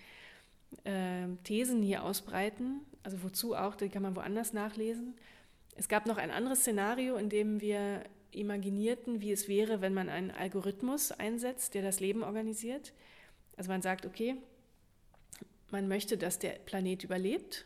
äh, 0.84 1.28
Thesen 1.44 1.82
hier 1.82 2.04
ausbreiten. 2.04 2.82
Also 3.04 3.22
wozu 3.24 3.56
auch, 3.56 3.76
die 3.76 3.90
kann 3.90 4.02
man 4.02 4.16
woanders 4.16 4.54
nachlesen. 4.54 5.14
Es 5.76 5.88
gab 5.88 6.06
noch 6.06 6.18
ein 6.18 6.32
anderes 6.32 6.62
Szenario, 6.62 7.16
in 7.16 7.30
dem 7.30 7.62
wir 7.62 8.04
imaginierten, 8.32 9.22
wie 9.22 9.32
es 9.32 9.48
wäre, 9.48 9.82
wenn 9.82 9.94
man 9.94 10.10
einen 10.10 10.32
Algorithmus 10.32 11.12
einsetzt, 11.12 11.74
der 11.74 11.82
das 11.82 12.00
Leben 12.00 12.24
organisiert. 12.24 12.94
Also 13.58 13.72
man 13.72 13.82
sagt, 13.82 14.06
okay, 14.06 14.36
man 15.72 15.88
möchte, 15.88 16.18
dass 16.18 16.40
der 16.40 16.52
Planet 16.52 17.04
überlebt. 17.04 17.66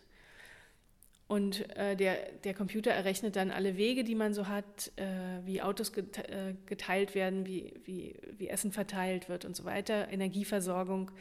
Und 1.27 1.69
äh, 1.77 1.95
der, 1.95 2.31
der 2.43 2.53
Computer 2.53 2.91
errechnet 2.91 3.35
dann 3.35 3.49
alle 3.49 3.77
Wege, 3.77 4.03
die 4.03 4.15
man 4.15 4.33
so 4.33 4.47
hat, 4.47 4.91
äh, 4.97 5.45
wie 5.45 5.61
Autos 5.61 5.91
äh, 5.97 6.53
geteilt 6.65 7.15
werden, 7.15 7.45
wie, 7.45 7.73
wie, 7.85 8.15
wie 8.37 8.49
Essen 8.49 8.71
verteilt 8.71 9.29
wird 9.29 9.45
und 9.45 9.55
so 9.55 9.63
weiter, 9.63 10.09
Energieversorgung. 10.09 11.11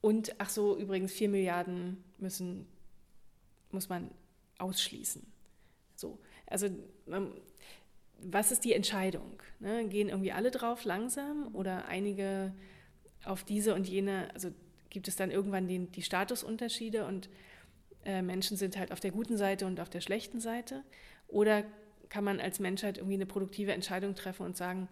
Und 0.00 0.34
ach 0.38 0.50
so, 0.50 0.76
übrigens, 0.76 1.12
vier 1.12 1.28
Milliarden 1.28 2.04
müssen, 2.18 2.66
muss 3.70 3.88
man 3.88 4.10
ausschließen. 4.58 5.26
So, 5.96 6.18
also 6.46 6.68
was 8.22 8.52
ist 8.52 8.64
die 8.64 8.72
Entscheidung? 8.72 9.42
Ne? 9.58 9.86
Gehen 9.88 10.08
irgendwie 10.08 10.32
alle 10.32 10.50
drauf 10.50 10.84
langsam 10.84 11.54
oder 11.54 11.86
einige 11.86 12.52
auf 13.24 13.44
diese 13.44 13.74
und 13.74 13.88
jene, 13.88 14.28
also 14.34 14.50
gibt 14.88 15.08
es 15.08 15.16
dann 15.16 15.30
irgendwann 15.30 15.68
den, 15.68 15.92
die 15.92 16.02
Statusunterschiede 16.02 17.06
und 17.06 17.28
äh, 18.04 18.22
Menschen 18.22 18.56
sind 18.56 18.78
halt 18.78 18.92
auf 18.92 19.00
der 19.00 19.10
guten 19.10 19.36
Seite 19.36 19.66
und 19.66 19.80
auf 19.80 19.90
der 19.90 20.00
schlechten 20.00 20.40
Seite? 20.40 20.82
Oder 21.28 21.64
kann 22.08 22.24
man 22.24 22.40
als 22.40 22.58
Menschheit 22.58 22.98
irgendwie 22.98 23.14
eine 23.14 23.26
produktive 23.26 23.72
Entscheidung 23.72 24.14
treffen 24.14 24.44
und 24.44 24.56
sagen, 24.56 24.88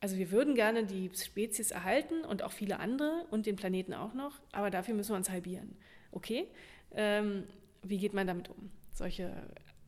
also 0.00 0.16
wir 0.16 0.30
würden 0.30 0.54
gerne 0.54 0.84
die 0.84 1.10
Spezies 1.14 1.70
erhalten 1.70 2.24
und 2.24 2.42
auch 2.42 2.52
viele 2.52 2.80
andere 2.80 3.26
und 3.30 3.46
den 3.46 3.56
Planeten 3.56 3.94
auch 3.94 4.14
noch, 4.14 4.40
aber 4.52 4.70
dafür 4.70 4.94
müssen 4.94 5.12
wir 5.12 5.16
uns 5.16 5.30
halbieren. 5.30 5.76
Okay, 6.12 6.46
ähm, 6.92 7.44
wie 7.82 7.98
geht 7.98 8.14
man 8.14 8.26
damit 8.26 8.48
um? 8.48 8.70
Solche 8.92 9.30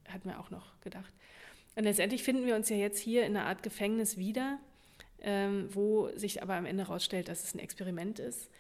hatten 0.09 0.29
wir 0.29 0.41
auch 0.41 0.51
noch 0.51 0.81
gedacht. 0.81 1.13
Und 1.79 1.85
letztendlich 1.85 2.25
finden 2.25 2.45
wir 2.45 2.57
uns 2.57 2.69
ja 2.71 2.77
jetzt 2.77 2.99
hier 2.99 3.25
in 3.25 3.37
einer 3.37 3.47
Art 3.47 3.63
Gefängnis 3.63 4.17
wieder, 4.17 4.59
ähm, 5.23 5.69
wo 5.73 6.09
sich 6.17 6.43
aber 6.43 6.55
am 6.55 6.67
Ende 6.67 6.89
herausstellt, 6.89 7.29
dass 7.29 7.45
es 7.45 7.55
ein 7.55 7.61
Experiment 7.61 8.19
ist, 8.19 8.51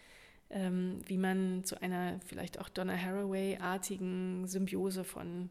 ähm, 0.50 1.00
wie 1.04 1.18
man 1.18 1.64
zu 1.64 1.82
einer 1.82 2.20
vielleicht 2.24 2.60
auch 2.60 2.68
Donna 2.68 2.96
Haraway-artigen 2.96 4.46
Symbiose 4.46 5.02
von 5.02 5.50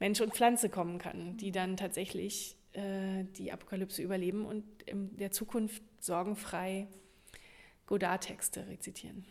Mensch 0.00 0.22
und 0.22 0.32
Pflanze 0.32 0.70
kommen 0.70 0.96
kann, 0.96 1.36
die 1.36 1.52
dann 1.52 1.76
tatsächlich 1.76 2.56
äh, 2.72 3.24
die 3.36 3.52
Apokalypse 3.52 4.00
überleben 4.00 4.46
und 4.46 4.64
in 4.86 5.18
der 5.18 5.32
Zukunft 5.32 5.82
sorgenfrei 6.00 6.86
Godard-Texte 7.84 8.66
rezitieren. 8.68 9.26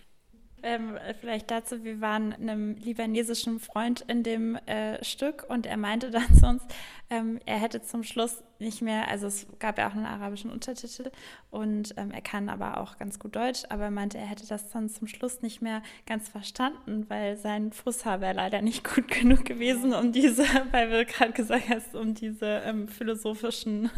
Ähm, 0.66 0.98
vielleicht 1.22 1.52
dazu, 1.52 1.84
wir 1.84 2.02
waren 2.02 2.34
einem 2.34 2.76
libanesischen 2.78 3.60
Freund 3.60 4.02
in 4.08 4.24
dem 4.24 4.56
äh, 4.66 5.04
Stück 5.04 5.46
und 5.48 5.68
er 5.68 5.78
meinte 5.78 6.10
dann 6.12 6.34
zu 6.34 6.48
uns, 6.48 6.64
ähm, 7.12 7.40
er 7.46 7.60
hätte 7.60 7.84
zum 7.84 8.02
Schluss 8.02 8.44
nicht 8.58 8.82
mehr, 8.82 9.08
also 9.08 9.28
es 9.28 9.46
gab 9.60 9.78
ja 9.78 9.88
auch 9.88 9.94
einen 9.94 10.08
arabischen 10.08 10.50
Untertitel 10.50 11.12
und 11.52 11.94
ähm, 11.98 12.10
er 12.10 12.22
kann 12.22 12.50
aber 12.50 12.80
auch 12.80 12.98
ganz 12.98 13.20
gut 13.20 13.36
Deutsch, 13.36 13.62
aber 13.70 13.84
er 13.84 13.92
meinte, 13.92 14.18
er 14.18 14.26
hätte 14.26 14.48
das 14.48 14.72
dann 14.72 14.90
zum 14.90 15.08
Schluss 15.08 15.44
nicht 15.44 15.62
mehr 15.62 15.84
ganz 16.08 16.30
verstanden, 16.30 17.06
weil 17.10 17.38
sein 17.38 17.72
Fußhaar 17.72 18.20
wäre 18.20 18.34
leider 18.34 18.64
nicht 18.64 18.84
gut 18.96 19.08
genug 19.10 19.46
gewesen, 19.46 19.94
um 19.94 20.12
diese, 20.12 20.46
weil 20.72 20.90
wir 20.90 21.06
gerade 21.06 21.34
gesagt 21.34 21.70
hast, 21.70 21.94
um 21.94 22.16
diese 22.16 22.64
ähm, 22.66 22.88
philosophischen 22.88 23.92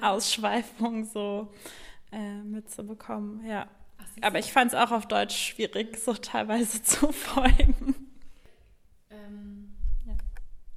Ausschweifungen 0.00 1.04
so 1.04 1.48
äh, 2.12 2.42
mitzubekommen, 2.44 3.44
ja. 3.44 3.66
Aber 4.22 4.38
ich 4.38 4.52
fand 4.52 4.72
es 4.72 4.78
auch 4.78 4.92
auf 4.92 5.06
Deutsch 5.06 5.36
schwierig, 5.36 5.98
so 5.98 6.14
teilweise 6.14 6.82
zu 6.84 7.12
folgen. 7.12 7.94
Ähm, 9.10 9.74
ja. 10.06 10.16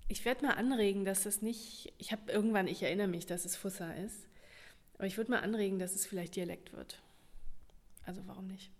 Ich 0.07 0.25
werde 0.25 0.45
mal 0.45 0.53
anregen, 0.53 1.05
dass 1.05 1.23
das 1.23 1.41
nicht, 1.41 1.93
ich 1.97 2.11
habe 2.11 2.31
irgendwann, 2.31 2.67
ich 2.67 2.83
erinnere 2.83 3.07
mich, 3.07 3.25
dass 3.25 3.45
es 3.45 3.55
Fussa 3.55 3.91
ist, 3.91 4.27
aber 4.97 5.07
ich 5.07 5.17
würde 5.17 5.31
mal 5.31 5.39
anregen, 5.39 5.79
dass 5.79 5.95
es 5.95 6.05
vielleicht 6.05 6.35
Dialekt 6.35 6.73
wird. 6.73 7.01
Also 8.05 8.21
warum 8.25 8.47
nicht? 8.47 8.71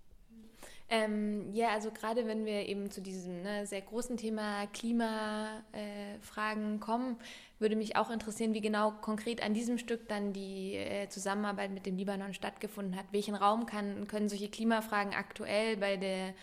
Ähm, 0.92 1.54
ja, 1.54 1.70
also 1.70 1.92
gerade 1.92 2.26
wenn 2.26 2.46
wir 2.46 2.68
eben 2.68 2.90
zu 2.90 3.00
diesem 3.00 3.44
ne, 3.44 3.68
sehr 3.68 3.82
großen 3.82 4.18
Thema 4.18 4.66
Klimafragen 4.68 6.76
äh, 6.76 6.80
kommen, 6.80 7.18
würde 7.60 7.76
mich 7.76 7.96
auch 7.96 8.10
interessieren, 8.10 8.56
wie 8.56 8.62
genau 8.62 8.92
konkret 8.92 9.44
an 9.44 9.54
diesem 9.54 9.78
Stück 9.78 10.08
dann 10.08 10.34
die 10.34 10.76
äh, 10.76 11.08
Zusammenarbeit 11.08 11.70
mit 11.70 11.86
dem 11.86 11.96
Libanon 11.96 12.34
stattgefunden 12.34 12.96
hat. 12.96 13.06
Welchen 13.12 13.36
Raum 13.36 13.68
kann, 13.68 14.08
können 14.08 14.30
solche 14.30 14.50
Klimafragen 14.50 15.14
aktuell 15.14 15.78
bei, 15.78 15.96
der, 15.96 16.34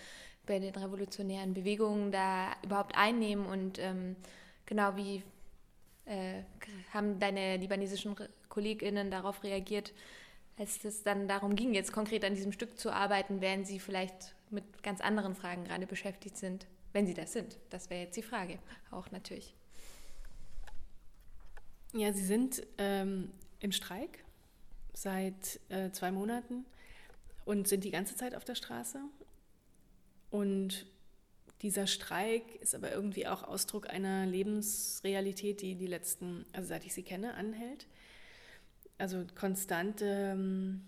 bei 0.47 0.61
den 0.61 0.77
revolutionären 0.77 1.53
Bewegungen 1.53 2.13
da 2.13 2.53
überhaupt 2.63 2.97
einnehmen 2.97 3.47
und 3.47 3.81
ähm, 3.81 4.15
genau 4.65 4.95
wie 4.95 5.25
äh, 6.05 6.43
haben 6.95 7.19
deine 7.19 7.57
libanesischen 7.57 8.15
KollegInnen 8.49 9.11
darauf 9.11 9.43
reagiert, 9.43 9.93
als 10.59 10.85
es 10.85 11.03
dann 11.03 11.29
darum 11.29 11.55
ging, 11.55 11.75
jetzt 11.75 11.93
konkret 11.93 12.25
an 12.25 12.35
diesem 12.35 12.53
Stück 12.53 12.79
zu 12.79 12.91
arbeiten, 12.91 13.41
während 13.41 13.67
sie 13.67 13.79
vielleicht 13.79 14.35
mit 14.51 14.83
ganz 14.83 15.01
anderen 15.01 15.35
Fragen 15.35 15.65
gerade 15.65 15.87
beschäftigt 15.87 16.37
sind, 16.37 16.67
wenn 16.93 17.07
sie 17.07 17.15
das 17.15 17.33
sind. 17.33 17.59
Das 17.71 17.91
wäre 17.91 18.03
jetzt 18.03 18.17
die 18.17 18.23
Frage, 18.23 18.59
auch 18.91 19.11
natürlich. 19.11 19.55
Ja, 21.93 22.13
sie 22.13 22.25
sind 22.25 22.63
ähm, 22.79 23.33
im 23.61 23.73
Streik 23.73 24.25
seit 24.93 25.61
äh, 25.69 25.91
zwei 25.91 26.11
Monaten 26.11 26.65
und 27.45 27.69
sind 27.69 27.85
die 27.85 27.91
ganze 27.91 28.17
Zeit 28.17 28.35
auf 28.35 28.45
der 28.45 28.55
Straße. 28.55 29.01
Und 30.31 30.87
dieser 31.63 31.87
Streik 31.87 32.57
ist 32.57 32.75
aber 32.75 32.93
irgendwie 32.93 33.27
auch 33.27 33.43
Ausdruck 33.43 33.89
einer 33.89 34.27
Lebensrealität, 34.27 35.63
die 35.63 35.75
die 35.75 35.87
letzten, 35.87 36.45
also 36.53 36.69
seit 36.69 36.85
ich 36.85 36.95
sie 36.95 37.03
kenne, 37.03 37.35
anhält. 37.35 37.87
Also 38.99 39.25
konstante, 39.35 40.05
ähm, 40.07 40.83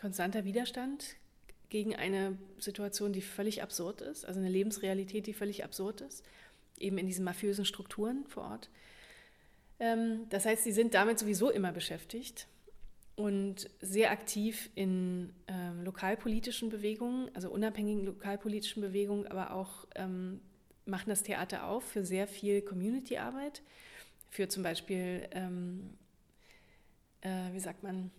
konstanter 0.00 0.44
Widerstand 0.44 1.16
gegen 1.68 1.96
eine 1.96 2.38
Situation, 2.58 3.12
die 3.12 3.20
völlig 3.20 3.62
absurd 3.62 4.00
ist, 4.00 4.24
also 4.24 4.38
eine 4.38 4.48
Lebensrealität, 4.48 5.26
die 5.26 5.32
völlig 5.32 5.64
absurd 5.64 6.00
ist, 6.02 6.24
eben 6.78 6.98
in 6.98 7.06
diesen 7.06 7.24
mafiösen 7.24 7.64
Strukturen 7.64 8.24
vor 8.28 8.44
Ort. 8.44 8.70
Ähm, 9.80 10.26
das 10.30 10.46
heißt, 10.46 10.62
sie 10.62 10.72
sind 10.72 10.94
damit 10.94 11.18
sowieso 11.18 11.50
immer 11.50 11.72
beschäftigt 11.72 12.46
und 13.16 13.68
sehr 13.80 14.12
aktiv 14.12 14.70
in 14.74 15.32
ähm, 15.48 15.82
lokalpolitischen 15.82 16.68
Bewegungen, 16.68 17.30
also 17.34 17.50
unabhängigen 17.50 18.04
lokalpolitischen 18.04 18.82
Bewegungen, 18.82 19.26
aber 19.26 19.52
auch 19.52 19.86
machen 20.86 21.08
das 21.08 21.24
Theater 21.24 21.66
auf 21.66 21.82
für 21.82 22.04
sehr 22.04 22.28
viel 22.28 22.62
Community-Arbeit, 22.62 23.62
für 24.30 24.48
zum 24.48 24.62
Beispiel, 24.62 25.28
äh, 27.20 27.52
wie 27.52 27.60
sagt 27.60 27.82
man, 27.82 28.10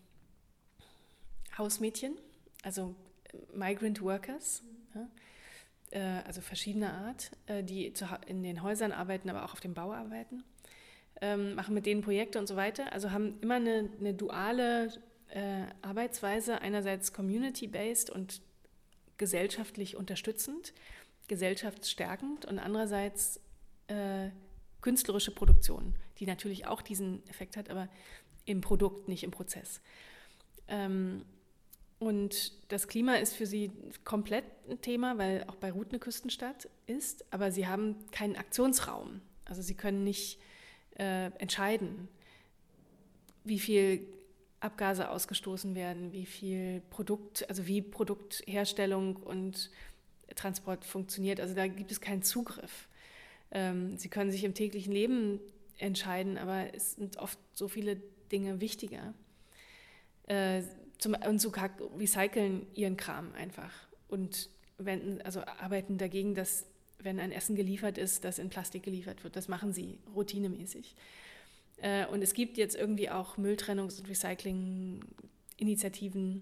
Hausmädchen, 1.58 2.18
also 2.64 2.95
Migrant 3.54 4.02
Workers, 4.02 4.64
ja, 4.93 5.08
äh, 5.91 6.24
also 6.26 6.41
verschiedener 6.41 6.93
Art, 6.93 7.32
äh, 7.48 7.64
die 7.64 7.93
zu, 7.93 8.08
in 8.28 8.43
den 8.43 8.62
Häusern 8.62 8.91
arbeiten, 8.91 9.30
aber 9.30 9.45
auch 9.45 9.54
auf 9.54 9.60
dem 9.60 9.74
Bau 9.74 9.91
arbeiten, 9.93 10.43
ähm, 11.22 11.56
machen 11.56 11.74
mit 11.74 11.86
denen 11.86 12.02
Projekte 12.02 12.39
und 12.39 12.48
so 12.48 12.56
weiter. 12.56 12.91
Also 12.93 13.12
haben 13.12 13.39
immer 13.41 13.56
eine, 13.56 13.89
eine 14.00 14.14
duale 14.14 14.91
äh, 15.30 15.64
Arbeitsweise, 15.82 16.62
einerseits 16.62 17.14
community-based 17.14 18.10
und 18.10 18.41
gesellschaftlich 19.18 19.95
unterstützend, 19.95 20.74
gesellschaftsstärkend 21.28 22.45
und 22.45 22.60
andererseits 22.60 23.39
äh, 23.88 24.30
künstlerische 24.82 25.32
Produktion, 25.32 25.95
die 26.20 26.26
natürlich 26.26 26.68
auch 26.68 26.82
diesen 26.82 27.28
Effekt 27.28 27.58
hat, 27.58 27.70
aber 27.70 27.89
im 28.48 28.62
Produkt, 28.62 29.08
nicht 29.08 29.24
im 29.24 29.32
Prozess. 29.32 29.82
Ähm, 30.68 31.24
und 32.00 32.54
das 32.72 32.88
Klima 32.88 33.16
ist 33.16 33.36
für 33.36 33.48
sie 33.48 33.72
komplett 34.04 34.45
ein 34.70 34.82
Thema, 34.82 35.18
weil 35.18 35.43
auch 35.48 35.56
Beirut 35.56 35.89
eine 35.89 36.00
Küstenstadt 36.00 36.70
ist, 36.86 37.26
aber 37.32 37.52
sie 37.52 37.68
haben 37.68 37.95
keinen 38.12 38.36
Aktionsraum. 38.36 39.22
Also 39.45 39.62
sie 39.62 39.74
können 39.74 40.04
nicht 40.04 40.39
äh, 41.00 41.32
entscheiden, 41.39 42.08
wie 43.43 43.60
viel 43.60 44.06
Abgase 44.60 45.10
ausgestoßen 45.10 45.76
werden, 45.76 46.12
wie 46.12 46.26
viel 46.26 46.82
Produkt, 46.89 47.50
also 47.50 47.68
wie 47.68 47.82
Produktherstellung 47.82 49.16
und 49.16 49.72
Transport 50.36 50.86
funktioniert. 50.86 51.39
Also 51.39 51.56
da 51.56 51.68
gibt 51.68 51.91
es 51.91 52.02
keinen 52.02 52.22
Zugriff. 52.22 52.88
Ähm, 53.52 53.98
sie 53.98 54.10
können 54.10 54.32
sich 54.32 54.43
im 54.43 54.54
täglichen 54.54 54.91
Leben 54.91 55.39
entscheiden, 55.78 56.38
aber 56.38 56.74
es 56.74 56.93
sind 56.93 57.18
oft 57.18 57.39
so 57.54 57.68
viele 57.68 58.02
Dinge 58.32 58.62
wichtiger. 58.62 59.14
Äh, 60.28 60.62
zum, 60.98 61.16
und 61.28 61.40
so 61.40 61.52
recyceln 61.98 62.66
ihren 62.74 62.98
Kram 62.98 63.34
einfach 63.34 63.72
und 64.08 64.50
wenden, 64.78 65.22
also 65.22 65.42
arbeiten 65.42 65.98
dagegen, 65.98 66.36
dass 66.36 66.66
wenn 67.00 67.20
ein 67.20 67.32
Essen 67.32 67.56
geliefert 67.56 67.98
ist, 67.98 68.24
das 68.24 68.38
in 68.40 68.50
Plastik 68.50 68.84
geliefert 68.84 69.24
wird. 69.24 69.36
Das 69.36 69.48
machen 69.48 69.74
sie 69.74 69.98
routinemäßig. 70.16 70.96
Äh, 71.78 72.06
und 72.08 72.22
es 72.24 72.34
gibt 72.34 72.58
jetzt 72.58 72.76
irgendwie 72.76 73.10
auch 73.10 73.38
Mülltrennungs- 73.38 74.00
und 74.00 74.10
Recycling-Initiativen. 74.10 76.42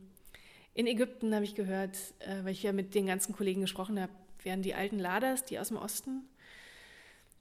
In 0.74 0.88
Ägypten 0.88 1.36
habe 1.36 1.46
ich 1.46 1.54
gehört, 1.56 1.98
äh, 2.20 2.44
weil 2.44 2.54
ich 2.54 2.64
ja 2.64 2.72
mit 2.72 2.96
den 2.96 3.06
ganzen 3.06 3.36
Kollegen 3.36 3.60
gesprochen 3.62 4.00
habe, 4.00 4.12
werden 4.44 4.62
die 4.62 4.76
alten 4.76 5.00
Laders, 5.00 5.44
die 5.44 5.60
aus 5.60 5.68
dem 5.70 5.78
Osten 5.78 6.22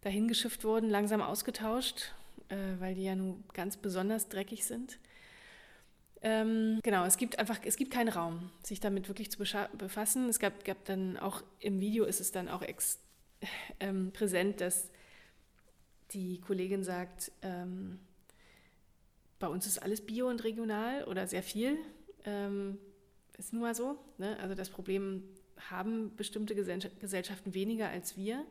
dahin 0.00 0.26
geschifft 0.28 0.64
wurden, 0.64 0.90
langsam 0.90 1.20
ausgetauscht, 1.20 2.14
äh, 2.48 2.56
weil 2.78 2.94
die 2.94 3.04
ja 3.04 3.14
nun 3.14 3.44
ganz 3.52 3.76
besonders 3.76 4.28
dreckig 4.28 4.64
sind. 4.64 4.98
Ähm, 6.22 6.80
genau, 6.82 7.04
es 7.04 7.18
gibt 7.18 7.38
einfach, 7.38 7.60
es 7.64 7.76
gibt 7.76 7.90
keinen 7.90 8.08
Raum, 8.08 8.50
sich 8.62 8.80
damit 8.80 9.08
wirklich 9.08 9.30
zu 9.30 9.38
befassen. 9.38 10.28
Es 10.30 10.38
gab, 10.38 10.64
gab 10.64 10.82
dann 10.86 11.18
auch 11.18 11.42
im 11.60 11.80
Video 11.80 12.04
ist 12.04 12.20
es 12.20 12.32
dann 12.32 12.48
auch 12.48 12.62
ex, 12.62 12.98
ähm, 13.78 14.10
präsent, 14.12 14.62
dass 14.62 14.88
die 16.12 16.40
Kollegin 16.40 16.82
sagt, 16.82 17.30
ähm, 17.42 17.98
bei 19.38 19.48
uns 19.48 19.66
ist 19.66 19.82
alles 19.82 20.00
bio 20.00 20.28
und 20.28 20.44
regional 20.44 21.04
oder 21.04 21.26
sehr 21.26 21.42
viel. 21.42 21.76
Ähm, 22.24 22.78
ist 23.36 23.52
nun 23.52 23.62
mal 23.62 23.74
so. 23.74 23.98
Ne? 24.16 24.38
Also 24.40 24.54
das 24.54 24.70
Problem 24.70 25.24
haben 25.70 26.14
bestimmte 26.16 26.54
Gesellschaften 26.54 27.52
weniger 27.52 27.88
als 27.88 28.16
wir, 28.16 28.44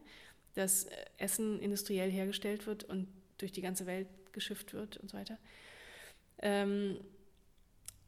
dass 0.54 0.84
äh, 0.84 0.96
Essen 1.18 1.60
industriell 1.60 2.12
hergestellt 2.12 2.68
wird 2.68 2.84
und 2.84 3.08
durch 3.38 3.52
die 3.52 3.62
ganze 3.62 3.86
Welt 3.86 4.08
geschifft 4.32 4.74
wird 4.74 4.98
und 4.98 5.10
so 5.10 5.18
weiter. 5.18 5.38
Ähm, 6.42 7.00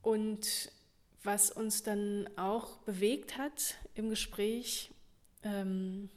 und 0.01 0.71
was 1.23 1.51
uns 1.51 1.83
dann 1.83 2.29
auch 2.37 2.77
bewegt 2.79 3.37
hat 3.37 3.75
im 3.95 4.09
Gespräch, 4.09 4.91
ähm, 5.43 6.09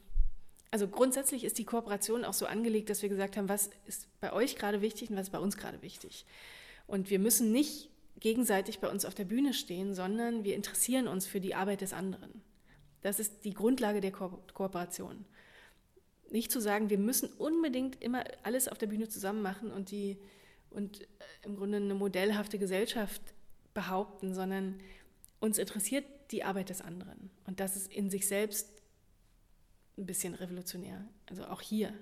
also 0.71 0.87
grundsätzlich 0.87 1.43
ist 1.43 1.57
die 1.57 1.65
Kooperation 1.65 2.23
auch 2.23 2.33
so 2.33 2.45
angelegt, 2.45 2.89
dass 2.89 3.01
wir 3.01 3.09
gesagt 3.09 3.37
haben, 3.37 3.49
was 3.49 3.71
ist 3.85 4.07
bei 4.19 4.31
euch 4.31 4.55
gerade 4.55 4.81
wichtig 4.81 5.09
und 5.09 5.15
was 5.15 5.27
ist 5.27 5.31
bei 5.31 5.39
uns 5.39 5.57
gerade 5.57 5.81
wichtig. 5.81 6.25
Und 6.85 7.09
wir 7.09 7.19
müssen 7.19 7.51
nicht 7.51 7.89
gegenseitig 8.19 8.79
bei 8.79 8.89
uns 8.89 9.05
auf 9.05 9.15
der 9.15 9.25
Bühne 9.25 9.53
stehen, 9.53 9.95
sondern 9.95 10.43
wir 10.43 10.55
interessieren 10.55 11.07
uns 11.07 11.25
für 11.25 11.39
die 11.39 11.55
Arbeit 11.55 11.81
des 11.81 11.93
anderen. 11.93 12.41
Das 13.01 13.19
ist 13.19 13.45
die 13.45 13.53
Grundlage 13.53 14.01
der 14.01 14.11
Ko 14.11 14.43
Kooperation. 14.53 15.25
Nicht 16.31 16.51
zu 16.51 16.61
sagen, 16.61 16.89
wir 16.89 16.97
müssen 16.97 17.29
unbedingt 17.37 18.01
immer 18.03 18.23
alles 18.43 18.67
auf 18.67 18.77
der 18.77 18.87
Bühne 18.87 19.09
zusammen 19.09 19.41
machen 19.41 19.71
und, 19.71 19.91
die, 19.91 20.17
und 20.69 21.01
äh, 21.01 21.05
im 21.43 21.55
Grunde 21.55 21.77
eine 21.77 21.95
modellhafte 21.95 22.59
Gesellschaft 22.59 23.21
behaupten, 23.73 24.33
sondern 24.33 24.79
uns 25.39 25.57
interessiert 25.57 26.05
die 26.31 26.43
Arbeit 26.43 26.69
des 26.69 26.81
anderen. 26.81 27.31
Und 27.45 27.59
das 27.59 27.75
ist 27.75 27.91
in 27.91 28.09
sich 28.09 28.27
selbst 28.27 28.69
ein 29.97 30.05
bisschen 30.05 30.35
revolutionär. 30.35 31.07
Also 31.27 31.45
auch 31.45 31.61
hier, 31.61 31.93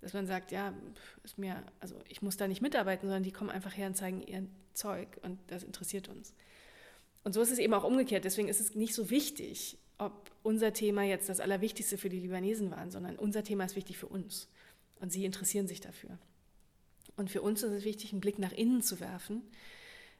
dass 0.00 0.12
man 0.14 0.26
sagt, 0.26 0.52
ja, 0.52 0.74
ist 1.22 1.38
mir, 1.38 1.62
also 1.78 1.96
ich 2.08 2.22
muss 2.22 2.36
da 2.36 2.48
nicht 2.48 2.62
mitarbeiten, 2.62 3.06
sondern 3.06 3.22
die 3.22 3.32
kommen 3.32 3.50
einfach 3.50 3.76
her 3.76 3.86
und 3.86 3.96
zeigen 3.96 4.22
ihr 4.22 4.46
Zeug 4.72 5.08
und 5.22 5.38
das 5.48 5.62
interessiert 5.62 6.08
uns. 6.08 6.34
Und 7.22 7.34
so 7.34 7.42
ist 7.42 7.50
es 7.50 7.58
eben 7.58 7.74
auch 7.74 7.84
umgekehrt. 7.84 8.24
Deswegen 8.24 8.48
ist 8.48 8.60
es 8.60 8.74
nicht 8.74 8.94
so 8.94 9.10
wichtig, 9.10 9.76
ob 10.00 10.30
unser 10.42 10.72
Thema 10.72 11.02
jetzt 11.02 11.28
das 11.28 11.40
Allerwichtigste 11.40 11.98
für 11.98 12.08
die 12.08 12.20
Libanesen 12.20 12.70
war, 12.70 12.90
sondern 12.90 13.16
unser 13.16 13.44
Thema 13.44 13.64
ist 13.64 13.76
wichtig 13.76 13.98
für 13.98 14.06
uns. 14.06 14.48
Und 14.98 15.12
sie 15.12 15.24
interessieren 15.24 15.66
sich 15.66 15.80
dafür. 15.80 16.18
Und 17.16 17.30
für 17.30 17.42
uns 17.42 17.62
ist 17.62 17.72
es 17.72 17.84
wichtig, 17.84 18.12
einen 18.12 18.20
Blick 18.20 18.38
nach 18.38 18.52
innen 18.52 18.82
zu 18.82 18.98
werfen 19.00 19.42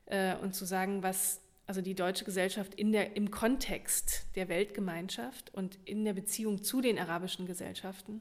äh, 0.06 0.36
und 0.36 0.54
zu 0.54 0.64
sagen, 0.64 1.02
was 1.02 1.40
also 1.66 1.80
die 1.80 1.94
deutsche 1.94 2.24
Gesellschaft 2.24 2.74
in 2.74 2.92
der, 2.92 3.16
im 3.16 3.30
Kontext 3.30 4.26
der 4.34 4.48
Weltgemeinschaft 4.48 5.54
und 5.54 5.78
in 5.84 6.04
der 6.04 6.14
Beziehung 6.14 6.62
zu 6.62 6.80
den 6.80 6.98
arabischen 6.98 7.46
Gesellschaften, 7.46 8.20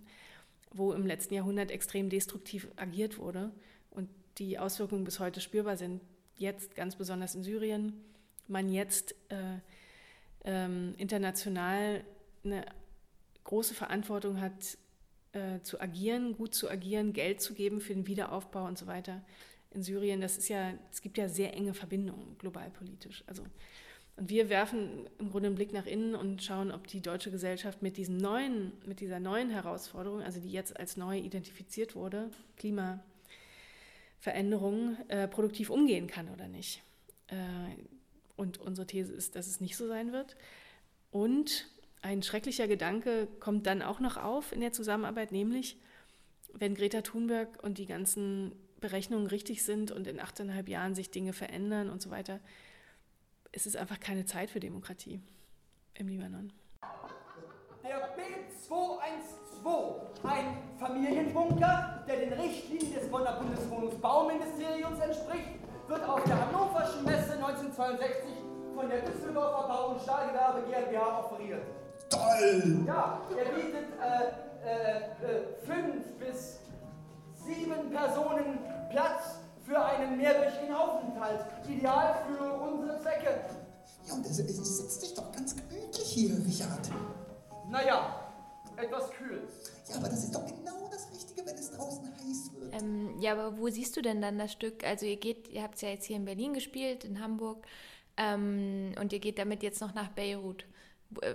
wo 0.72 0.94
im 0.94 1.06
letzten 1.06 1.34
Jahrhundert 1.34 1.72
extrem 1.72 2.10
destruktiv 2.10 2.68
agiert 2.76 3.18
wurde 3.18 3.52
und 3.90 4.08
die 4.38 4.60
Auswirkungen 4.60 5.04
bis 5.04 5.20
heute 5.20 5.42
spürbar 5.42 5.78
sind, 5.78 6.00
jetzt 6.36 6.76
ganz 6.76 6.96
besonders 6.96 7.36
in 7.36 7.44
Syrien, 7.44 8.06
man 8.48 8.72
jetzt 8.72 9.14
äh, 9.30 9.58
ähm, 10.50 10.96
international 10.98 12.04
eine 12.44 12.66
große 13.44 13.76
Verantwortung 13.76 14.42
hat, 14.42 14.78
äh, 15.34 15.62
zu 15.62 15.80
agieren, 15.80 16.36
gut 16.36 16.56
zu 16.56 16.70
agieren, 16.70 17.14
Geld 17.14 17.40
zu 17.40 17.54
geben 17.54 17.82
für 17.82 17.94
den 17.94 18.08
Wiederaufbau 18.08 18.66
und 18.66 18.80
so 18.80 18.88
weiter 18.88 19.22
in 19.72 19.84
Syrien, 19.84 20.22
das 20.22 20.38
ist 20.38 20.50
ja, 20.50 20.74
es 20.92 21.02
gibt 21.02 21.18
ja 21.18 21.30
sehr 21.30 21.54
enge 21.54 21.74
Verbindungen 21.74 22.38
globalpolitisch. 22.40 23.24
Also, 23.28 23.44
und 24.16 24.30
wir 24.30 24.50
werfen 24.50 25.08
im 25.20 25.30
Grunde 25.30 25.48
einen 25.48 25.56
Blick 25.56 25.72
nach 25.72 25.86
innen 25.86 26.16
und 26.16 26.44
schauen, 26.44 26.72
ob 26.72 26.88
die 26.88 27.02
deutsche 27.02 27.32
Gesellschaft 27.32 27.82
mit, 27.82 27.96
diesen 27.98 28.18
neuen, 28.18 28.74
mit 28.86 29.00
dieser 29.00 29.20
neuen 29.20 29.50
Herausforderung, 29.50 30.22
also 30.22 30.42
die 30.42 30.52
jetzt 30.52 30.78
als 30.78 30.98
neu 30.98 31.18
identifiziert 31.20 31.96
wurde, 31.96 32.30
Klimaveränderung, 32.58 34.98
äh, 35.08 35.28
produktiv 35.28 35.70
umgehen 35.70 36.08
kann 36.08 36.30
oder 36.30 36.48
nicht. 36.48 36.82
Äh, 37.28 37.36
und 38.40 38.58
unsere 38.58 38.88
These 38.88 39.14
ist, 39.14 39.36
dass 39.36 39.48
es 39.48 39.60
nicht 39.60 39.76
so 39.76 39.88
sein 39.88 40.14
wird. 40.14 40.36
Und 41.12 41.68
ein 42.02 42.24
schrecklicher 42.24 42.68
Gedanke 42.68 43.28
kommt 43.40 43.68
dann 43.68 43.82
auch 43.82 44.00
noch 44.00 44.18
auf 44.18 44.54
in 44.54 44.62
der 44.62 44.72
Zusammenarbeit, 44.72 45.32
nämlich 45.32 45.78
wenn 46.54 46.74
Greta 46.74 47.02
Thunberg 47.02 47.62
und 47.62 47.78
die 47.78 47.86
ganzen 47.86 48.54
Berechnungen 48.80 49.28
richtig 49.28 49.64
sind 49.64 49.92
und 49.92 50.08
in 50.08 50.20
achteinhalb 50.20 50.70
Jahren 50.70 50.96
sich 50.96 51.12
Dinge 51.12 51.34
verändern 51.34 51.90
und 51.90 52.02
so 52.02 52.10
weiter, 52.10 52.40
ist 53.52 53.68
es 53.68 53.76
einfach 53.76 54.00
keine 54.00 54.26
Zeit 54.26 54.50
für 54.50 54.60
Demokratie 54.60 55.22
im 55.96 56.08
Libanon. 56.08 56.54
Der 57.84 58.16
B212, 58.16 60.24
ein 60.24 60.58
Familienbunker, 60.78 62.06
der 62.08 62.18
den 62.18 62.34
Richtlinien 62.34 62.94
des 62.94 63.10
Bonner 63.10 63.34
Bundeswohnungsbauministeriums 63.34 65.00
entspricht, 65.00 65.59
wird 65.90 66.08
auf 66.08 66.24
der 66.24 66.46
Hannoverschen 66.46 67.04
Messe 67.04 67.34
1962 67.34 68.30
von 68.76 68.90
der 68.90 69.02
Düsseldorfer 69.02 69.68
Bau- 69.68 69.90
und 69.90 70.02
Stahlgewerbe 70.02 70.62
GmbH 70.70 71.20
offeriert. 71.20 71.64
Toll! 72.10 72.84
Ja, 72.86 73.20
er 73.36 73.46
bietet 73.46 73.88
äh, 74.00 74.50
äh, 74.66 74.98
äh, 74.98 75.56
fünf 75.66 76.06
bis 76.20 76.60
sieben 77.34 77.90
Personen 77.90 78.60
Platz 78.92 79.40
für 79.66 79.84
einen 79.84 80.18
mehrwöchigen 80.18 80.74
Aufenthalt. 80.74 81.46
Ideal 81.68 82.16
für 82.28 82.54
unsere 82.54 83.00
Zwecke. 83.02 83.42
Ja, 84.08 84.14
und 84.14 84.26
es, 84.26 84.38
sitzt 84.38 85.02
dich 85.02 85.14
doch 85.16 85.32
ganz 85.32 85.56
gemütlich 85.56 86.08
hier, 86.08 86.36
Richard. 86.46 86.90
Naja, 87.70 88.16
etwas 88.78 89.10
kühl. 89.12 89.48
Ja, 89.90 89.98
aber 89.98 90.10
das 90.10 90.24
ist 90.24 90.36
doch 90.36 90.46
genau 90.46 90.90
das 90.92 91.12
Richtige, 91.12 91.46
wenn 91.46 91.56
es 91.56 91.72
draußen 91.72 92.06
heiß 92.06 92.52
wird. 92.60 92.74
Ähm, 92.82 93.20
ja, 93.20 93.34
aber 93.34 93.58
wo 93.58 93.70
siehst 93.70 93.96
du 93.98 94.02
denn 94.02 94.22
dann 94.22 94.38
das 94.38 94.52
Stück? 94.52 94.84
Also 94.84 95.06
ihr 95.06 95.18
geht, 95.18 95.48
ihr 95.50 95.64
habt 95.64 95.76
es 95.76 95.82
ja 95.82 95.90
jetzt 95.90 96.06
hier 96.06 96.16
in 96.16 96.26
Berlin 96.26 96.54
gespielt, 96.54 97.04
in 97.04 97.22
Hamburg, 97.22 97.66
ähm, 98.18 98.94
und 99.00 99.14
ihr 99.14 99.20
geht 99.20 99.40
damit 99.40 99.64
jetzt 99.64 99.82
noch 99.82 99.94
nach 99.94 100.10
Beirut. 100.10 100.66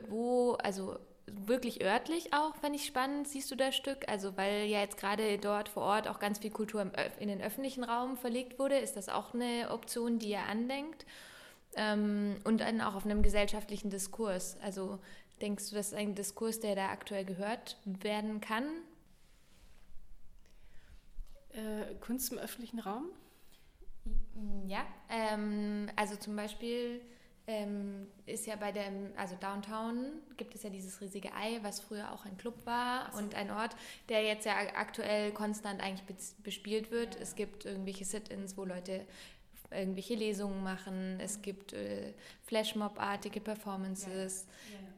Wo, 0.08 0.52
also 0.52 0.96
wirklich 1.26 1.82
örtlich 1.82 2.32
auch, 2.34 2.54
fände 2.56 2.76
ich 2.76 2.84
spannend, 2.84 3.26
siehst 3.26 3.50
du 3.50 3.56
das 3.56 3.74
Stück? 3.74 4.08
Also 4.08 4.36
weil 4.36 4.66
ja 4.66 4.80
jetzt 4.80 4.98
gerade 4.98 5.38
dort 5.38 5.68
vor 5.68 5.82
Ort 5.82 6.06
auch 6.06 6.18
ganz 6.18 6.38
viel 6.38 6.50
Kultur 6.50 6.86
in 7.18 7.28
den 7.28 7.40
öffentlichen 7.40 7.82
Raum 7.82 8.16
verlegt 8.16 8.58
wurde, 8.58 8.76
ist 8.78 8.96
das 8.96 9.08
auch 9.08 9.34
eine 9.34 9.70
Option, 9.70 10.18
die 10.18 10.30
ihr 10.30 10.42
andenkt? 10.42 11.06
Ähm, 11.76 12.36
und 12.44 12.60
dann 12.60 12.80
auch 12.80 12.94
auf 12.94 13.04
einem 13.04 13.22
gesellschaftlichen 13.22 13.90
Diskurs. 13.90 14.56
Also 14.62 15.00
denkst 15.44 15.68
du, 15.68 15.76
das 15.76 15.88
ist 15.88 15.94
ein 15.94 16.14
Diskurs, 16.14 16.58
der 16.58 16.74
da 16.74 16.88
aktuell 16.88 17.24
gehört 17.24 17.76
werden 17.84 18.40
kann? 18.40 18.64
Äh, 21.50 21.94
Kunst 22.00 22.32
im 22.32 22.38
öffentlichen 22.38 22.80
Raum? 22.80 23.10
Ja, 24.66 24.86
ähm, 25.10 25.90
also 25.96 26.16
zum 26.16 26.34
Beispiel 26.34 27.02
ähm, 27.46 28.06
ist 28.24 28.46
ja 28.46 28.56
bei 28.56 28.72
dem, 28.72 29.12
also 29.16 29.36
Downtown 29.36 30.22
gibt 30.38 30.54
es 30.54 30.62
ja 30.62 30.70
dieses 30.70 31.00
riesige 31.02 31.34
Ei, 31.34 31.58
was 31.62 31.80
früher 31.80 32.10
auch 32.10 32.24
ein 32.24 32.38
Club 32.38 32.64
war 32.64 33.12
so. 33.12 33.18
und 33.18 33.34
ein 33.34 33.50
Ort, 33.50 33.76
der 34.08 34.22
jetzt 34.24 34.46
ja 34.46 34.54
aktuell 34.74 35.30
konstant 35.32 35.82
eigentlich 35.82 36.04
bespielt 36.42 36.90
wird. 36.90 37.16
Ja. 37.16 37.20
Es 37.20 37.34
gibt 37.34 37.66
irgendwelche 37.66 38.06
Sit-ins, 38.06 38.56
wo 38.56 38.64
Leute 38.64 39.06
irgendwelche 39.70 40.14
Lesungen 40.14 40.62
machen. 40.62 41.18
Es 41.20 41.42
gibt 41.42 41.72
äh, 41.72 42.12
Flashmob-artige 42.42 43.40
Performances. 43.40 44.46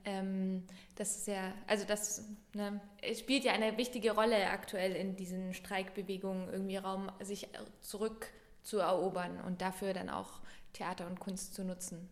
Ja. 0.05 0.13
Ja. 0.13 0.21
Ähm, 0.21 0.63
das 0.95 1.17
ist 1.17 1.27
ja, 1.27 1.53
also 1.67 1.85
das 1.85 2.25
ne, 2.55 2.81
spielt 3.15 3.45
ja 3.45 3.53
eine 3.53 3.77
wichtige 3.77 4.13
Rolle 4.13 4.49
aktuell 4.51 4.93
in 4.93 5.17
diesen 5.17 5.55
Streikbewegungen, 5.55 6.49
irgendwie 6.49 6.77
Raum 6.77 7.11
sich 7.21 7.49
zurück 7.81 8.29
zu 8.63 8.79
erobern 8.79 9.41
und 9.47 9.63
dafür 9.63 9.93
dann 9.93 10.11
auch 10.11 10.41
Theater 10.73 11.07
und 11.07 11.21
Kunst 11.21 11.55
zu 11.55 11.65
nutzen. 11.65 12.09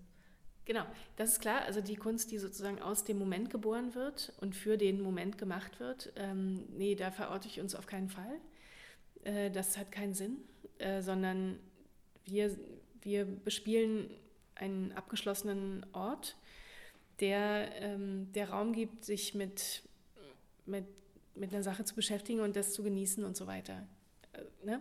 Genau, 0.64 0.84
das 1.16 1.32
ist 1.32 1.40
klar. 1.40 1.62
Also 1.62 1.80
die 1.80 1.96
Kunst, 1.96 2.30
die 2.30 2.38
sozusagen 2.38 2.80
aus 2.80 3.04
dem 3.04 3.18
Moment 3.18 3.50
geboren 3.50 3.94
wird 3.94 4.32
und 4.40 4.56
für 4.56 4.78
den 4.78 5.00
Moment 5.00 5.36
gemacht 5.36 5.78
wird, 5.78 6.12
ähm, 6.16 6.64
nee, 6.70 6.94
da 6.94 7.10
verorte 7.10 7.48
ich 7.48 7.60
uns 7.60 7.74
auf 7.74 7.86
keinen 7.86 8.08
Fall. 8.08 8.40
Äh, 9.24 9.50
das 9.50 9.76
hat 9.76 9.92
keinen 9.92 10.14
Sinn, 10.14 10.38
äh, 10.78 11.02
sondern 11.02 11.58
wir, 12.24 12.56
wir 13.02 13.24
bespielen 13.24 14.10
einen 14.54 14.92
abgeschlossenen 14.92 15.84
Ort, 15.92 16.36
der 17.20 17.70
ähm, 17.80 18.32
der 18.32 18.50
Raum 18.50 18.72
gibt, 18.72 19.04
sich 19.04 19.34
mit, 19.34 19.82
mit, 20.66 20.84
mit 21.34 21.52
einer 21.52 21.62
Sache 21.62 21.84
zu 21.84 21.94
beschäftigen 21.94 22.40
und 22.40 22.56
das 22.56 22.72
zu 22.72 22.82
genießen 22.82 23.24
und 23.24 23.36
so 23.36 23.46
weiter. 23.46 23.86
Äh, 24.32 24.66
ne? 24.66 24.80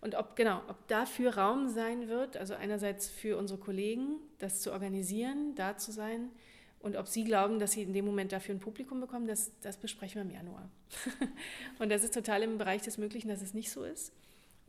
Und 0.00 0.14
ob, 0.14 0.36
genau, 0.36 0.62
ob 0.68 0.88
dafür 0.88 1.36
Raum 1.36 1.68
sein 1.68 2.08
wird, 2.08 2.36
also 2.36 2.54
einerseits 2.54 3.08
für 3.08 3.36
unsere 3.36 3.60
Kollegen, 3.60 4.16
das 4.38 4.60
zu 4.60 4.72
organisieren, 4.72 5.54
da 5.54 5.76
zu 5.76 5.92
sein, 5.92 6.30
und 6.80 6.96
ob 6.96 7.08
sie 7.08 7.24
glauben, 7.24 7.58
dass 7.58 7.72
sie 7.72 7.82
in 7.82 7.92
dem 7.92 8.06
Moment 8.06 8.32
dafür 8.32 8.54
ein 8.54 8.60
Publikum 8.60 9.00
bekommen, 9.00 9.26
das, 9.26 9.50
das 9.60 9.76
besprechen 9.76 10.14
wir 10.14 10.22
im 10.22 10.30
Januar. 10.30 10.70
und 11.78 11.90
das 11.90 12.04
ist 12.04 12.14
total 12.14 12.42
im 12.42 12.56
Bereich 12.56 12.80
des 12.80 12.96
Möglichen, 12.96 13.28
dass 13.28 13.42
es 13.42 13.52
nicht 13.52 13.70
so 13.70 13.84
ist. 13.84 14.14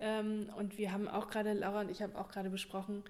Ähm, 0.01 0.49
und 0.57 0.77
wir 0.77 0.91
haben 0.91 1.07
auch 1.07 1.29
gerade, 1.29 1.53
Laura 1.53 1.81
und 1.81 1.91
ich 1.91 2.01
haben 2.01 2.15
auch 2.15 2.29
gerade 2.29 2.49
besprochen, 2.49 3.03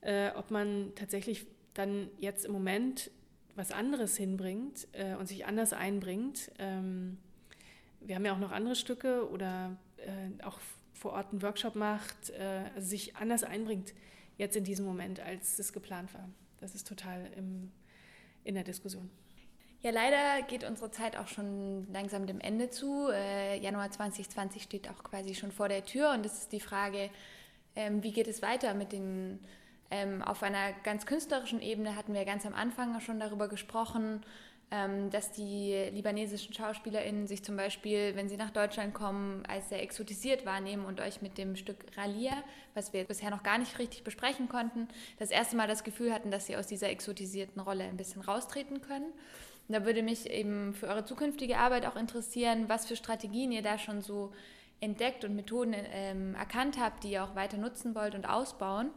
äh, 0.00 0.30
ob 0.30 0.50
man 0.50 0.92
tatsächlich 0.96 1.46
dann 1.74 2.08
jetzt 2.18 2.44
im 2.44 2.52
Moment 2.52 3.10
was 3.54 3.70
anderes 3.70 4.16
hinbringt 4.16 4.88
äh, 4.92 5.14
und 5.14 5.26
sich 5.28 5.46
anders 5.46 5.72
einbringt. 5.72 6.50
Ähm, 6.58 7.18
wir 8.00 8.16
haben 8.16 8.24
ja 8.24 8.34
auch 8.34 8.38
noch 8.38 8.52
andere 8.52 8.74
Stücke 8.74 9.28
oder 9.30 9.76
äh, 9.98 10.42
auch 10.42 10.58
vor 10.94 11.12
Ort 11.12 11.32
einen 11.32 11.42
Workshop 11.42 11.74
macht, 11.74 12.30
äh, 12.30 12.62
also 12.74 12.88
sich 12.88 13.16
anders 13.16 13.44
einbringt 13.44 13.92
jetzt 14.38 14.56
in 14.56 14.64
diesem 14.64 14.86
Moment, 14.86 15.20
als 15.20 15.58
es 15.58 15.72
geplant 15.72 16.12
war. 16.14 16.28
Das 16.60 16.74
ist 16.74 16.86
total 16.86 17.30
im, 17.36 17.70
in 18.44 18.54
der 18.54 18.64
Diskussion. 18.64 19.10
Ja, 19.82 19.90
leider 19.90 20.42
geht 20.46 20.62
unsere 20.62 20.92
Zeit 20.92 21.16
auch 21.16 21.26
schon 21.26 21.88
langsam 21.92 22.26
dem 22.26 22.40
Ende 22.40 22.70
zu. 22.70 23.08
Äh, 23.10 23.58
Januar 23.58 23.90
2020 23.90 24.62
steht 24.62 24.88
auch 24.88 25.02
quasi 25.02 25.34
schon 25.34 25.50
vor 25.50 25.68
der 25.68 25.84
Tür 25.84 26.12
und 26.12 26.24
es 26.24 26.34
ist 26.34 26.52
die 26.52 26.60
Frage, 26.60 27.10
ähm, 27.74 28.00
wie 28.04 28.12
geht 28.12 28.28
es 28.28 28.42
weiter 28.42 28.74
mit 28.74 28.92
den, 28.92 29.40
ähm, 29.90 30.22
auf 30.22 30.44
einer 30.44 30.72
ganz 30.84 31.04
künstlerischen 31.04 31.60
Ebene 31.60 31.96
hatten 31.96 32.14
wir 32.14 32.24
ganz 32.24 32.46
am 32.46 32.54
Anfang 32.54 33.00
schon 33.00 33.18
darüber 33.18 33.48
gesprochen, 33.48 34.24
ähm, 34.70 35.10
dass 35.10 35.32
die 35.32 35.74
libanesischen 35.92 36.54
SchauspielerInnen 36.54 37.26
sich 37.26 37.42
zum 37.42 37.56
Beispiel, 37.56 38.14
wenn 38.14 38.28
sie 38.28 38.36
nach 38.36 38.50
Deutschland 38.50 38.94
kommen, 38.94 39.44
als 39.48 39.68
sehr 39.68 39.82
exotisiert 39.82 40.46
wahrnehmen 40.46 40.84
und 40.84 41.00
euch 41.00 41.22
mit 41.22 41.38
dem 41.38 41.56
Stück 41.56 41.84
Ralia, 41.96 42.44
was 42.74 42.92
wir 42.92 43.02
bisher 43.02 43.30
noch 43.30 43.42
gar 43.42 43.58
nicht 43.58 43.80
richtig 43.80 44.04
besprechen 44.04 44.48
konnten, 44.48 44.86
das 45.18 45.32
erste 45.32 45.56
Mal 45.56 45.66
das 45.66 45.82
Gefühl 45.82 46.14
hatten, 46.14 46.30
dass 46.30 46.46
sie 46.46 46.56
aus 46.56 46.68
dieser 46.68 46.88
exotisierten 46.88 47.60
Rolle 47.60 47.82
ein 47.82 47.96
bisschen 47.96 48.22
raustreten 48.22 48.80
können. 48.80 49.12
Da 49.72 49.84
würde 49.84 50.02
mich 50.02 50.28
eben 50.30 50.74
für 50.74 50.86
eure 50.86 51.04
zukünftige 51.04 51.58
Arbeit 51.58 51.86
auch 51.86 51.96
interessieren, 51.96 52.68
was 52.68 52.86
für 52.86 52.96
Strategien 52.96 53.52
ihr 53.52 53.62
da 53.62 53.78
schon 53.78 54.02
so 54.02 54.32
entdeckt 54.80 55.24
und 55.24 55.34
Methoden 55.36 55.74
ähm, 55.74 56.34
erkannt 56.34 56.78
habt, 56.78 57.04
die 57.04 57.12
ihr 57.12 57.24
auch 57.24 57.34
weiter 57.34 57.56
nutzen 57.56 57.94
wollt 57.94 58.14
und 58.14 58.26
ausbauen. 58.26 58.90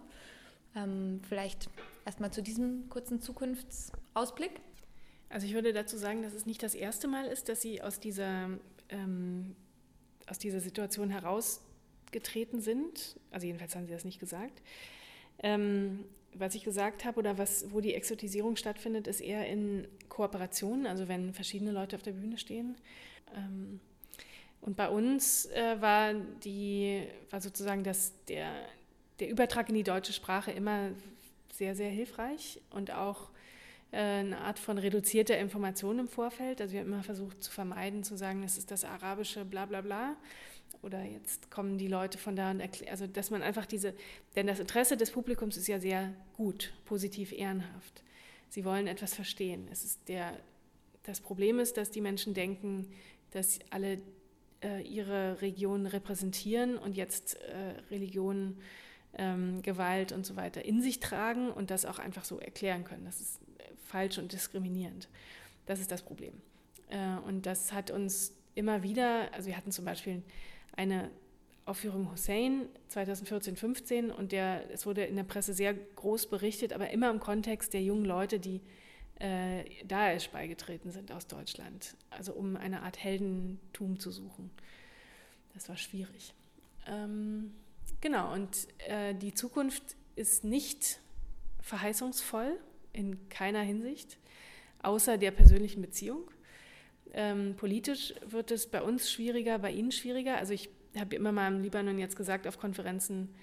Ähm, 0.75 1.21
vielleicht 1.27 1.69
erstmal 2.05 2.31
zu 2.31 2.41
diesem 2.41 2.89
kurzen 2.89 3.21
Zukunftsausblick. 3.21 4.51
Also 5.29 5.47
ich 5.47 5.53
würde 5.53 5.73
dazu 5.73 5.97
sagen, 5.97 6.23
dass 6.23 6.33
es 6.33 6.45
nicht 6.45 6.61
das 6.63 6.75
erste 6.75 7.07
Mal 7.07 7.25
ist, 7.25 7.49
dass 7.49 7.61
Sie 7.61 7.81
aus 7.81 7.99
dieser, 7.99 8.49
ähm, 8.89 9.55
aus 10.27 10.39
dieser 10.39 10.59
Situation 10.59 11.09
herausgetreten 11.09 12.61
sind. 12.61 13.17
Also 13.31 13.45
jedenfalls 13.47 13.75
haben 13.75 13.85
Sie 13.85 13.93
das 13.93 14.05
nicht 14.05 14.19
gesagt. 14.19 14.61
Ähm, 15.39 16.05
was 16.33 16.55
ich 16.55 16.63
gesagt 16.63 17.05
habe 17.05 17.19
oder 17.19 17.37
was, 17.37 17.71
wo 17.71 17.79
die 17.79 17.93
Exotisierung 17.93 18.55
stattfindet, 18.55 19.07
ist 19.07 19.21
eher 19.21 19.47
in 19.47 19.87
Kooperationen, 20.09 20.85
also 20.85 21.07
wenn 21.07 21.33
verschiedene 21.33 21.71
Leute 21.71 21.95
auf 21.95 22.03
der 22.03 22.11
Bühne 22.11 22.37
stehen. 22.37 22.75
Ähm, 23.35 23.79
und 24.61 24.75
bei 24.75 24.89
uns 24.89 25.45
äh, 25.47 25.79
war, 25.79 26.13
die, 26.43 27.03
war 27.29 27.39
sozusagen 27.39 27.83
das, 27.83 28.13
der, 28.27 28.51
der 29.19 29.29
Übertrag 29.29 29.69
in 29.69 29.75
die 29.75 29.83
deutsche 29.83 30.13
Sprache 30.13 30.51
immer 30.51 30.89
sehr, 31.53 31.75
sehr 31.75 31.89
hilfreich 31.89 32.59
und 32.71 32.91
auch 32.91 33.29
äh, 33.91 33.97
eine 33.97 34.39
Art 34.39 34.59
von 34.59 34.77
reduzierter 34.77 35.37
Information 35.37 35.99
im 35.99 36.07
Vorfeld. 36.07 36.61
Also 36.61 36.73
wir 36.73 36.81
haben 36.81 36.87
immer 36.87 37.03
versucht 37.03 37.43
zu 37.43 37.51
vermeiden, 37.51 38.03
zu 38.03 38.17
sagen, 38.17 38.41
das 38.41 38.57
ist 38.57 38.71
das 38.71 38.83
arabische 38.83 39.45
bla 39.45 39.65
bla 39.65 39.81
bla. 39.81 40.15
Oder 40.81 41.03
jetzt 41.03 41.49
kommen 41.49 41.77
die 41.77 41.87
Leute 41.87 42.17
von 42.17 42.35
da 42.35 42.51
und 42.51 42.59
erklären, 42.59 42.91
also 42.91 43.07
dass 43.07 43.31
man 43.31 43.41
einfach 43.41 43.65
diese, 43.65 43.93
denn 44.35 44.45
das 44.45 44.59
Interesse 44.59 44.97
des 44.97 45.11
Publikums 45.11 45.57
ist 45.57 45.67
ja 45.67 45.79
sehr 45.79 46.13
gut, 46.33 46.73
positiv, 46.85 47.31
ehrenhaft. 47.31 48.03
Sie 48.49 48.63
wollen 48.65 48.87
etwas 48.87 49.15
verstehen. 49.15 49.67
Es 49.71 49.83
ist 49.83 50.07
der, 50.07 50.37
das 51.03 51.21
Problem 51.21 51.59
ist, 51.59 51.77
dass 51.77 51.89
die 51.89 52.01
Menschen 52.01 52.33
denken, 52.33 52.91
dass 53.31 53.59
alle 53.71 53.99
äh, 54.63 54.81
ihre 54.83 55.41
Region 55.41 55.87
repräsentieren 55.87 56.77
und 56.77 56.95
jetzt 56.95 57.35
äh, 57.35 57.73
Religion, 57.89 58.57
ähm, 59.17 59.61
Gewalt 59.61 60.11
und 60.11 60.25
so 60.25 60.35
weiter 60.35 60.63
in 60.65 60.81
sich 60.81 60.99
tragen 60.99 61.49
und 61.49 61.71
das 61.71 61.85
auch 61.85 61.99
einfach 61.99 62.25
so 62.25 62.39
erklären 62.39 62.83
können. 62.83 63.05
Das 63.05 63.21
ist 63.21 63.39
falsch 63.85 64.17
und 64.17 64.31
diskriminierend. 64.31 65.09
Das 65.65 65.79
ist 65.79 65.91
das 65.91 66.01
Problem. 66.01 66.33
Äh, 66.89 67.17
und 67.25 67.45
das 67.45 67.73
hat 67.73 67.91
uns 67.91 68.33
immer 68.55 68.83
wieder, 68.83 69.33
also 69.33 69.47
wir 69.47 69.57
hatten 69.57 69.71
zum 69.71 69.85
Beispiel 69.85 70.21
eine 70.75 71.09
Aufführung 71.65 72.11
Hussein 72.11 72.67
2014, 72.89 73.55
15 73.55 74.11
und 74.11 74.31
der, 74.31 74.69
es 74.71 74.85
wurde 74.85 75.03
in 75.05 75.15
der 75.15 75.23
Presse 75.23 75.53
sehr 75.53 75.73
groß 75.73 76.27
berichtet, 76.27 76.73
aber 76.73 76.91
immer 76.91 77.09
im 77.09 77.19
Kontext 77.19 77.73
der 77.73 77.81
jungen 77.81 78.05
Leute, 78.05 78.39
die 78.39 78.61
äh, 79.19 79.63
Daesh 79.85 80.29
beigetreten 80.29 80.91
sind 80.91 81.11
aus 81.11 81.25
Deutschland, 81.27 81.95
also 82.11 82.33
um 82.33 82.55
eine 82.55 82.83
Art 82.83 83.03
Heldentum 83.03 83.99
zu 83.99 84.11
suchen. 84.11 84.51
Das 85.53 85.69
war 85.69 85.77
schwierig. 85.77 86.33
Ähm, 86.85 87.55
genau, 88.01 88.33
und 88.33 88.67
äh, 88.87 89.15
die 89.15 89.33
Zukunft 89.33 89.95
ist 90.15 90.43
nicht 90.43 90.99
verheißungsvoll 91.61 92.59
in 92.93 93.27
keiner 93.29 93.61
Hinsicht, 93.61 94.17
außer 94.83 95.17
der 95.17 95.31
persönlichen 95.31 95.81
Beziehung. 95.81 96.29
Ähm, 97.17 97.55
politisch 97.55 98.13
wird 98.27 98.51
es 98.51 98.67
bei 98.67 98.81
uns 98.81 99.09
schwieriger, 99.09 99.57
bei 99.57 99.71
Ihnen 99.71 99.93
schwieriger. 99.93 100.35
Also 100.37 100.51
ich 100.51 100.69
habe 100.97 101.15
immer 101.15 101.31
mal 101.31 101.47
im 101.47 101.61
Libanon 101.61 101.97
jetzt 101.97 102.17
gesagt 102.17 102.45
auf 102.45 102.59
Konferenzen, 102.59 103.33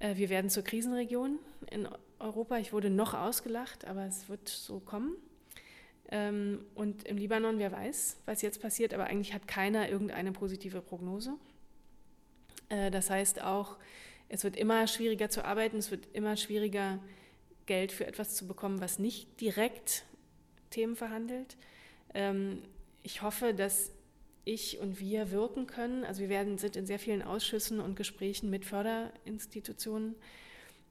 äh, 0.00 0.16
wir 0.16 0.28
werden 0.28 0.50
zur 0.50 0.64
Krisenregion 0.64 1.38
in 1.70 1.88
Europa. 2.18 2.58
Ich 2.58 2.72
wurde 2.72 2.90
noch 2.90 3.14
ausgelacht, 3.14 3.86
aber 3.86 4.04
es 4.06 4.28
wird 4.28 4.48
so 4.48 4.80
kommen. 4.80 5.14
Ähm, 6.10 6.64
und 6.74 7.04
im 7.04 7.16
Libanon, 7.16 7.60
wer 7.60 7.70
weiß, 7.70 8.18
was 8.26 8.42
jetzt 8.42 8.60
passiert, 8.60 8.92
aber 8.92 9.04
eigentlich 9.04 9.32
hat 9.32 9.46
keiner 9.46 9.88
irgendeine 9.88 10.32
positive 10.32 10.80
Prognose. 10.80 11.34
Äh, 12.68 12.90
das 12.90 13.10
heißt 13.10 13.42
auch, 13.42 13.78
es 14.28 14.42
wird 14.42 14.56
immer 14.56 14.88
schwieriger 14.88 15.30
zu 15.30 15.44
arbeiten, 15.44 15.76
es 15.76 15.92
wird 15.92 16.08
immer 16.14 16.36
schwieriger, 16.36 16.98
Geld 17.66 17.92
für 17.92 18.08
etwas 18.08 18.34
zu 18.34 18.48
bekommen, 18.48 18.80
was 18.80 18.98
nicht 18.98 19.40
direkt 19.40 20.04
Themen 20.70 20.96
verhandelt. 20.96 21.56
Ähm, 22.14 22.62
ich 23.02 23.22
hoffe, 23.22 23.54
dass 23.54 23.90
ich 24.44 24.78
und 24.80 25.00
wir 25.00 25.30
wirken 25.30 25.66
können. 25.66 26.04
Also 26.04 26.20
wir 26.20 26.28
werden, 26.28 26.58
sind 26.58 26.76
in 26.76 26.86
sehr 26.86 26.98
vielen 26.98 27.22
Ausschüssen 27.22 27.80
und 27.80 27.96
Gesprächen 27.96 28.50
mit 28.50 28.64
Förderinstitutionen, 28.64 30.14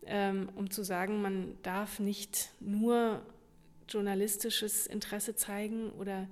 ähm, 0.05 0.49
um 0.55 0.69
zu 0.69 0.83
sagen, 0.83 1.21
man 1.21 1.57
darf 1.63 1.99
nicht 1.99 2.49
nur 2.59 3.21
journalistisches 3.89 4.87
Interesse 4.87 5.35
zeigen 5.35 5.91
oder 5.91 6.27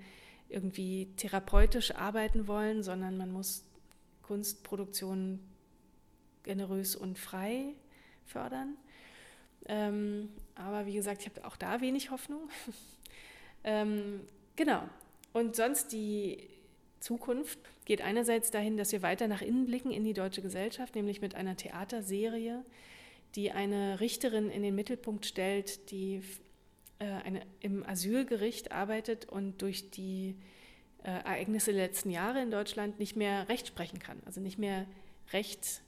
irgendwie 0.47 1.09
therapeutisch 1.17 1.93
arbeiten 1.93 2.47
wollen, 2.47 2.83
sondern 2.83 3.17
man 3.17 3.31
muss 3.31 3.65
Kunstproduktion 4.23 5.39
generös 6.43 6.95
und 6.95 7.19
frei 7.19 7.73
fördern. 8.25 8.77
Ähm, 9.65 10.29
aber 10.55 10.85
wie 10.85 10.93
gesagt, 10.93 11.21
ich 11.21 11.29
habe 11.29 11.45
auch 11.45 11.57
da 11.57 11.81
wenig 11.81 12.11
Hoffnung. 12.11 12.49
ähm, 13.63 14.21
genau. 14.59 14.83
Und 15.31 15.55
sonst 15.55 15.93
die 15.93 16.49
Zukunft 16.99 17.57
geht 17.85 18.01
einerseits 18.01 18.51
dahin, 18.51 18.75
dass 18.77 18.91
wir 18.91 19.01
weiter 19.01 19.27
nach 19.27 19.41
innen 19.41 19.65
blicken 19.65 19.91
in 19.91 20.03
die 20.03 20.13
deutsche 20.13 20.41
Gesellschaft, 20.41 20.95
nämlich 20.95 21.21
mit 21.21 21.33
einer 21.33 21.55
Theaterserie, 21.55 22.63
die 23.35 23.51
eine 23.51 24.01
Richterin 24.01 24.49
in 24.49 24.61
den 24.61 24.75
Mittelpunkt 24.75 25.25
stellt, 25.25 25.91
die 25.91 26.21
äh, 26.99 27.05
eine, 27.05 27.41
im 27.61 27.87
Asylgericht 27.87 28.71
arbeitet 28.71 29.25
und 29.25 29.61
durch 29.61 29.91
die 29.91 30.35
äh, 31.03 31.09
Ereignisse 31.09 31.71
der 31.71 31.85
letzten 31.85 32.09
Jahre 32.09 32.41
in 32.41 32.51
Deutschland 32.51 32.99
nicht 32.99 33.15
mehr 33.15 33.47
Recht 33.47 33.67
sprechen 33.67 33.99
kann, 33.99 34.21
also 34.25 34.41
nicht 34.41 34.57
mehr 34.57 34.85
recht, 35.31 35.81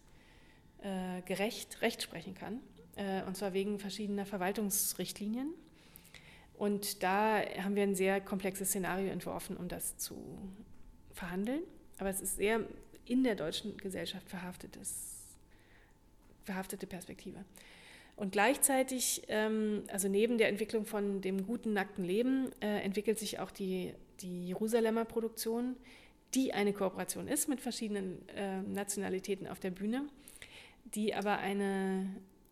äh, 0.82 1.22
gerecht 1.24 1.82
Recht 1.82 2.01
sprechen 2.01 2.36
kann 2.36 2.61
äh, 2.95 3.24
und 3.24 3.36
zwar 3.36 3.53
wegen 3.53 3.80
verschiedener 3.80 4.26
Verwaltungsrichtlinien. 4.26 5.53
Und 6.62 7.01
da 7.01 7.41
haben 7.64 7.76
wir 7.76 7.82
ein 7.82 7.95
sehr 7.95 8.22
komplexes 8.22 8.68
Szenario 8.70 9.09
entworfen, 9.12 9.57
um 9.57 9.68
das 9.68 9.97
zu 9.97 10.16
verhandeln. 11.12 11.64
Aber 11.97 12.12
es 12.12 12.22
ist 12.22 12.38
sehr 12.38 12.59
in 13.03 13.24
der 13.24 13.34
deutschen 13.34 13.78
Gesellschaft 13.78 14.30
verhaftetes, 14.30 15.26
verhaftete 16.43 16.86
Perspektive. 16.86 17.43
Und 18.16 18.34
gleichzeitig, 18.34 19.24
ähm, 19.28 19.86
also 19.91 20.07
neben 20.07 20.38
der 20.38 20.49
Entwicklung 20.49 20.86
von 20.86 21.20
dem 21.22 21.47
guten, 21.47 21.74
nackten 21.74 22.05
Leben, 22.05 22.51
äh, 22.62 22.84
entwickelt 22.84 23.18
sich 23.18 23.39
auch 23.39 23.49
die, 23.49 23.95
die 24.20 24.45
Jerusalemer 24.49 25.05
Produktion, 25.05 25.76
die 26.36 26.53
eine 26.53 26.74
Kooperation 26.74 27.28
ist 27.28 27.49
mit 27.49 27.59
verschiedenen 27.59 28.20
äh, 28.36 28.62
Nationalitäten 28.62 29.47
auf 29.47 29.59
der 29.59 29.72
Bühne, 29.72 30.03
die 30.93 31.16
aber 31.16 31.39
eine, 31.39 32.05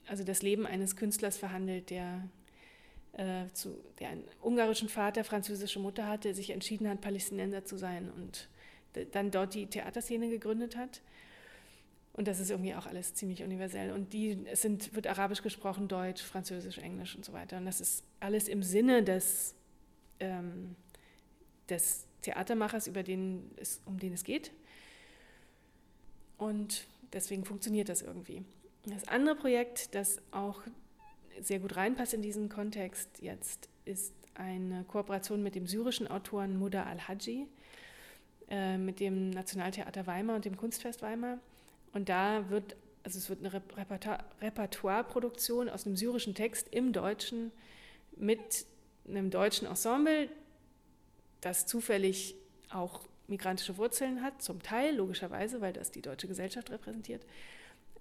also 0.07 0.23
das 0.23 0.41
Leben 0.41 0.65
eines 0.65 0.95
Künstlers 0.95 1.37
verhandelt, 1.37 1.91
der, 1.91 2.27
äh, 3.19 3.51
zu, 3.51 3.75
der 3.99 4.09
einen 4.09 4.23
ungarischen 4.41 4.87
Vater, 4.87 5.25
französische 5.25 5.79
Mutter 5.79 6.07
hatte, 6.07 6.33
sich 6.33 6.51
entschieden 6.51 6.87
hat, 6.87 7.01
Palästinenser 7.01 7.65
zu 7.65 7.77
sein 7.77 8.09
und 8.09 8.47
dann 9.11 9.29
dort 9.29 9.53
die 9.53 9.67
Theaterszene 9.67 10.29
gegründet 10.29 10.77
hat. 10.77 11.01
Und 12.13 12.27
das 12.27 12.39
ist 12.39 12.49
irgendwie 12.49 12.73
auch 12.75 12.85
alles 12.85 13.13
ziemlich 13.13 13.43
universell. 13.43 13.91
Und 13.91 14.13
die, 14.13 14.45
es 14.45 14.61
sind, 14.61 14.95
wird 14.95 15.05
Arabisch 15.05 15.41
gesprochen, 15.41 15.87
Deutsch, 15.87 16.21
Französisch, 16.21 16.77
Englisch 16.77 17.15
und 17.15 17.25
so 17.25 17.33
weiter. 17.33 17.57
Und 17.57 17.65
das 17.65 17.81
ist 17.81 18.03
alles 18.19 18.47
im 18.47 18.63
Sinne 18.63 19.03
des, 19.03 19.53
ähm, 20.19 20.75
des 21.69 22.07
Theatermachers, 22.21 22.87
über 22.87 23.03
den 23.03 23.51
es, 23.57 23.81
um 23.85 23.99
den 23.99 24.13
es 24.13 24.23
geht. 24.23 24.51
Und 26.37 26.87
deswegen 27.13 27.43
funktioniert 27.43 27.89
das 27.89 28.01
irgendwie. 28.01 28.43
Das 28.85 29.07
andere 29.07 29.35
Projekt, 29.35 29.93
das 29.93 30.21
auch 30.31 30.61
sehr 31.41 31.59
gut 31.59 31.75
reinpasst 31.75 32.13
in 32.13 32.21
diesen 32.21 32.49
Kontext 32.49 33.21
jetzt, 33.21 33.69
ist 33.85 34.13
eine 34.35 34.83
Kooperation 34.85 35.43
mit 35.43 35.55
dem 35.55 35.67
syrischen 35.67 36.07
Autoren 36.07 36.57
Muda 36.57 36.83
al-Haji, 36.83 37.47
äh, 38.49 38.77
mit 38.77 38.99
dem 38.99 39.29
Nationaltheater 39.31 40.07
Weimar 40.07 40.35
und 40.35 40.45
dem 40.45 40.57
Kunstfest 40.57 41.01
Weimar. 41.01 41.39
Und 41.93 42.09
da 42.09 42.49
wird, 42.49 42.75
also 43.03 43.17
es 43.17 43.29
wird 43.29 43.39
eine 43.39 43.53
Repertoire, 43.53 44.23
Repertoireproduktion 44.41 45.69
aus 45.69 45.85
einem 45.85 45.97
syrischen 45.97 46.35
Text 46.35 46.67
im 46.73 46.93
Deutschen 46.93 47.51
mit 48.15 48.65
einem 49.07 49.29
deutschen 49.29 49.67
Ensemble, 49.67 50.29
das 51.41 51.65
zufällig 51.65 52.35
auch 52.69 53.01
migrantische 53.27 53.77
Wurzeln 53.77 54.21
hat, 54.21 54.41
zum 54.41 54.61
Teil 54.61 54.95
logischerweise, 54.95 55.61
weil 55.61 55.73
das 55.73 55.91
die 55.91 56.01
deutsche 56.01 56.27
Gesellschaft 56.27 56.71
repräsentiert. 56.71 57.25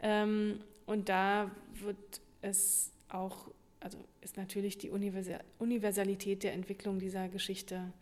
Ähm, 0.00 0.60
und 0.86 1.08
da 1.08 1.50
wird 1.74 2.20
es 2.40 2.92
auch, 3.08 3.50
also 3.80 3.98
ist 4.20 4.36
natürlich 4.36 4.78
die 4.78 4.90
Universalität 4.90 6.42
der 6.42 6.52
Entwicklung 6.52 6.98
dieser 6.98 7.28
Geschichte 7.28 7.92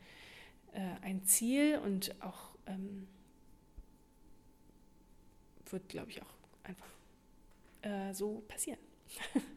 äh, 0.73 0.81
ein 1.03 1.25
Ziel 1.25 1.79
und 1.79 2.15
auch 2.23 2.55
ähm, 2.67 3.07
wird, 5.71 5.89
glaube 5.89 6.11
ich, 6.11 6.23
auch 6.23 6.35
einfach 6.65 6.89
äh, 7.83 8.13
so 8.13 8.43
passieren. 8.49 8.79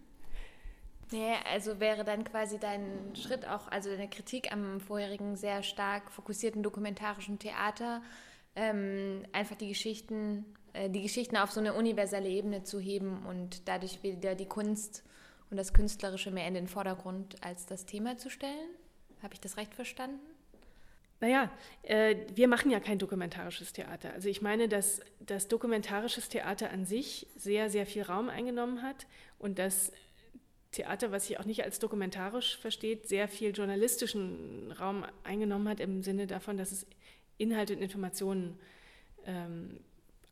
Ja, 1.12 1.42
also 1.52 1.80
wäre 1.80 2.04
dann 2.04 2.24
quasi 2.24 2.60
dein 2.60 3.16
Schritt 3.16 3.48
auch, 3.48 3.68
also 3.70 3.90
deine 3.90 4.10
Kritik 4.10 4.52
am 4.52 4.80
vorherigen 4.80 5.36
sehr 5.36 5.64
stark 5.64 6.12
fokussierten 6.12 6.62
dokumentarischen 6.62 7.40
Theater, 7.40 8.04
ähm, 8.56 9.24
einfach 9.32 9.56
die 9.56 9.70
Geschichten, 9.70 10.46
äh, 10.74 10.88
die 10.90 11.02
Geschichten 11.02 11.36
auf 11.36 11.52
so 11.52 11.60
eine 11.60 11.74
universelle 11.74 12.30
Ebene 12.30 12.64
zu 12.64 12.80
heben 12.80 13.26
und 13.26 13.68
dadurch 13.68 14.04
wieder 14.04 14.36
die 14.36 14.46
Kunst 14.46 15.04
und 15.50 15.58
das 15.58 15.74
Künstlerische 15.74 16.32
mehr 16.32 16.48
in 16.48 16.54
den 16.54 16.68
Vordergrund 16.68 17.44
als 17.44 17.66
das 17.66 17.86
Thema 17.86 18.18
zu 18.18 18.30
stellen? 18.30 18.70
Habe 19.22 19.34
ich 19.34 19.42
das 19.42 19.58
recht 19.58 19.74
verstanden? 19.74 20.20
Naja, 21.22 21.52
äh, 21.84 22.16
wir 22.34 22.48
machen 22.48 22.72
ja 22.72 22.80
kein 22.80 22.98
dokumentarisches 22.98 23.74
Theater. 23.74 24.14
Also 24.14 24.30
ich 24.30 24.42
meine, 24.42 24.70
dass 24.70 25.02
das 25.20 25.50
dokumentarisches 25.50 26.30
Theater 26.30 26.70
an 26.72 26.86
sich 26.86 27.28
sehr, 27.36 27.70
sehr 27.70 27.86
viel 27.86 28.04
Raum 28.04 28.30
eingenommen 28.30 28.82
hat 28.82 29.06
und 29.38 29.60
das 29.60 29.92
Theater, 30.72 31.12
was 31.12 31.28
sich 31.28 31.40
auch 31.40 31.46
nicht 31.46 31.64
als 31.64 31.80
dokumentarisch 31.80 32.58
versteht, 32.58 33.08
sehr 33.08 33.28
viel 33.28 33.52
journalistischen 33.52 34.72
Raum 34.72 35.04
eingenommen 35.24 35.68
hat 35.68 35.80
im 35.80 36.04
Sinne 36.04 36.28
davon, 36.28 36.58
dass 36.58 36.72
es 36.72 36.86
Inhalte 37.38 37.76
und 37.76 37.82
Informationen 37.82 38.58
ähm, 39.26 39.80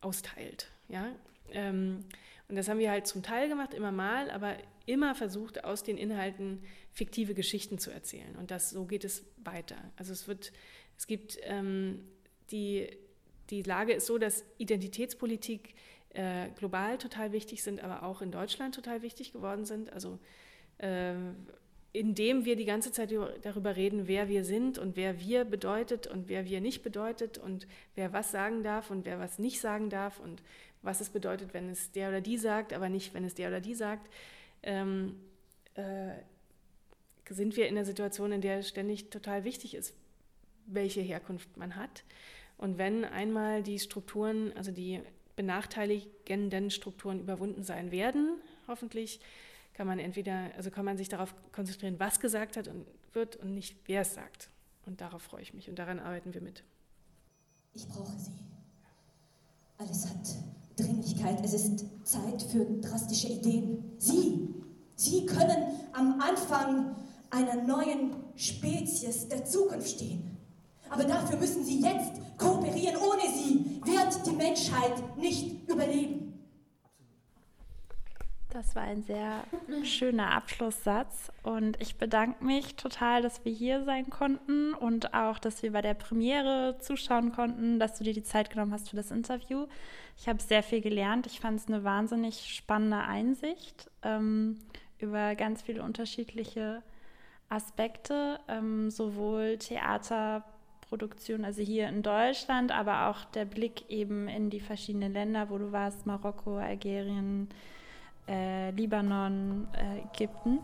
austeilt. 0.00 0.68
Ja? 0.88 1.12
Ähm, 1.50 2.04
und 2.48 2.56
das 2.56 2.68
haben 2.68 2.78
wir 2.78 2.90
halt 2.90 3.06
zum 3.06 3.22
Teil 3.22 3.48
gemacht, 3.48 3.74
immer 3.74 3.92
mal, 3.92 4.30
aber 4.30 4.56
immer 4.86 5.14
versucht, 5.14 5.64
aus 5.64 5.82
den 5.82 5.98
Inhalten 5.98 6.62
fiktive 6.92 7.34
Geschichten 7.34 7.78
zu 7.78 7.90
erzählen. 7.90 8.36
Und 8.36 8.50
das, 8.50 8.70
so 8.70 8.86
geht 8.86 9.04
es 9.04 9.24
weiter. 9.44 9.76
Also 9.96 10.12
es 10.12 10.26
wird 10.28 10.52
es 10.98 11.06
gibt 11.06 11.38
ähm, 11.44 12.04
die, 12.50 12.88
die 13.50 13.62
Lage 13.62 13.92
ist 13.92 14.06
so, 14.06 14.18
dass 14.18 14.44
Identitätspolitik 14.58 15.74
äh, 16.10 16.50
global 16.56 16.98
total 16.98 17.32
wichtig 17.32 17.62
sind, 17.62 17.82
aber 17.82 18.02
auch 18.02 18.20
in 18.20 18.32
Deutschland 18.32 18.74
total 18.74 19.00
wichtig 19.02 19.32
geworden 19.32 19.64
sind. 19.64 19.92
Also 19.92 20.18
äh, 20.78 21.14
indem 21.92 22.44
wir 22.44 22.56
die 22.56 22.64
ganze 22.64 22.92
Zeit 22.92 23.12
darüber 23.42 23.76
reden, 23.76 24.06
wer 24.06 24.28
wir 24.28 24.44
sind 24.44 24.78
und 24.78 24.96
wer 24.96 25.20
wir 25.20 25.44
bedeutet 25.44 26.06
und 26.06 26.28
wer 26.28 26.44
wir 26.44 26.60
nicht 26.60 26.82
bedeutet 26.82 27.38
und 27.38 27.66
wer 27.94 28.12
was 28.12 28.30
sagen 28.30 28.62
darf 28.62 28.90
und 28.90 29.06
wer 29.06 29.18
was 29.18 29.38
nicht 29.38 29.60
sagen 29.60 29.88
darf 29.88 30.20
und 30.20 30.42
was 30.82 31.00
es 31.00 31.08
bedeutet, 31.08 31.54
wenn 31.54 31.70
es 31.70 31.90
der 31.92 32.10
oder 32.10 32.20
die 32.20 32.36
sagt, 32.36 32.72
aber 32.72 32.88
nicht, 32.88 33.14
wenn 33.14 33.24
es 33.24 33.34
der 33.34 33.48
oder 33.48 33.60
die 33.60 33.74
sagt, 33.74 34.08
ähm, 34.62 35.16
äh, 35.74 36.12
sind 37.30 37.56
wir 37.56 37.68
in 37.68 37.76
einer 37.76 37.84
Situation, 37.84 38.32
in 38.32 38.40
der 38.40 38.62
ständig 38.62 39.10
total 39.10 39.44
wichtig 39.44 39.74
ist, 39.74 39.94
welche 40.66 41.00
Herkunft 41.00 41.56
man 41.56 41.76
hat. 41.76 42.04
Und 42.56 42.78
wenn 42.78 43.04
einmal 43.04 43.62
die 43.62 43.78
Strukturen, 43.78 44.52
also 44.56 44.70
die 44.70 45.00
benachteiligenden 45.36 46.70
Strukturen 46.70 47.20
überwunden 47.20 47.62
sein 47.62 47.92
werden, 47.92 48.40
hoffentlich, 48.66 49.20
kann 49.78 49.86
man 49.86 50.00
entweder, 50.00 50.50
also 50.56 50.72
kann 50.72 50.84
man 50.84 50.96
sich 50.96 51.08
darauf 51.08 51.32
konzentrieren, 51.52 52.00
was 52.00 52.18
gesagt 52.18 52.56
hat 52.56 52.66
und 52.66 52.84
wird 53.12 53.36
und 53.36 53.54
nicht, 53.54 53.76
wer 53.86 54.00
es 54.00 54.12
sagt. 54.12 54.50
Und 54.86 55.00
darauf 55.00 55.22
freue 55.22 55.42
ich 55.42 55.54
mich 55.54 55.68
und 55.70 55.78
daran 55.78 56.00
arbeiten 56.00 56.34
wir 56.34 56.40
mit. 56.40 56.64
Ich 57.74 57.86
brauche 57.86 58.18
sie. 58.18 58.32
Alles 59.78 60.08
hat 60.08 60.16
Dringlichkeit. 60.76 61.44
Es 61.44 61.52
ist 61.54 61.84
Zeit 62.02 62.42
für 62.42 62.64
drastische 62.80 63.28
Ideen. 63.28 63.94
Sie, 63.98 64.52
Sie 64.96 65.24
können 65.26 65.68
am 65.92 66.20
Anfang 66.20 66.96
einer 67.30 67.62
neuen 67.62 68.16
Spezies 68.34 69.28
der 69.28 69.44
Zukunft 69.44 69.90
stehen. 69.90 70.36
Aber 70.90 71.04
dafür 71.04 71.38
müssen 71.38 71.64
sie 71.64 71.82
jetzt 71.82 72.20
kooperieren. 72.36 72.96
Ohne 72.96 73.32
sie 73.32 73.80
wird 73.84 74.26
die 74.26 74.34
Menschheit 74.34 75.16
nicht 75.16 75.68
überleben. 75.70 76.27
Das 78.58 78.74
war 78.74 78.82
ein 78.82 79.04
sehr 79.04 79.44
schöner 79.84 80.32
Abschlusssatz 80.32 81.30
und 81.44 81.80
ich 81.80 81.94
bedanke 81.94 82.44
mich 82.44 82.74
total, 82.74 83.22
dass 83.22 83.44
wir 83.44 83.52
hier 83.52 83.84
sein 83.84 84.10
konnten 84.10 84.74
und 84.74 85.14
auch, 85.14 85.38
dass 85.38 85.62
wir 85.62 85.70
bei 85.70 85.80
der 85.80 85.94
Premiere 85.94 86.76
zuschauen 86.80 87.30
konnten, 87.30 87.78
dass 87.78 87.98
du 87.98 88.02
dir 88.02 88.12
die 88.12 88.24
Zeit 88.24 88.50
genommen 88.50 88.72
hast 88.72 88.90
für 88.90 88.96
das 88.96 89.12
Interview. 89.12 89.68
Ich 90.16 90.28
habe 90.28 90.42
sehr 90.42 90.64
viel 90.64 90.80
gelernt. 90.80 91.28
Ich 91.28 91.38
fand 91.38 91.60
es 91.60 91.68
eine 91.68 91.84
wahnsinnig 91.84 92.52
spannende 92.52 92.98
Einsicht 92.98 93.88
ähm, 94.02 94.58
über 94.98 95.36
ganz 95.36 95.62
viele 95.62 95.84
unterschiedliche 95.84 96.82
Aspekte, 97.48 98.40
ähm, 98.48 98.90
sowohl 98.90 99.58
Theater, 99.58 100.42
Produktion, 100.88 101.44
also 101.44 101.62
hier 101.62 101.86
in 101.86 102.02
Deutschland, 102.02 102.72
aber 102.72 103.06
auch 103.06 103.24
der 103.26 103.44
Blick 103.44 103.88
eben 103.88 104.26
in 104.26 104.50
die 104.50 104.58
verschiedenen 104.58 105.12
Länder, 105.12 105.48
wo 105.48 105.58
du 105.58 105.70
warst, 105.70 106.06
Marokko, 106.06 106.56
Algerien, 106.56 107.48
äh, 108.28 108.70
Libanon, 108.70 109.68
äh, 109.72 110.00
Ägypten. 110.14 110.60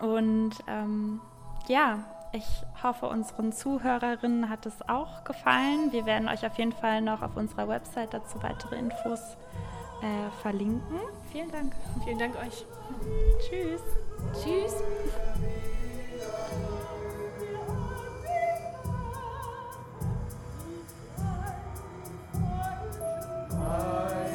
Und 0.00 0.52
ähm, 0.66 1.20
ja, 1.68 2.04
ich 2.32 2.46
hoffe, 2.82 3.06
unseren 3.06 3.52
Zuhörerinnen 3.52 4.48
hat 4.48 4.66
es 4.66 4.88
auch 4.88 5.24
gefallen. 5.24 5.92
Wir 5.92 6.06
werden 6.06 6.28
euch 6.28 6.46
auf 6.46 6.56
jeden 6.58 6.72
Fall 6.72 7.02
noch 7.02 7.22
auf 7.22 7.36
unserer 7.36 7.68
Website 7.68 8.14
dazu 8.14 8.42
weitere 8.42 8.76
Infos 8.76 9.36
äh, 10.02 10.30
verlinken. 10.40 10.98
Vielen 11.30 11.50
Dank. 11.50 11.74
Vielen 12.04 12.18
Dank 12.18 12.34
euch. 12.36 12.64
Tschüss. 13.40 13.82
Tschüss. 14.42 14.82
I 23.64 24.31